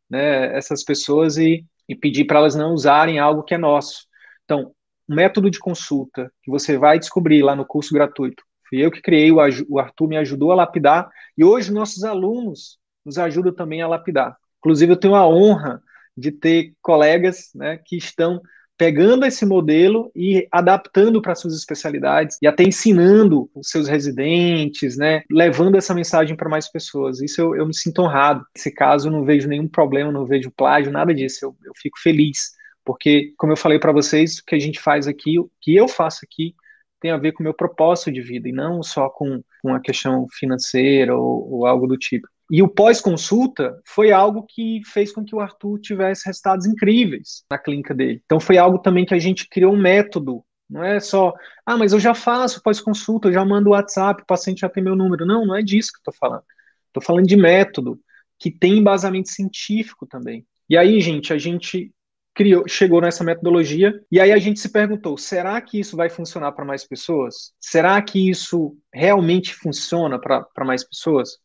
né, 0.08 0.56
essas 0.56 0.84
pessoas 0.84 1.36
e 1.38 1.64
e 1.88 1.96
pedir 1.96 2.24
para 2.24 2.38
elas 2.38 2.54
não 2.54 2.72
usarem 2.72 3.18
algo 3.18 3.42
que 3.42 3.54
é 3.54 3.58
nosso. 3.58 4.06
Então, 4.44 4.72
o 5.08 5.14
método 5.14 5.50
de 5.50 5.58
consulta 5.58 6.30
que 6.42 6.50
você 6.50 6.76
vai 6.76 6.98
descobrir 6.98 7.42
lá 7.42 7.56
no 7.56 7.64
curso 7.64 7.94
gratuito, 7.94 8.42
fui 8.68 8.84
eu 8.84 8.90
que 8.90 9.00
criei, 9.00 9.32
o 9.32 9.78
Arthur 9.78 10.08
me 10.08 10.16
ajudou 10.18 10.52
a 10.52 10.56
lapidar, 10.56 11.08
e 11.36 11.44
hoje 11.44 11.72
nossos 11.72 12.04
alunos 12.04 12.78
nos 13.04 13.18
ajudam 13.18 13.54
também 13.54 13.80
a 13.80 13.88
lapidar. 13.88 14.36
Inclusive, 14.58 14.92
eu 14.92 14.96
tenho 14.96 15.14
a 15.14 15.26
honra 15.26 15.82
de 16.16 16.32
ter 16.32 16.74
colegas 16.82 17.50
né, 17.54 17.78
que 17.78 17.96
estão 17.96 18.42
pegando 18.78 19.26
esse 19.26 19.44
modelo 19.44 20.10
e 20.14 20.46
adaptando 20.52 21.20
para 21.20 21.34
suas 21.34 21.54
especialidades 21.54 22.38
e 22.40 22.46
até 22.46 22.62
ensinando 22.62 23.50
os 23.52 23.68
seus 23.68 23.88
residentes, 23.88 24.96
né, 24.96 25.22
levando 25.28 25.76
essa 25.76 25.92
mensagem 25.92 26.36
para 26.36 26.48
mais 26.48 26.70
pessoas. 26.70 27.20
Isso 27.20 27.40
eu, 27.40 27.56
eu, 27.56 27.66
me 27.66 27.74
sinto 27.74 28.00
honrado. 28.00 28.46
Nesse 28.54 28.72
caso, 28.72 29.10
não 29.10 29.24
vejo 29.24 29.48
nenhum 29.48 29.66
problema, 29.66 30.12
não 30.12 30.24
vejo 30.24 30.52
plágio, 30.52 30.92
nada 30.92 31.12
disso. 31.12 31.44
Eu, 31.44 31.56
eu 31.64 31.72
fico 31.76 31.98
feliz, 31.98 32.52
porque, 32.84 33.34
como 33.36 33.52
eu 33.52 33.56
falei 33.56 33.80
para 33.80 33.92
vocês, 33.92 34.38
o 34.38 34.44
que 34.44 34.54
a 34.54 34.60
gente 34.60 34.78
faz 34.78 35.08
aqui, 35.08 35.40
o 35.40 35.50
que 35.60 35.74
eu 35.74 35.88
faço 35.88 36.20
aqui, 36.22 36.54
tem 37.00 37.10
a 37.10 37.16
ver 37.16 37.32
com 37.32 37.42
o 37.42 37.44
meu 37.44 37.54
propósito 37.54 38.12
de 38.12 38.20
vida 38.20 38.48
e 38.48 38.52
não 38.52 38.82
só 38.82 39.08
com, 39.08 39.42
com 39.60 39.74
a 39.74 39.80
questão 39.80 40.26
financeira 40.32 41.16
ou, 41.16 41.52
ou 41.52 41.66
algo 41.66 41.88
do 41.88 41.96
tipo. 41.96 42.28
E 42.50 42.62
o 42.62 42.68
pós-consulta 42.68 43.78
foi 43.84 44.10
algo 44.10 44.42
que 44.42 44.80
fez 44.86 45.12
com 45.12 45.24
que 45.24 45.34
o 45.34 45.40
Arthur 45.40 45.78
tivesse 45.80 46.26
resultados 46.26 46.66
incríveis 46.66 47.44
na 47.50 47.58
clínica 47.58 47.94
dele. 47.94 48.22
Então 48.24 48.40
foi 48.40 48.56
algo 48.56 48.78
também 48.78 49.04
que 49.04 49.14
a 49.14 49.18
gente 49.18 49.48
criou 49.48 49.74
um 49.74 49.80
método. 49.80 50.42
Não 50.68 50.82
é 50.82 50.98
só, 51.00 51.34
ah, 51.64 51.76
mas 51.76 51.92
eu 51.92 52.00
já 52.00 52.14
faço 52.14 52.62
pós-consulta, 52.62 53.28
eu 53.28 53.32
já 53.32 53.44
mando 53.44 53.70
WhatsApp, 53.70 54.22
o 54.22 54.26
paciente 54.26 54.60
já 54.60 54.68
tem 54.68 54.82
meu 54.82 54.96
número. 54.96 55.26
Não, 55.26 55.46
não 55.46 55.54
é 55.54 55.62
disso 55.62 55.92
que 55.92 55.98
eu 55.98 56.10
estou 56.10 56.14
falando. 56.14 56.44
Estou 56.86 57.02
falando 57.02 57.26
de 57.26 57.36
método 57.36 58.00
que 58.38 58.50
tem 58.50 58.78
embasamento 58.78 59.28
científico 59.28 60.06
também. 60.06 60.46
E 60.70 60.76
aí, 60.76 61.00
gente, 61.00 61.32
a 61.32 61.38
gente 61.38 61.92
criou, 62.34 62.68
chegou 62.68 63.00
nessa 63.00 63.24
metodologia 63.24 64.00
e 64.12 64.20
aí 64.20 64.30
a 64.32 64.38
gente 64.38 64.60
se 64.60 64.70
perguntou: 64.70 65.18
será 65.18 65.60
que 65.60 65.80
isso 65.80 65.96
vai 65.96 66.08
funcionar 66.08 66.52
para 66.52 66.64
mais 66.64 66.86
pessoas? 66.86 67.52
Será 67.60 68.00
que 68.00 68.30
isso 68.30 68.76
realmente 68.94 69.54
funciona 69.54 70.18
para 70.18 70.64
mais 70.64 70.84
pessoas? 70.84 71.38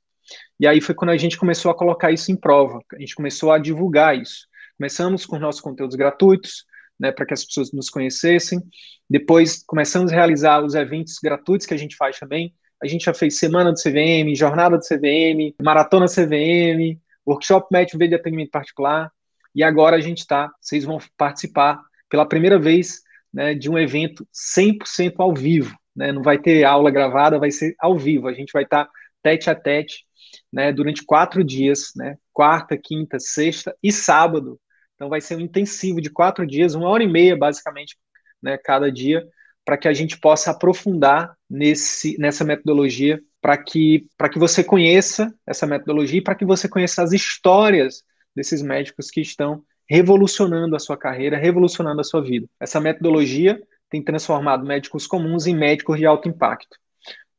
E 0.60 0.68
aí 0.68 0.80
foi 0.80 0.96
quando 0.96 1.12
a 1.12 1.18
gente 1.18 1.38
começou 1.38 1.72
a 1.72 1.76
colocar 1.76 2.12
isso 2.12 2.32
em 2.32 2.36
prova, 2.36 2.80
a 2.94 3.00
gente 3.00 3.16
começou 3.16 3.52
a 3.52 3.58
divulgar 3.58 4.18
isso. 4.18 4.48
Começamos 4.78 5.26
com 5.26 5.38
nossos 5.38 5.62
conteúdos 5.62 5.96
gratuitos, 5.96 6.66
né, 7.00 7.12
para 7.12 7.26
que 7.26 7.34
as 7.34 7.44
pessoas 7.44 7.72
nos 7.72 7.90
conhecessem. 7.90 8.62
Depois 9.10 9.64
começamos 9.66 10.12
a 10.12 10.16
realizar 10.16 10.64
os 10.64 10.76
eventos 10.76 11.18
gratuitos 11.22 11.66
que 11.66 11.74
a 11.74 11.78
gente 11.78 11.96
faz 11.96 12.20
também. 12.20 12.54
A 12.82 12.88
gente 12.88 13.06
já 13.06 13.14
fez 13.14 13.38
semana 13.38 13.72
do 13.72 13.80
CVM, 13.80 14.36
jornada 14.36 14.78
do 14.78 14.84
CVM, 14.84 15.56
maratona 15.62 16.06
CVM, 16.06 17.00
workshop 17.26 17.68
médico 17.72 17.98
de 17.98 18.16
atendimento 18.16 18.52
particular. 18.52 19.12
E 19.56 19.64
agora 19.64 19.96
a 19.96 20.02
gente 20.02 20.20
está, 20.20 20.52
vocês 20.60 20.84
vão 20.84 20.98
participar 21.18 21.82
pela 22.10 22.26
primeira 22.26 22.60
vez 22.60 23.02
né, 23.34 23.54
de 23.54 23.70
um 23.70 23.78
evento 23.78 24.28
100% 24.34 25.14
ao 25.18 25.34
vivo. 25.34 25.76
Né? 25.96 26.12
Não 26.12 26.22
vai 26.22 26.38
ter 26.38 26.64
aula 26.64 26.92
gravada, 26.92 27.40
vai 27.40 27.52
ser 27.52 27.76
ao 27.80 27.98
vivo. 27.98 28.28
A 28.28 28.34
gente 28.34 28.52
vai 28.52 28.64
estar 28.64 28.86
tá 28.86 28.92
tete 29.22 29.50
a 29.50 29.56
tete 29.56 30.06
né, 30.52 30.72
durante 30.72 31.04
quatro 31.04 31.44
dias, 31.44 31.92
né, 31.96 32.18
quarta, 32.32 32.78
quinta, 32.78 33.20
sexta 33.20 33.76
e 33.82 33.92
sábado. 33.92 34.60
Então 34.96 35.10
vai 35.10 35.22
ser 35.22 35.36
um 35.36 35.42
intensivo 35.42 36.00
de 36.02 36.10
quatro 36.10 36.46
dias, 36.46 36.76
uma 36.76 36.90
hora 36.90 37.04
e 37.04 37.08
meia 37.08 37.36
basicamente, 37.36 37.98
né, 38.42 38.58
cada 38.58 38.92
dia, 38.92 39.26
para 39.66 39.78
que 39.78 39.88
a 39.88 39.94
gente 39.94 40.20
possa 40.20 40.52
aprofundar 40.52 41.36
nesse, 41.50 42.18
nessa 42.18 42.44
metodologia, 42.44 43.22
para 43.42 43.58
que, 43.58 44.08
que 44.32 44.40
você 44.40 44.64
conheça 44.64 45.34
essa 45.46 45.66
metodologia 45.66 46.20
e 46.20 46.24
para 46.24 46.36
que 46.36 46.46
você 46.46 46.68
conheça 46.68 47.04
as 47.04 47.12
histórias 47.12 48.04
desses 48.36 48.62
médicos 48.62 49.10
que 49.10 49.22
estão 49.22 49.64
revolucionando 49.90 50.76
a 50.76 50.80
sua 50.80 50.98
carreira, 50.98 51.38
revolucionando 51.38 52.02
a 52.02 52.04
sua 52.04 52.22
vida. 52.22 52.48
Essa 52.60 52.80
metodologia 52.80 53.62
tem 53.90 54.02
transformado 54.02 54.66
médicos 54.66 55.06
comuns 55.06 55.46
em 55.46 55.56
médicos 55.56 55.98
de 55.98 56.06
alto 56.06 56.28
impacto. 56.28 56.78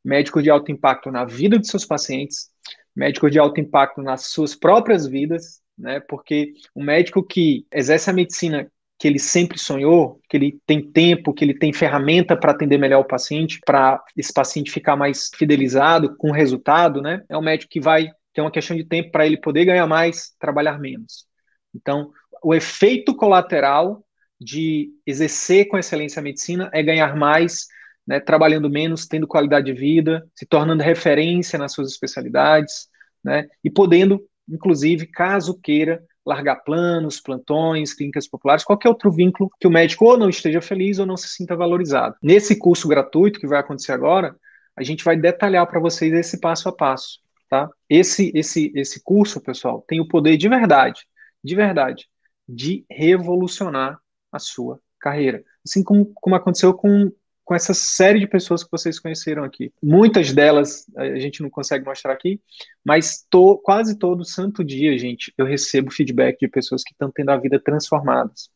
Médicos 0.05 0.43
de 0.43 0.51
alto 0.51 0.71
impacto 0.71 1.11
na 1.11 1.25
vida 1.25 1.59
de 1.59 1.67
seus 1.67 1.85
pacientes, 1.85 2.51
médicos 2.95 3.31
de 3.31 3.39
alto 3.39 3.61
impacto 3.61 4.03
nas 4.03 4.27
suas 4.27 4.55
próprias 4.55 5.07
vidas, 5.07 5.61
né? 5.77 6.01
Porque 6.01 6.53
o 6.75 6.83
médico 6.83 7.23
que 7.23 7.67
exerce 7.73 8.11
a 8.11 8.13
medicina 8.13 8.71
que 8.99 9.09
ele 9.09 9.19
sempre 9.19 9.59
sonhou, 9.59 10.21
que 10.29 10.37
ele 10.37 10.59
tem 10.65 10.81
tempo, 10.81 11.35
que 11.35 11.45
ele 11.45 11.59
tem 11.59 11.73
ferramenta 11.73 12.37
para 12.37 12.53
atender 12.53 12.79
melhor 12.79 13.01
o 13.01 13.07
paciente, 13.07 13.61
para 13.67 14.03
esse 14.17 14.33
paciente 14.33 14.71
ficar 14.71 14.97
mais 14.97 15.31
fidelizado 15.35 16.17
com 16.17 16.31
resultado, 16.31 17.03
né? 17.03 17.23
É 17.29 17.37
um 17.37 17.43
médico 17.43 17.71
que 17.71 17.81
vai 17.81 18.09
ter 18.33 18.41
uma 18.41 18.51
questão 18.51 18.77
de 18.77 18.85
tempo 18.85 19.11
para 19.11 19.27
ele 19.27 19.37
poder 19.37 19.65
ganhar 19.65 19.87
mais, 19.87 20.35
trabalhar 20.39 20.79
menos. 20.79 21.27
Então, 21.75 22.11
o 22.43 22.55
efeito 22.55 23.15
colateral 23.15 24.05
de 24.41 24.91
exercer 25.07 25.69
com 25.69 25.79
excelência 25.79 26.21
a 26.21 26.23
medicina 26.23 26.71
é 26.73 26.83
ganhar 26.83 27.17
mais, 27.17 27.67
né, 28.07 28.21
trabalhando 28.21 28.69
menos, 28.69 29.07
tendo 29.07 29.27
qualidade 29.27 29.67
de 29.67 29.73
vida, 29.73 30.27
se 30.35 30.47
tornando 30.47 30.83
referência 30.83 31.59
nas 31.59 31.73
suas 31.73 31.91
especialidades, 31.91 32.89
né, 33.23 33.49
e 33.63 33.71
podendo, 33.71 34.23
inclusive, 34.49 35.07
caso 35.07 35.59
queira, 35.61 36.05
largar 36.25 36.57
planos, 36.57 37.21
plantões, 37.21 37.93
clínicas 37.93 38.27
populares, 38.27 38.65
qualquer 38.65 38.89
outro 38.89 39.13
vínculo 39.13 39.51
que 39.61 39.67
o 39.67 39.71
médico 39.71 40.07
ou 40.07 40.17
não 40.17 40.29
esteja 40.29 40.61
feliz 40.61 40.99
ou 40.99 41.07
não 41.07 41.17
se 41.17 41.29
sinta 41.29 41.55
valorizado. 41.55 42.17
Nesse 42.23 42.57
curso 42.57 42.89
gratuito 42.89 43.39
que 43.39 43.47
vai 43.47 43.61
acontecer 43.61 43.93
agora, 43.93 44.35
a 44.77 44.83
gente 44.83 45.05
vai 45.05 45.17
detalhar 45.17 45.67
para 45.67 45.79
vocês 45.81 46.13
esse 46.13 46.41
passo 46.41 46.69
a 46.69 46.73
passo, 46.73 47.21
tá? 47.49 47.69
Esse 47.89 48.33
esse 48.35 48.73
esse 48.75 49.03
curso, 49.03 49.41
pessoal, 49.41 49.85
tem 49.87 50.01
o 50.01 50.09
poder 50.09 50.37
de 50.37 50.49
verdade, 50.49 51.03
de 51.43 51.55
verdade, 51.55 52.09
de 52.49 52.85
revolucionar 52.91 53.99
a 54.33 54.39
sua 54.39 54.81
carreira. 54.99 55.45
Assim 55.65 55.83
como, 55.83 56.11
como 56.15 56.35
aconteceu 56.35 56.75
com 56.75 57.13
com 57.45 57.55
essa 57.55 57.75
série 57.75 58.21
de 58.21 58.27
pessoas 58.27 58.65
que 58.65 58.71
vocês 58.71 58.99
conheceram 58.99 59.45
aqui. 59.45 59.73
Muitas 59.83 60.33
delas 60.33 60.87
a 60.97 61.19
gente 61.19 61.43
não 61.43 61.51
consegue 61.51 61.85
mostrar 61.85 62.13
aqui, 62.13 62.41
mas 62.85 63.25
to, 63.31 63.59
quase 63.63 63.99
todo 63.99 64.25
santo 64.25 64.65
dia, 64.65 64.97
gente, 64.99 65.33
eu 65.37 65.45
recebo 65.45 65.91
feedback 65.91 66.39
de 66.41 66.49
pessoas 66.49 66.83
que 66.83 66.93
estão 66.93 67.11
tendo 67.11 67.31
a 67.31 67.37
vida 67.37 67.61
transformadas, 67.61 68.49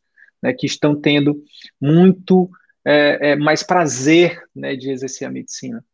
né, 0.43 0.53
que 0.53 0.67
estão 0.67 0.99
tendo 0.99 1.43
muito 1.81 2.51
é, 2.85 3.33
é, 3.33 3.37
mais 3.37 3.63
prazer 3.63 4.43
né, 4.57 4.75
de 4.75 4.91
exercer 4.91 5.29
a 5.29 5.31
medicina. 5.31 5.85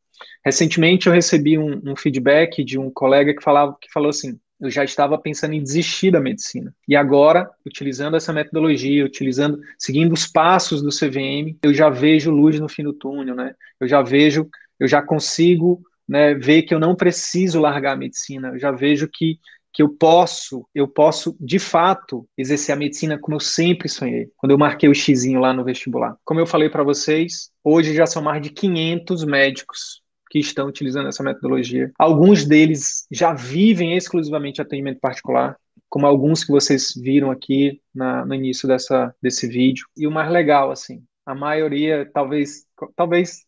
Recentemente 0.45 1.07
eu 1.09 1.12
recebi 1.12 1.59
um, 1.59 1.80
um 1.84 1.97
feedback 1.97 2.62
de 2.62 2.78
um 2.78 2.90
colega 2.90 3.34
que 3.34 3.42
falava 3.42 3.76
que 3.80 3.90
falou 3.92 4.11
assim: 4.11 4.38
eu 4.66 4.70
já 4.70 4.84
estava 4.84 5.18
pensando 5.18 5.54
em 5.54 5.62
desistir 5.62 6.10
da 6.10 6.20
medicina. 6.20 6.74
E 6.88 6.96
agora, 6.96 7.50
utilizando 7.64 8.16
essa 8.16 8.32
metodologia, 8.32 9.04
utilizando, 9.04 9.60
seguindo 9.78 10.12
os 10.12 10.26
passos 10.26 10.82
do 10.82 10.90
CVM, 10.90 11.56
eu 11.62 11.72
já 11.72 11.88
vejo 11.88 12.30
luz 12.30 12.58
no 12.58 12.68
fim 12.68 12.82
do 12.82 12.92
túnel, 12.92 13.34
né? 13.34 13.54
Eu 13.80 13.88
já 13.88 14.02
vejo, 14.02 14.48
eu 14.78 14.88
já 14.88 15.02
consigo 15.02 15.82
né, 16.08 16.34
ver 16.34 16.62
que 16.62 16.74
eu 16.74 16.80
não 16.80 16.94
preciso 16.94 17.60
largar 17.60 17.92
a 17.92 17.96
medicina. 17.96 18.48
Eu 18.48 18.58
já 18.58 18.70
vejo 18.70 19.08
que 19.08 19.38
que 19.74 19.82
eu 19.82 19.88
posso, 19.88 20.64
eu 20.72 20.86
posso 20.86 21.36
de 21.40 21.58
fato 21.58 22.24
exercer 22.38 22.72
a 22.72 22.78
medicina 22.78 23.18
como 23.18 23.34
eu 23.34 23.40
sempre 23.40 23.88
sonhei, 23.88 24.30
quando 24.36 24.52
eu 24.52 24.58
marquei 24.58 24.88
o 24.88 24.94
xizinho 24.94 25.40
lá 25.40 25.52
no 25.52 25.64
vestibular. 25.64 26.16
Como 26.24 26.38
eu 26.38 26.46
falei 26.46 26.70
para 26.70 26.84
vocês, 26.84 27.50
hoje 27.62 27.92
já 27.92 28.06
são 28.06 28.22
mais 28.22 28.40
de 28.40 28.50
500 28.50 29.24
médicos 29.24 30.03
que 30.35 30.41
estão 30.41 30.66
utilizando 30.66 31.09
essa 31.09 31.22
metodologia. 31.22 31.93
Alguns 31.97 32.45
deles 32.45 33.07
já 33.09 33.32
vivem 33.32 33.97
exclusivamente 33.97 34.61
atendimento 34.61 34.99
particular, 34.99 35.57
como 35.89 36.09
alguns 36.09 36.43
que 36.43 36.51
vocês 36.51 36.93
viram 36.97 37.30
aqui 37.30 37.80
na, 37.95 38.26
no 38.26 38.35
início 38.35 38.66
dessa, 38.66 39.14
desse 39.22 39.47
vídeo. 39.47 39.87
E 39.97 40.09
o 40.09 40.11
mais 40.11 40.28
legal, 40.28 40.72
assim, 40.72 41.05
a 41.24 41.37
maioria, 41.37 42.11
talvez, 42.12 42.66
talvez 42.97 43.45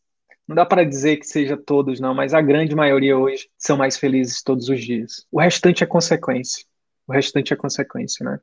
não 0.46 0.54
dá 0.54 0.64
para 0.64 0.84
dizer 0.84 1.16
que 1.16 1.26
seja 1.26 1.56
todos, 1.56 1.98
não, 1.98 2.14
mas 2.14 2.32
a 2.32 2.40
grande 2.40 2.76
maioria 2.76 3.18
hoje 3.18 3.48
são 3.58 3.76
mais 3.76 3.96
felizes 3.98 4.40
todos 4.40 4.68
os 4.68 4.80
dias. 4.80 5.26
O 5.32 5.40
restante 5.40 5.82
é 5.82 5.86
consequência. 5.88 6.64
O 7.04 7.12
restante 7.12 7.52
é 7.52 7.56
consequência, 7.56 8.24
né? 8.24 8.38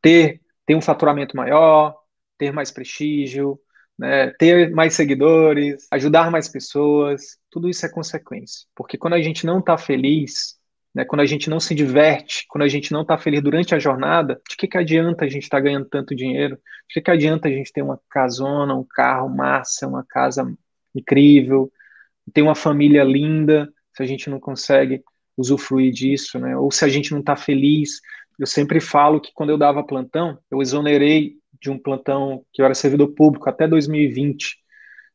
Ter, 0.00 0.40
ter 0.64 0.76
um 0.76 0.80
faturamento 0.80 1.36
maior, 1.36 1.96
ter 2.38 2.52
mais 2.52 2.70
prestígio, 2.70 3.58
né, 3.98 4.30
ter 4.38 4.70
mais 4.70 4.94
seguidores, 4.94 5.88
ajudar 5.90 6.30
mais 6.30 6.48
pessoas, 6.48 7.37
tudo 7.50 7.68
isso 7.68 7.84
é 7.84 7.88
consequência. 7.88 8.66
Porque 8.74 8.98
quando 8.98 9.14
a 9.14 9.22
gente 9.22 9.46
não 9.46 9.58
está 9.60 9.76
feliz, 9.78 10.58
né, 10.94 11.04
quando 11.04 11.20
a 11.20 11.26
gente 11.26 11.48
não 11.48 11.60
se 11.60 11.74
diverte, 11.74 12.44
quando 12.48 12.64
a 12.64 12.68
gente 12.68 12.92
não 12.92 13.02
está 13.02 13.16
feliz 13.18 13.42
durante 13.42 13.74
a 13.74 13.78
jornada, 13.78 14.40
de 14.48 14.56
que, 14.56 14.66
que 14.66 14.78
adianta 14.78 15.24
a 15.24 15.28
gente 15.28 15.44
estar 15.44 15.58
tá 15.58 15.62
ganhando 15.62 15.86
tanto 15.86 16.14
dinheiro? 16.14 16.56
De 16.88 16.94
que, 16.94 17.00
que 17.02 17.10
adianta 17.10 17.48
a 17.48 17.50
gente 17.50 17.72
ter 17.72 17.82
uma 17.82 18.00
casona, 18.10 18.74
um 18.74 18.84
carro 18.84 19.28
massa, 19.28 19.86
uma 19.86 20.04
casa 20.04 20.50
incrível, 20.94 21.70
ter 22.32 22.42
uma 22.42 22.54
família 22.54 23.04
linda, 23.04 23.72
se 23.94 24.02
a 24.02 24.06
gente 24.06 24.28
não 24.28 24.40
consegue 24.40 25.02
usufruir 25.36 25.92
disso, 25.92 26.38
né? 26.38 26.56
Ou 26.56 26.70
se 26.70 26.84
a 26.84 26.88
gente 26.88 27.12
não 27.12 27.20
está 27.20 27.36
feliz. 27.36 28.00
Eu 28.38 28.46
sempre 28.46 28.80
falo 28.80 29.20
que 29.20 29.32
quando 29.32 29.50
eu 29.50 29.58
dava 29.58 29.84
plantão, 29.84 30.38
eu 30.50 30.60
exonerei 30.60 31.36
de 31.60 31.70
um 31.70 31.78
plantão 31.78 32.44
que 32.52 32.60
eu 32.60 32.64
era 32.64 32.74
servidor 32.74 33.08
público 33.14 33.48
até 33.48 33.66
2020. 33.66 34.56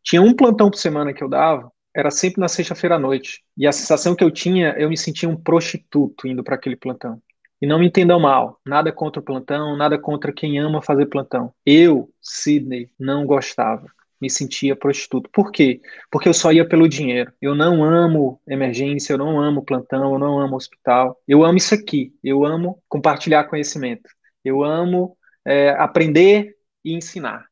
Tinha 0.03 0.21
um 0.21 0.33
plantão 0.33 0.69
por 0.69 0.77
semana 0.77 1.13
que 1.13 1.23
eu 1.23 1.29
dava, 1.29 1.71
era 1.95 2.09
sempre 2.09 2.41
na 2.41 2.47
sexta-feira 2.47 2.95
à 2.95 2.99
noite. 2.99 3.43
E 3.57 3.67
a 3.67 3.71
sensação 3.71 4.15
que 4.15 4.23
eu 4.23 4.31
tinha, 4.31 4.75
eu 4.77 4.89
me 4.89 4.97
sentia 4.97 5.29
um 5.29 5.35
prostituto 5.35 6.27
indo 6.27 6.43
para 6.43 6.55
aquele 6.55 6.75
plantão. 6.75 7.21
E 7.61 7.67
não 7.67 7.79
me 7.79 7.87
entendam 7.87 8.19
mal, 8.19 8.59
nada 8.65 8.91
contra 8.91 9.21
o 9.21 9.23
plantão, 9.23 9.77
nada 9.77 9.97
contra 9.97 10.33
quem 10.33 10.59
ama 10.59 10.81
fazer 10.81 11.05
plantão. 11.05 11.53
Eu, 11.65 12.09
Sidney, 12.21 12.89
não 12.99 13.25
gostava. 13.25 13.87
Me 14.19 14.29
sentia 14.29 14.75
prostituto. 14.75 15.29
Por 15.31 15.51
quê? 15.51 15.81
Porque 16.11 16.27
eu 16.27 16.33
só 16.33 16.51
ia 16.51 16.67
pelo 16.67 16.89
dinheiro. 16.89 17.31
Eu 17.41 17.55
não 17.55 17.83
amo 17.83 18.41
emergência, 18.47 19.13
eu 19.13 19.17
não 19.17 19.39
amo 19.39 19.63
plantão, 19.63 20.13
eu 20.13 20.19
não 20.19 20.39
amo 20.39 20.55
hospital. 20.55 21.21
Eu 21.27 21.43
amo 21.43 21.57
isso 21.57 21.73
aqui. 21.73 22.13
Eu 22.23 22.45
amo 22.45 22.81
compartilhar 22.89 23.45
conhecimento. 23.45 24.09
Eu 24.43 24.63
amo 24.63 25.17
é, 25.45 25.69
aprender 25.71 26.55
e 26.83 26.93
ensinar. 26.93 27.45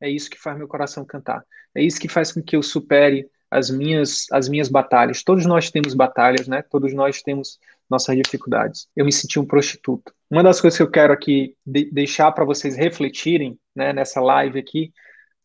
É 0.00 0.10
isso 0.10 0.28
que 0.28 0.40
faz 0.40 0.58
meu 0.58 0.68
coração 0.68 1.04
cantar. 1.04 1.42
É 1.74 1.82
isso 1.82 1.98
que 1.98 2.08
faz 2.08 2.32
com 2.32 2.42
que 2.42 2.56
eu 2.56 2.62
supere 2.62 3.26
as 3.54 3.70
minhas, 3.70 4.26
as 4.32 4.48
minhas 4.48 4.68
batalhas. 4.68 5.22
Todos 5.22 5.46
nós 5.46 5.70
temos 5.70 5.94
batalhas, 5.94 6.48
né? 6.48 6.62
Todos 6.62 6.92
nós 6.92 7.22
temos 7.22 7.58
nossas 7.88 8.16
dificuldades. 8.16 8.88
Eu 8.96 9.04
me 9.04 9.12
senti 9.12 9.38
um 9.38 9.46
prostituto. 9.46 10.12
Uma 10.28 10.42
das 10.42 10.60
coisas 10.60 10.76
que 10.76 10.82
eu 10.82 10.90
quero 10.90 11.12
aqui 11.12 11.54
de 11.64 11.88
deixar 11.92 12.32
para 12.32 12.44
vocês 12.44 12.76
refletirem, 12.76 13.56
né, 13.76 13.92
nessa 13.92 14.20
live 14.20 14.58
aqui, 14.58 14.92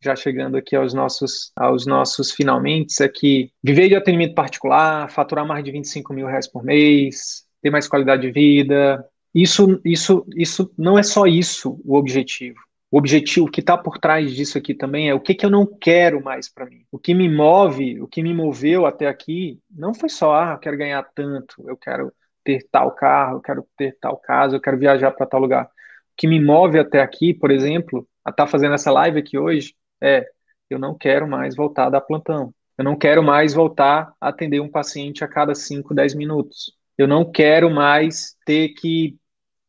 já 0.01 0.15
chegando 0.15 0.57
aqui 0.57 0.75
aos 0.75 0.93
nossos, 0.93 1.51
aos 1.55 1.85
nossos 1.85 2.31
finalmente, 2.31 3.03
é 3.03 3.07
que 3.07 3.51
viver 3.63 3.89
de 3.89 3.95
atendimento 3.95 4.33
particular, 4.33 5.11
faturar 5.11 5.45
mais 5.45 5.63
de 5.63 5.71
25 5.71 6.11
mil 6.13 6.25
reais 6.25 6.47
por 6.47 6.63
mês, 6.63 7.43
ter 7.61 7.69
mais 7.69 7.87
qualidade 7.87 8.23
de 8.23 8.31
vida, 8.31 9.05
isso, 9.35 9.79
isso, 9.85 10.25
isso 10.35 10.71
não 10.75 10.97
é 10.97 11.03
só 11.03 11.27
isso 11.27 11.79
o 11.85 11.95
objetivo. 11.95 12.59
O 12.91 12.97
objetivo 12.97 13.51
que 13.51 13.59
está 13.59 13.77
por 13.77 13.99
trás 13.99 14.33
disso 14.33 14.57
aqui 14.57 14.73
também 14.73 15.09
é 15.09 15.13
o 15.13 15.19
que, 15.19 15.35
que 15.35 15.45
eu 15.45 15.49
não 15.49 15.65
quero 15.65 16.23
mais 16.23 16.49
para 16.49 16.65
mim. 16.65 16.85
O 16.91 16.97
que 16.97 17.13
me 17.13 17.29
move, 17.29 18.01
o 18.01 18.07
que 18.07 18.23
me 18.23 18.33
moveu 18.33 18.85
até 18.85 19.07
aqui, 19.07 19.59
não 19.69 19.93
foi 19.93 20.09
só, 20.09 20.33
ah, 20.33 20.51
eu 20.53 20.59
quero 20.59 20.77
ganhar 20.77 21.03
tanto, 21.13 21.63
eu 21.67 21.77
quero 21.77 22.11
ter 22.43 22.67
tal 22.71 22.91
carro, 22.91 23.37
eu 23.37 23.41
quero 23.41 23.67
ter 23.77 23.97
tal 24.01 24.17
casa, 24.17 24.55
eu 24.55 24.61
quero 24.61 24.77
viajar 24.77 25.11
para 25.11 25.27
tal 25.27 25.39
lugar. 25.39 25.65
O 25.65 25.69
que 26.17 26.27
me 26.27 26.43
move 26.43 26.79
até 26.79 26.99
aqui, 27.01 27.33
por 27.33 27.51
exemplo, 27.51 28.07
a 28.25 28.31
estar 28.31 28.45
tá 28.45 28.51
fazendo 28.51 28.73
essa 28.73 28.91
live 28.91 29.19
aqui 29.19 29.37
hoje, 29.37 29.75
é 30.01 30.27
eu 30.69 30.79
não 30.79 30.97
quero 30.97 31.27
mais 31.27 31.55
voltar 31.55 31.87
a 31.87 31.89
dar 31.89 32.01
plantão. 32.01 32.53
Eu 32.77 32.83
não 32.83 32.95
quero 32.95 33.21
mais 33.21 33.53
voltar 33.53 34.13
a 34.21 34.29
atender 34.29 34.61
um 34.61 34.69
paciente 34.69 35.23
a 35.23 35.27
cada 35.27 35.53
5, 35.53 35.93
10 35.93 36.15
minutos. 36.15 36.71
Eu 36.97 37.07
não 37.07 37.29
quero 37.29 37.69
mais 37.69 38.35
ter 38.45 38.69
que 38.69 39.17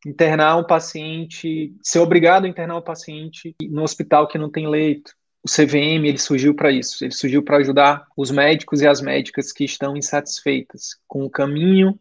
internar 0.05 0.57
um 0.57 0.63
paciente, 0.63 1.75
ser 1.81 1.99
obrigado 1.99 2.45
a 2.45 2.47
internar 2.47 2.77
um 2.77 2.81
paciente 2.81 3.55
no 3.61 3.83
hospital 3.83 4.27
que 4.27 4.37
não 4.37 4.49
tem 4.49 4.67
leito. 4.67 5.13
O 5.43 5.49
CVM 5.49 6.05
ele 6.05 6.17
surgiu 6.17 6.55
para 6.55 6.71
isso, 6.71 7.03
ele 7.03 7.13
surgiu 7.13 7.43
para 7.43 7.57
ajudar 7.57 8.05
os 8.15 8.29
médicos 8.29 8.81
e 8.81 8.87
as 8.87 9.01
médicas 9.01 9.51
que 9.51 9.63
estão 9.63 9.97
insatisfeitas 9.97 10.97
com 11.07 11.23
o 11.23 11.29
caminho 11.29 11.99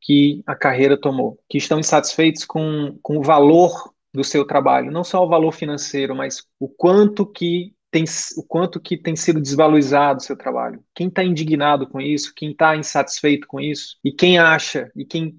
que 0.00 0.42
a 0.46 0.54
carreira 0.54 1.00
tomou, 1.00 1.38
que 1.48 1.58
estão 1.58 1.78
insatisfeitos 1.78 2.44
com, 2.44 2.98
com 3.02 3.18
o 3.18 3.22
valor 3.22 3.92
do 4.12 4.24
seu 4.24 4.44
trabalho, 4.44 4.90
não 4.90 5.04
só 5.04 5.24
o 5.24 5.28
valor 5.28 5.52
financeiro, 5.52 6.14
mas 6.14 6.44
o 6.58 6.68
quanto 6.68 7.26
que 7.26 7.74
tem, 7.90 8.04
o 8.36 8.42
quanto 8.42 8.80
que 8.80 8.96
tem 8.96 9.16
sido 9.16 9.40
desvalorizado 9.40 10.18
o 10.18 10.22
seu 10.22 10.36
trabalho. 10.36 10.82
Quem 10.94 11.08
está 11.08 11.24
indignado 11.24 11.86
com 11.86 12.00
isso, 12.00 12.32
quem 12.34 12.50
está 12.50 12.76
insatisfeito 12.76 13.46
com 13.46 13.60
isso, 13.60 13.96
e 14.04 14.12
quem 14.12 14.38
acha, 14.38 14.90
e 14.94 15.04
quem, 15.04 15.36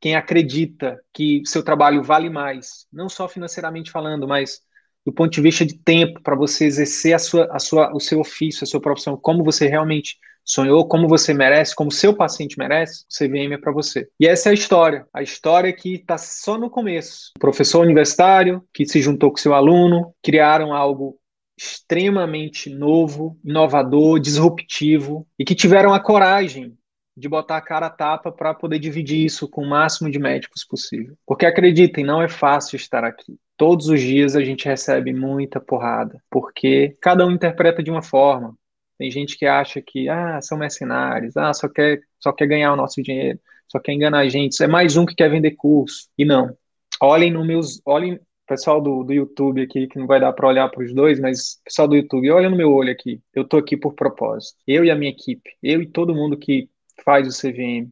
quem 0.00 0.14
acredita 0.14 1.00
que 1.12 1.42
seu 1.44 1.62
trabalho 1.62 2.02
vale 2.02 2.30
mais, 2.30 2.86
não 2.92 3.08
só 3.08 3.28
financeiramente 3.28 3.90
falando, 3.90 4.26
mas 4.26 4.60
do 5.04 5.12
ponto 5.12 5.30
de 5.30 5.40
vista 5.40 5.64
de 5.64 5.78
tempo 5.78 6.20
para 6.20 6.34
você 6.34 6.64
exercer 6.64 7.14
a 7.14 7.18
sua, 7.18 7.48
a 7.52 7.58
sua, 7.58 7.94
o 7.94 8.00
seu 8.00 8.20
ofício, 8.20 8.64
a 8.64 8.66
sua 8.66 8.80
profissão, 8.80 9.16
como 9.16 9.44
você 9.44 9.68
realmente 9.68 10.16
sonhou, 10.44 10.86
como 10.86 11.08
você 11.08 11.34
merece, 11.34 11.74
como 11.74 11.90
seu 11.90 12.14
paciente 12.14 12.56
merece, 12.58 13.04
o 13.04 13.14
CVM 13.14 13.54
é 13.54 13.58
para 13.58 13.72
você. 13.72 14.08
E 14.18 14.26
essa 14.26 14.48
é 14.48 14.50
a 14.50 14.54
história. 14.54 15.06
A 15.12 15.22
história 15.22 15.72
que 15.72 15.94
está 15.94 16.16
só 16.16 16.56
no 16.56 16.70
começo. 16.70 17.32
O 17.36 17.40
professor 17.40 17.82
universitário 17.82 18.62
que 18.72 18.86
se 18.86 19.02
juntou 19.02 19.30
com 19.30 19.36
seu 19.36 19.54
aluno, 19.54 20.14
criaram 20.22 20.72
algo 20.72 21.18
extremamente 21.58 22.70
novo, 22.70 23.38
inovador, 23.44 24.20
disruptivo 24.20 25.26
e 25.38 25.44
que 25.44 25.54
tiveram 25.54 25.92
a 25.92 26.00
coragem 26.00 26.76
de 27.16 27.28
botar 27.28 27.56
a 27.56 27.62
cara 27.62 27.86
a 27.86 27.90
tapa 27.90 28.30
para 28.30 28.52
poder 28.52 28.78
dividir 28.78 29.24
isso 29.24 29.48
com 29.48 29.62
o 29.62 29.68
máximo 29.68 30.10
de 30.10 30.18
médicos 30.18 30.64
possível. 30.64 31.16
Porque 31.26 31.46
acreditem, 31.46 32.04
não 32.04 32.20
é 32.20 32.28
fácil 32.28 32.76
estar 32.76 33.04
aqui. 33.04 33.38
Todos 33.56 33.88
os 33.88 34.00
dias 34.00 34.36
a 34.36 34.44
gente 34.44 34.66
recebe 34.66 35.14
muita 35.14 35.58
porrada, 35.58 36.22
porque 36.30 36.96
cada 37.00 37.26
um 37.26 37.30
interpreta 37.30 37.82
de 37.82 37.90
uma 37.90 38.02
forma. 38.02 38.54
Tem 38.98 39.10
gente 39.10 39.38
que 39.38 39.46
acha 39.46 39.80
que 39.80 40.08
ah, 40.08 40.40
são 40.42 40.58
mercenários, 40.58 41.36
ah, 41.36 41.52
só 41.54 41.68
quer, 41.68 42.00
só 42.18 42.32
quer 42.32 42.46
ganhar 42.46 42.72
o 42.72 42.76
nosso 42.76 43.02
dinheiro, 43.02 43.38
só 43.68 43.78
quer 43.78 43.92
enganar 43.92 44.20
a 44.20 44.28
gente, 44.28 44.62
é 44.62 44.66
mais 44.66 44.96
um 44.96 45.06
que 45.06 45.14
quer 45.14 45.30
vender 45.30 45.52
curso. 45.52 46.08
E 46.18 46.24
não. 46.24 46.54
Olhem 47.00 47.30
no 47.30 47.44
meus, 47.44 47.80
olhem 47.84 48.18
pessoal 48.46 48.80
do, 48.80 49.02
do 49.02 49.12
YouTube 49.12 49.62
aqui, 49.62 49.86
que 49.86 49.98
não 49.98 50.06
vai 50.06 50.20
dar 50.20 50.32
para 50.32 50.48
olhar 50.48 50.68
para 50.68 50.84
os 50.84 50.94
dois, 50.94 51.18
mas 51.18 51.60
pessoal 51.64 51.88
do 51.88 51.96
YouTube, 51.96 52.30
olha 52.30 52.48
no 52.48 52.56
meu 52.56 52.72
olho 52.72 52.92
aqui. 52.92 53.20
Eu 53.34 53.44
tô 53.44 53.56
aqui 53.56 53.76
por 53.76 53.94
propósito. 53.94 54.56
Eu 54.66 54.84
e 54.84 54.90
a 54.90 54.96
minha 54.96 55.10
equipe, 55.10 55.50
eu 55.62 55.82
e 55.82 55.86
todo 55.86 56.14
mundo 56.14 56.36
que 56.36 56.68
faz 57.04 57.26
o 57.26 57.30
CVM. 57.30 57.90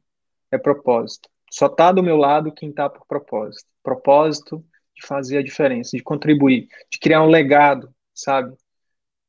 É 0.50 0.58
propósito. 0.58 1.28
Só 1.50 1.68
tá 1.68 1.92
do 1.92 2.02
meu 2.02 2.16
lado 2.16 2.52
quem 2.52 2.72
tá 2.72 2.88
por 2.88 3.06
propósito. 3.06 3.68
Propósito 3.82 4.64
de 4.94 5.06
fazer 5.06 5.38
a 5.38 5.42
diferença, 5.42 5.96
de 5.96 6.02
contribuir, 6.02 6.68
de 6.90 6.98
criar 6.98 7.22
um 7.22 7.28
legado, 7.28 7.92
sabe? 8.14 8.56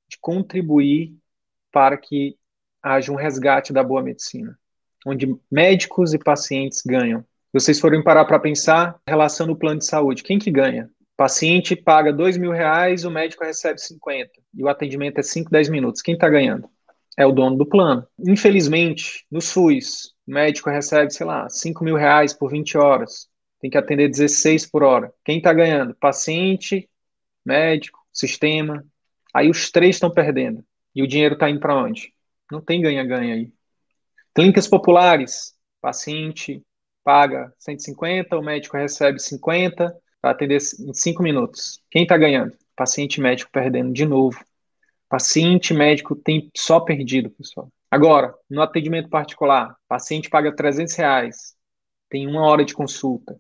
De 0.08 0.18
contribuir 0.20 1.16
para 1.72 1.98
que 1.98 2.38
haja 2.82 3.12
um 3.12 3.16
resgate 3.16 3.74
da 3.74 3.84
boa 3.84 4.02
medicina, 4.02 4.58
onde 5.06 5.36
médicos 5.52 6.14
e 6.14 6.20
pacientes 6.20 6.82
ganham. 6.86 7.26
Vocês 7.52 7.80
forem 7.80 8.04
parar 8.04 8.26
para 8.26 8.40
pensar, 8.40 9.00
relação 9.08 9.48
do 9.48 9.56
plano 9.56 9.80
de 9.80 9.86
saúde, 9.86 10.24
quem 10.24 10.38
que 10.38 10.52
ganha? 10.52 10.90
paciente 11.16 11.76
paga 11.76 12.12
dois 12.12 12.38
mil 12.38 12.52
reais, 12.52 13.06
o 13.06 13.12
médico 13.12 13.44
recebe 13.44 13.80
50 13.80 14.32
e 14.54 14.64
o 14.64 14.68
atendimento 14.68 15.20
é 15.20 15.24
5, 15.24 15.50
10 15.50 15.70
minutos. 15.70 16.02
Quem 16.02 16.14
está 16.14 16.30
ganhando? 16.30 16.70
É 17.18 17.26
o 17.26 17.32
dono 17.32 17.58
do 17.58 17.66
plano. 17.66 18.06
Infelizmente, 18.20 19.26
no 19.32 19.42
SUS, 19.42 20.14
o 20.28 20.32
médico 20.32 20.70
recebe, 20.70 21.14
sei 21.14 21.26
lá, 21.26 21.50
5 21.50 21.84
mil 21.84 21.96
reais 21.96 22.34
por 22.34 22.52
20 22.52 22.78
horas. 22.78 23.30
Tem 23.60 23.70
que 23.70 23.78
atender 23.78 24.10
16 24.10 24.66
por 24.70 24.84
hora. 24.84 25.14
Quem 25.24 25.38
está 25.38 25.54
ganhando? 25.54 25.96
Paciente, 25.96 26.90
médico, 27.46 28.00
sistema. 28.12 28.86
Aí 29.34 29.50
os 29.50 29.72
três 29.72 29.96
estão 29.96 30.12
perdendo. 30.12 30.64
E 30.94 31.02
o 31.04 31.08
dinheiro 31.08 31.36
está 31.36 31.50
indo 31.50 31.60
para 31.60 31.76
onde? 31.76 32.14
Não 32.52 32.62
tem 32.62 32.82
ganha-ganha 32.82 33.36
aí. 33.36 33.52
Clínicas 34.34 34.68
populares, 34.68 35.54
paciente 35.82 36.62
paga 37.04 37.54
150, 37.60 38.36
o 38.38 38.42
médico 38.42 38.76
recebe 38.76 39.20
50 39.20 39.96
para 40.20 40.32
atender 40.32 40.58
em 40.80 40.94
5 40.94 41.22
minutos. 41.22 41.80
Quem 41.92 42.04
está 42.04 42.18
ganhando? 42.18 42.58
Paciente 42.76 43.22
médico 43.22 43.52
perdendo 43.52 43.94
de 43.94 44.06
novo. 44.06 44.44
Paciente 45.16 45.74
médico 45.74 46.14
tem 46.14 46.52
só 46.54 46.78
perdido, 46.82 47.30
pessoal. 47.30 47.72
Agora, 47.90 48.36
no 48.50 48.62
atendimento 48.62 49.08
particular, 49.08 49.74
paciente 49.88 50.30
paga 50.30 50.54
300 50.54 50.94
reais, 50.94 51.56
tem 52.10 52.28
uma 52.28 52.42
hora 52.42 52.66
de 52.66 52.74
consulta. 52.74 53.40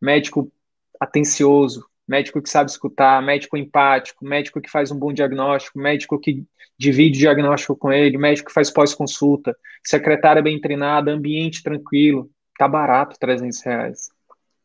Médico 0.00 0.52
atencioso, 1.00 1.84
médico 2.06 2.40
que 2.40 2.48
sabe 2.48 2.70
escutar, 2.70 3.20
médico 3.20 3.56
empático, 3.56 4.24
médico 4.24 4.60
que 4.60 4.70
faz 4.70 4.92
um 4.92 4.98
bom 5.00 5.12
diagnóstico, 5.12 5.80
médico 5.80 6.16
que 6.16 6.44
divide 6.78 7.18
o 7.18 7.22
diagnóstico 7.22 7.74
com 7.74 7.92
ele, 7.92 8.16
médico 8.16 8.46
que 8.46 8.54
faz 8.54 8.70
pós-consulta, 8.70 9.52
secretária 9.84 10.40
bem 10.40 10.60
treinada, 10.60 11.10
ambiente 11.10 11.60
tranquilo. 11.60 12.30
Tá 12.56 12.68
barato 12.68 13.18
300 13.18 13.60
reais 13.64 14.10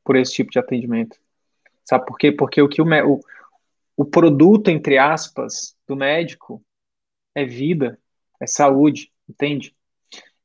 por 0.04 0.16
esse 0.16 0.34
tipo 0.34 0.52
de 0.52 0.60
atendimento. 0.60 1.18
Sabe 1.84 2.06
por 2.06 2.20
quê? 2.20 2.32
Porque 2.32 2.62
o 2.62 2.70
que 2.70 2.84
o, 2.84 2.86
o, 2.86 3.20
o 3.98 4.06
produto, 4.06 4.70
entre 4.70 5.00
aspas, 5.00 5.76
do 5.92 5.98
médico 5.98 6.64
é 7.36 7.44
vida, 7.44 8.00
é 8.40 8.48
saúde, 8.48 9.12
entende? 9.28 9.76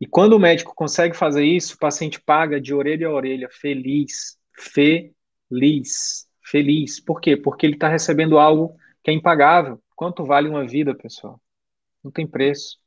E 0.01 0.07
quando 0.07 0.32
o 0.32 0.40
médico 0.40 0.74
consegue 0.74 1.16
fazer 1.16 1.44
isso, 1.44 1.76
o 1.76 1.78
paciente 1.78 2.20
paga 2.20 2.61
de 2.61 2.74
orelha 2.74 3.07
a 3.07 3.12
orelha, 3.12 3.49
feliz, 3.51 4.36
feliz, 4.53 6.28
feliz. 6.44 7.01
Por 7.01 7.20
quê? 7.20 7.36
Porque 7.36 7.64
ele 7.64 7.74
está 7.74 7.88
recebendo 7.88 8.38
algo 8.38 8.76
que 9.05 9.11
é 9.11 9.14
impagável. 9.14 9.80
Quanto 9.94 10.24
vale 10.24 10.49
uma 10.49 10.66
vida, 10.66 10.94
pessoal? 10.94 11.40
Não 12.03 12.11
tem 12.11 12.26
preço. 12.26 12.78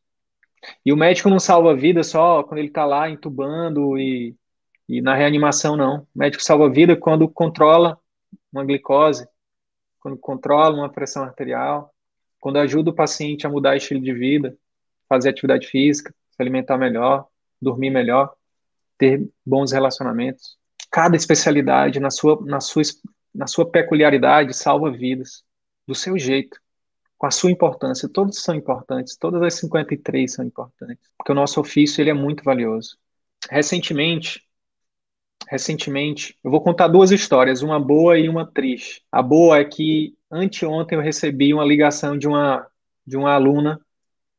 E 0.86 0.92
o 0.92 0.98
médico 0.98 1.30
não 1.30 1.40
salva 1.40 1.72
a 1.72 1.76
vida 1.76 2.04
só 2.04 2.44
quando 2.44 2.60
ele 2.60 2.68
está 2.68 2.86
lá 2.86 3.10
entubando 3.10 3.98
e, 3.98 4.36
e 4.88 5.02
na 5.02 5.16
reanimação, 5.16 5.78
não. 5.78 6.02
O 6.14 6.20
médico 6.20 6.44
salva 6.44 6.66
a 6.66 6.70
vida 6.70 6.98
quando 6.98 7.28
controla 7.30 7.98
uma 8.52 8.66
glicose, 8.66 9.26
quando 10.02 10.18
controla 10.18 10.76
uma 10.76 10.92
pressão 10.92 11.24
arterial, 11.24 11.94
quando 12.40 12.58
ajuda 12.58 12.90
o 12.90 12.96
paciente 12.96 13.46
a 13.46 13.50
mudar 13.50 13.76
estilo 13.76 14.02
de 14.02 14.14
vida, 14.14 14.58
fazer 15.08 15.30
atividade 15.30 15.68
física, 15.68 16.14
se 16.30 16.42
alimentar 16.42 16.78
melhor, 16.78 17.28
dormir 17.62 17.90
melhor, 17.90 18.34
ter 18.98 19.28
bons 19.46 19.72
relacionamentos. 19.72 20.58
Cada 20.92 21.16
especialidade, 21.16 22.00
na 22.00 22.10
sua, 22.10 22.40
na 22.46 22.60
sua, 22.60 22.84
na 23.34 23.48
sua 23.48 23.70
peculiaridade, 23.70 24.54
salva 24.54 24.92
vidas, 24.92 25.44
do 25.88 25.96
seu 25.96 26.18
jeito, 26.18 26.60
com 27.18 27.28
a 27.28 27.32
sua 27.32 27.52
importância. 27.52 28.08
Todos 28.08 28.42
são 28.42 28.56
importantes, 28.56 29.18
todas 29.18 29.42
as 29.42 29.56
53 29.56 30.32
são 30.32 30.46
importantes, 30.46 31.10
porque 31.18 31.32
o 31.32 31.36
nosso 31.36 31.60
ofício 31.60 32.02
ele 32.02 32.10
é 32.10 32.14
muito 32.14 32.44
valioso. 32.44 32.98
Recentemente, 33.50 34.49
recentemente. 35.50 36.38
Eu 36.44 36.52
vou 36.52 36.62
contar 36.62 36.88
duas 36.88 37.12
histórias, 37.12 37.64
uma 37.64 37.80
boa 37.80 38.18
e 38.18 38.30
uma 38.30 38.46
triste. 38.46 39.02
A 39.12 39.22
boa 39.22 39.58
é 39.58 39.66
que 39.66 40.16
anteontem 40.32 40.98
eu 40.98 41.04
recebi 41.04 41.54
uma 41.54 41.66
ligação 41.66 42.18
de 42.18 42.28
uma 42.28 42.68
de 43.06 43.18
uma 43.18 43.34
aluna, 43.34 43.82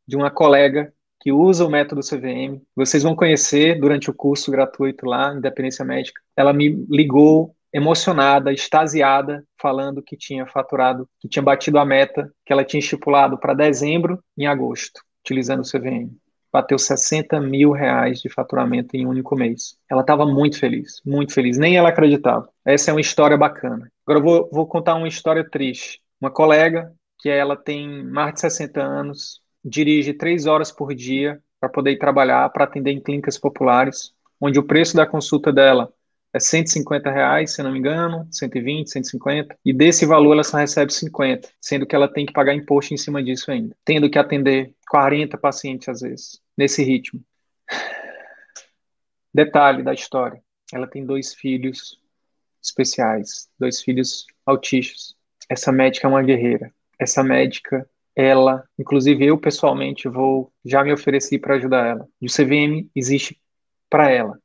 de 0.06 0.16
uma 0.16 0.30
colega 0.30 0.94
que 1.20 1.32
usa 1.32 1.66
o 1.66 1.70
método 1.70 2.02
CVM. 2.02 2.62
Vocês 2.76 3.02
vão 3.02 3.16
conhecer 3.16 3.80
durante 3.80 4.08
o 4.08 4.14
curso 4.14 4.52
gratuito 4.52 5.04
lá, 5.06 5.34
Independência 5.34 5.84
Médica. 5.84 6.20
Ela 6.36 6.52
me 6.52 6.68
ligou 6.88 7.54
emocionada, 7.72 8.52
extasiada, 8.52 9.44
falando 9.60 10.02
que 10.02 10.16
tinha 10.16 10.46
faturado, 10.46 11.08
que 11.18 11.28
tinha 11.28 11.42
batido 11.42 11.78
a 11.78 11.84
meta 11.84 12.32
que 12.46 12.52
ela 12.52 12.64
tinha 12.64 12.78
estipulado 12.78 13.36
para 13.38 13.54
dezembro 13.54 14.22
em 14.38 14.46
agosto, 14.46 15.02
utilizando 15.24 15.62
o 15.62 15.68
CVM 15.68 16.19
bateu 16.52 16.78
60 16.78 17.40
mil 17.40 17.70
reais 17.72 18.20
de 18.20 18.28
faturamento 18.28 18.96
em 18.96 19.06
um 19.06 19.10
único 19.10 19.36
mês. 19.36 19.76
Ela 19.88 20.00
estava 20.00 20.26
muito 20.26 20.58
feliz, 20.58 21.00
muito 21.04 21.32
feliz, 21.32 21.58
nem 21.58 21.76
ela 21.76 21.90
acreditava. 21.90 22.48
Essa 22.64 22.90
é 22.90 22.94
uma 22.94 23.00
história 23.00 23.36
bacana. 23.36 23.90
Agora 24.04 24.18
eu 24.18 24.22
vou, 24.22 24.50
vou 24.52 24.66
contar 24.66 24.94
uma 24.94 25.08
história 25.08 25.48
triste. 25.48 26.00
Uma 26.20 26.30
colega, 26.30 26.92
que 27.18 27.28
ela 27.28 27.56
tem 27.56 28.04
mais 28.04 28.34
de 28.34 28.40
60 28.40 28.82
anos, 28.82 29.40
dirige 29.64 30.14
três 30.14 30.46
horas 30.46 30.72
por 30.72 30.94
dia 30.94 31.40
para 31.60 31.68
poder 31.68 31.96
trabalhar, 31.98 32.48
para 32.50 32.64
atender 32.64 32.92
em 32.92 33.00
clínicas 33.00 33.38
populares, 33.38 34.12
onde 34.40 34.58
o 34.58 34.66
preço 34.66 34.96
da 34.96 35.06
consulta 35.06 35.52
dela 35.52 35.92
é 36.32 36.38
150 36.38 37.10
reais, 37.10 37.52
se 37.52 37.62
não 37.62 37.72
me 37.72 37.78
engano, 37.78 38.26
120, 38.30 38.90
150, 38.90 39.58
e 39.64 39.72
desse 39.72 40.06
valor 40.06 40.34
ela 40.34 40.44
só 40.44 40.58
recebe 40.58 40.92
50, 40.92 41.48
sendo 41.60 41.86
que 41.86 41.94
ela 41.94 42.08
tem 42.08 42.24
que 42.24 42.32
pagar 42.32 42.54
imposto 42.54 42.94
em 42.94 42.96
cima 42.96 43.22
disso 43.22 43.50
ainda, 43.50 43.76
tendo 43.84 44.08
que 44.08 44.18
atender 44.18 44.74
40 44.88 45.36
pacientes 45.38 45.88
às 45.88 46.00
vezes, 46.00 46.40
nesse 46.56 46.82
ritmo. 46.82 47.20
Detalhe 49.34 49.82
da 49.82 49.92
história, 49.92 50.42
ela 50.72 50.86
tem 50.86 51.04
dois 51.04 51.34
filhos 51.34 52.00
especiais, 52.62 53.48
dois 53.58 53.80
filhos 53.80 54.26
autistas. 54.46 55.14
Essa 55.48 55.72
médica 55.72 56.06
é 56.06 56.10
uma 56.10 56.22
guerreira. 56.22 56.72
Essa 56.98 57.22
médica, 57.22 57.88
ela, 58.14 58.64
inclusive 58.78 59.24
eu 59.24 59.38
pessoalmente 59.38 60.08
vou, 60.08 60.52
já 60.64 60.84
me 60.84 60.92
ofereci 60.92 61.38
para 61.38 61.54
ajudar 61.54 61.86
ela. 61.86 62.08
O 62.20 62.26
CVM 62.26 62.88
existe 62.94 63.40
para 63.88 64.10
ela, 64.10 64.38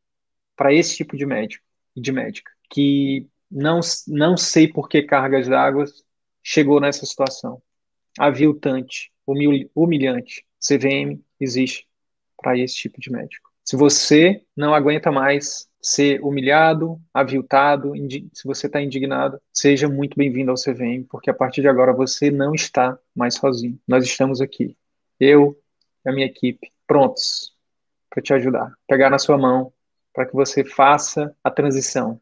para 0.55 0.73
esse 0.73 0.95
tipo 0.95 1.17
de 1.17 1.25
médico 1.25 1.64
de 1.95 2.11
médica, 2.11 2.51
que 2.69 3.27
não, 3.49 3.79
não 4.07 4.35
sei 4.35 4.67
por 4.67 4.89
que 4.89 5.03
cargas 5.03 5.47
d'água 5.47 5.85
chegou 6.43 6.79
nessa 6.79 7.05
situação. 7.05 7.61
Aviltante, 8.19 9.11
humil, 9.25 9.69
humilhante. 9.75 10.45
CVM 10.59 11.21
existe 11.39 11.87
para 12.41 12.57
esse 12.57 12.75
tipo 12.75 12.99
de 12.99 13.11
médico. 13.11 13.49
Se 13.63 13.75
você 13.75 14.43
não 14.55 14.73
aguenta 14.73 15.11
mais 15.11 15.67
ser 15.81 16.21
humilhado, 16.23 16.99
aviltado, 17.13 17.93
se 18.33 18.43
você 18.43 18.67
está 18.67 18.81
indignado, 18.81 19.39
seja 19.53 19.87
muito 19.87 20.17
bem-vindo 20.17 20.51
ao 20.51 20.57
CVM, 20.57 21.03
porque 21.09 21.29
a 21.29 21.33
partir 21.33 21.61
de 21.61 21.67
agora 21.67 21.93
você 21.93 22.31
não 22.31 22.53
está 22.53 22.97
mais 23.15 23.35
sozinho. 23.35 23.79
Nós 23.87 24.03
estamos 24.03 24.41
aqui, 24.41 24.75
eu 25.19 25.59
e 26.05 26.09
a 26.09 26.13
minha 26.13 26.25
equipe, 26.25 26.71
prontos 26.87 27.53
para 28.09 28.21
te 28.21 28.33
ajudar. 28.33 28.73
Pegar 28.87 29.09
na 29.09 29.19
sua 29.19 29.37
mão 29.37 29.71
para 30.15 30.25
que 30.25 30.33
você 30.33 30.63
faça 30.63 31.35
a 31.43 31.51
transição, 31.51 32.21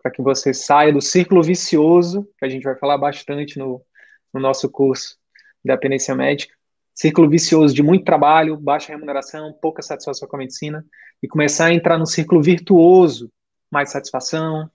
para 0.00 0.12
que 0.12 0.22
você 0.22 0.54
saia 0.54 0.92
do 0.92 1.00
círculo 1.00 1.42
vicioso, 1.42 2.28
que 2.38 2.44
a 2.44 2.48
gente 2.48 2.62
vai 2.62 2.76
falar 2.76 2.96
bastante 2.96 3.58
no, 3.58 3.84
no 4.32 4.40
nosso 4.40 4.70
curso 4.70 5.18
de 5.64 5.72
dependência 5.72 6.14
médica, 6.14 6.54
círculo 6.94 7.28
vicioso 7.28 7.74
de 7.74 7.82
muito 7.82 8.04
trabalho, 8.04 8.56
baixa 8.56 8.92
remuneração, 8.92 9.52
pouca 9.60 9.82
satisfação 9.82 10.28
com 10.28 10.36
a 10.36 10.38
medicina, 10.38 10.86
e 11.20 11.26
começar 11.26 11.66
a 11.66 11.74
entrar 11.74 11.98
no 11.98 12.06
círculo 12.06 12.40
virtuoso, 12.40 13.32
mais 13.68 13.90
satisfação, 13.90 14.70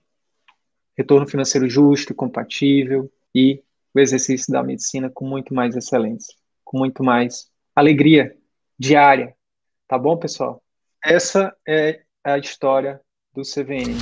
retorno 0.94 1.26
financeiro 1.26 1.66
justo, 1.66 2.14
compatível 2.14 3.10
e 3.34 3.62
o 3.94 3.98
exercício 3.98 4.52
da 4.52 4.62
medicina 4.62 5.08
com 5.08 5.26
muito 5.26 5.54
mais 5.54 5.74
excelência, 5.74 6.36
com 6.62 6.76
muito 6.76 7.02
mais 7.02 7.50
alegria 7.74 8.36
diária. 8.78 9.34
Tá 9.88 9.96
bom, 9.96 10.18
pessoal? 10.18 10.62
Essa 11.02 11.56
é 12.30 12.34
a 12.34 12.38
história 12.38 13.00
do 13.34 13.42
CVM. 13.42 13.98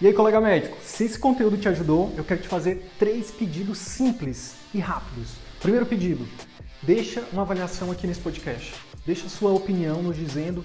E 0.00 0.06
aí, 0.06 0.14
colega 0.14 0.40
médico, 0.40 0.78
se 0.82 1.04
esse 1.04 1.18
conteúdo 1.18 1.58
te 1.58 1.68
ajudou, 1.68 2.12
eu 2.16 2.24
quero 2.24 2.40
te 2.40 2.48
fazer 2.48 2.90
três 2.98 3.30
pedidos 3.30 3.76
simples 3.76 4.56
e 4.72 4.78
rápidos. 4.78 5.34
Primeiro 5.60 5.84
pedido, 5.84 6.26
deixa 6.80 7.22
uma 7.32 7.42
avaliação 7.42 7.90
aqui 7.90 8.06
nesse 8.06 8.20
podcast. 8.20 8.74
Deixa 9.04 9.28
sua 9.28 9.52
opinião 9.52 10.02
nos 10.02 10.16
dizendo 10.16 10.64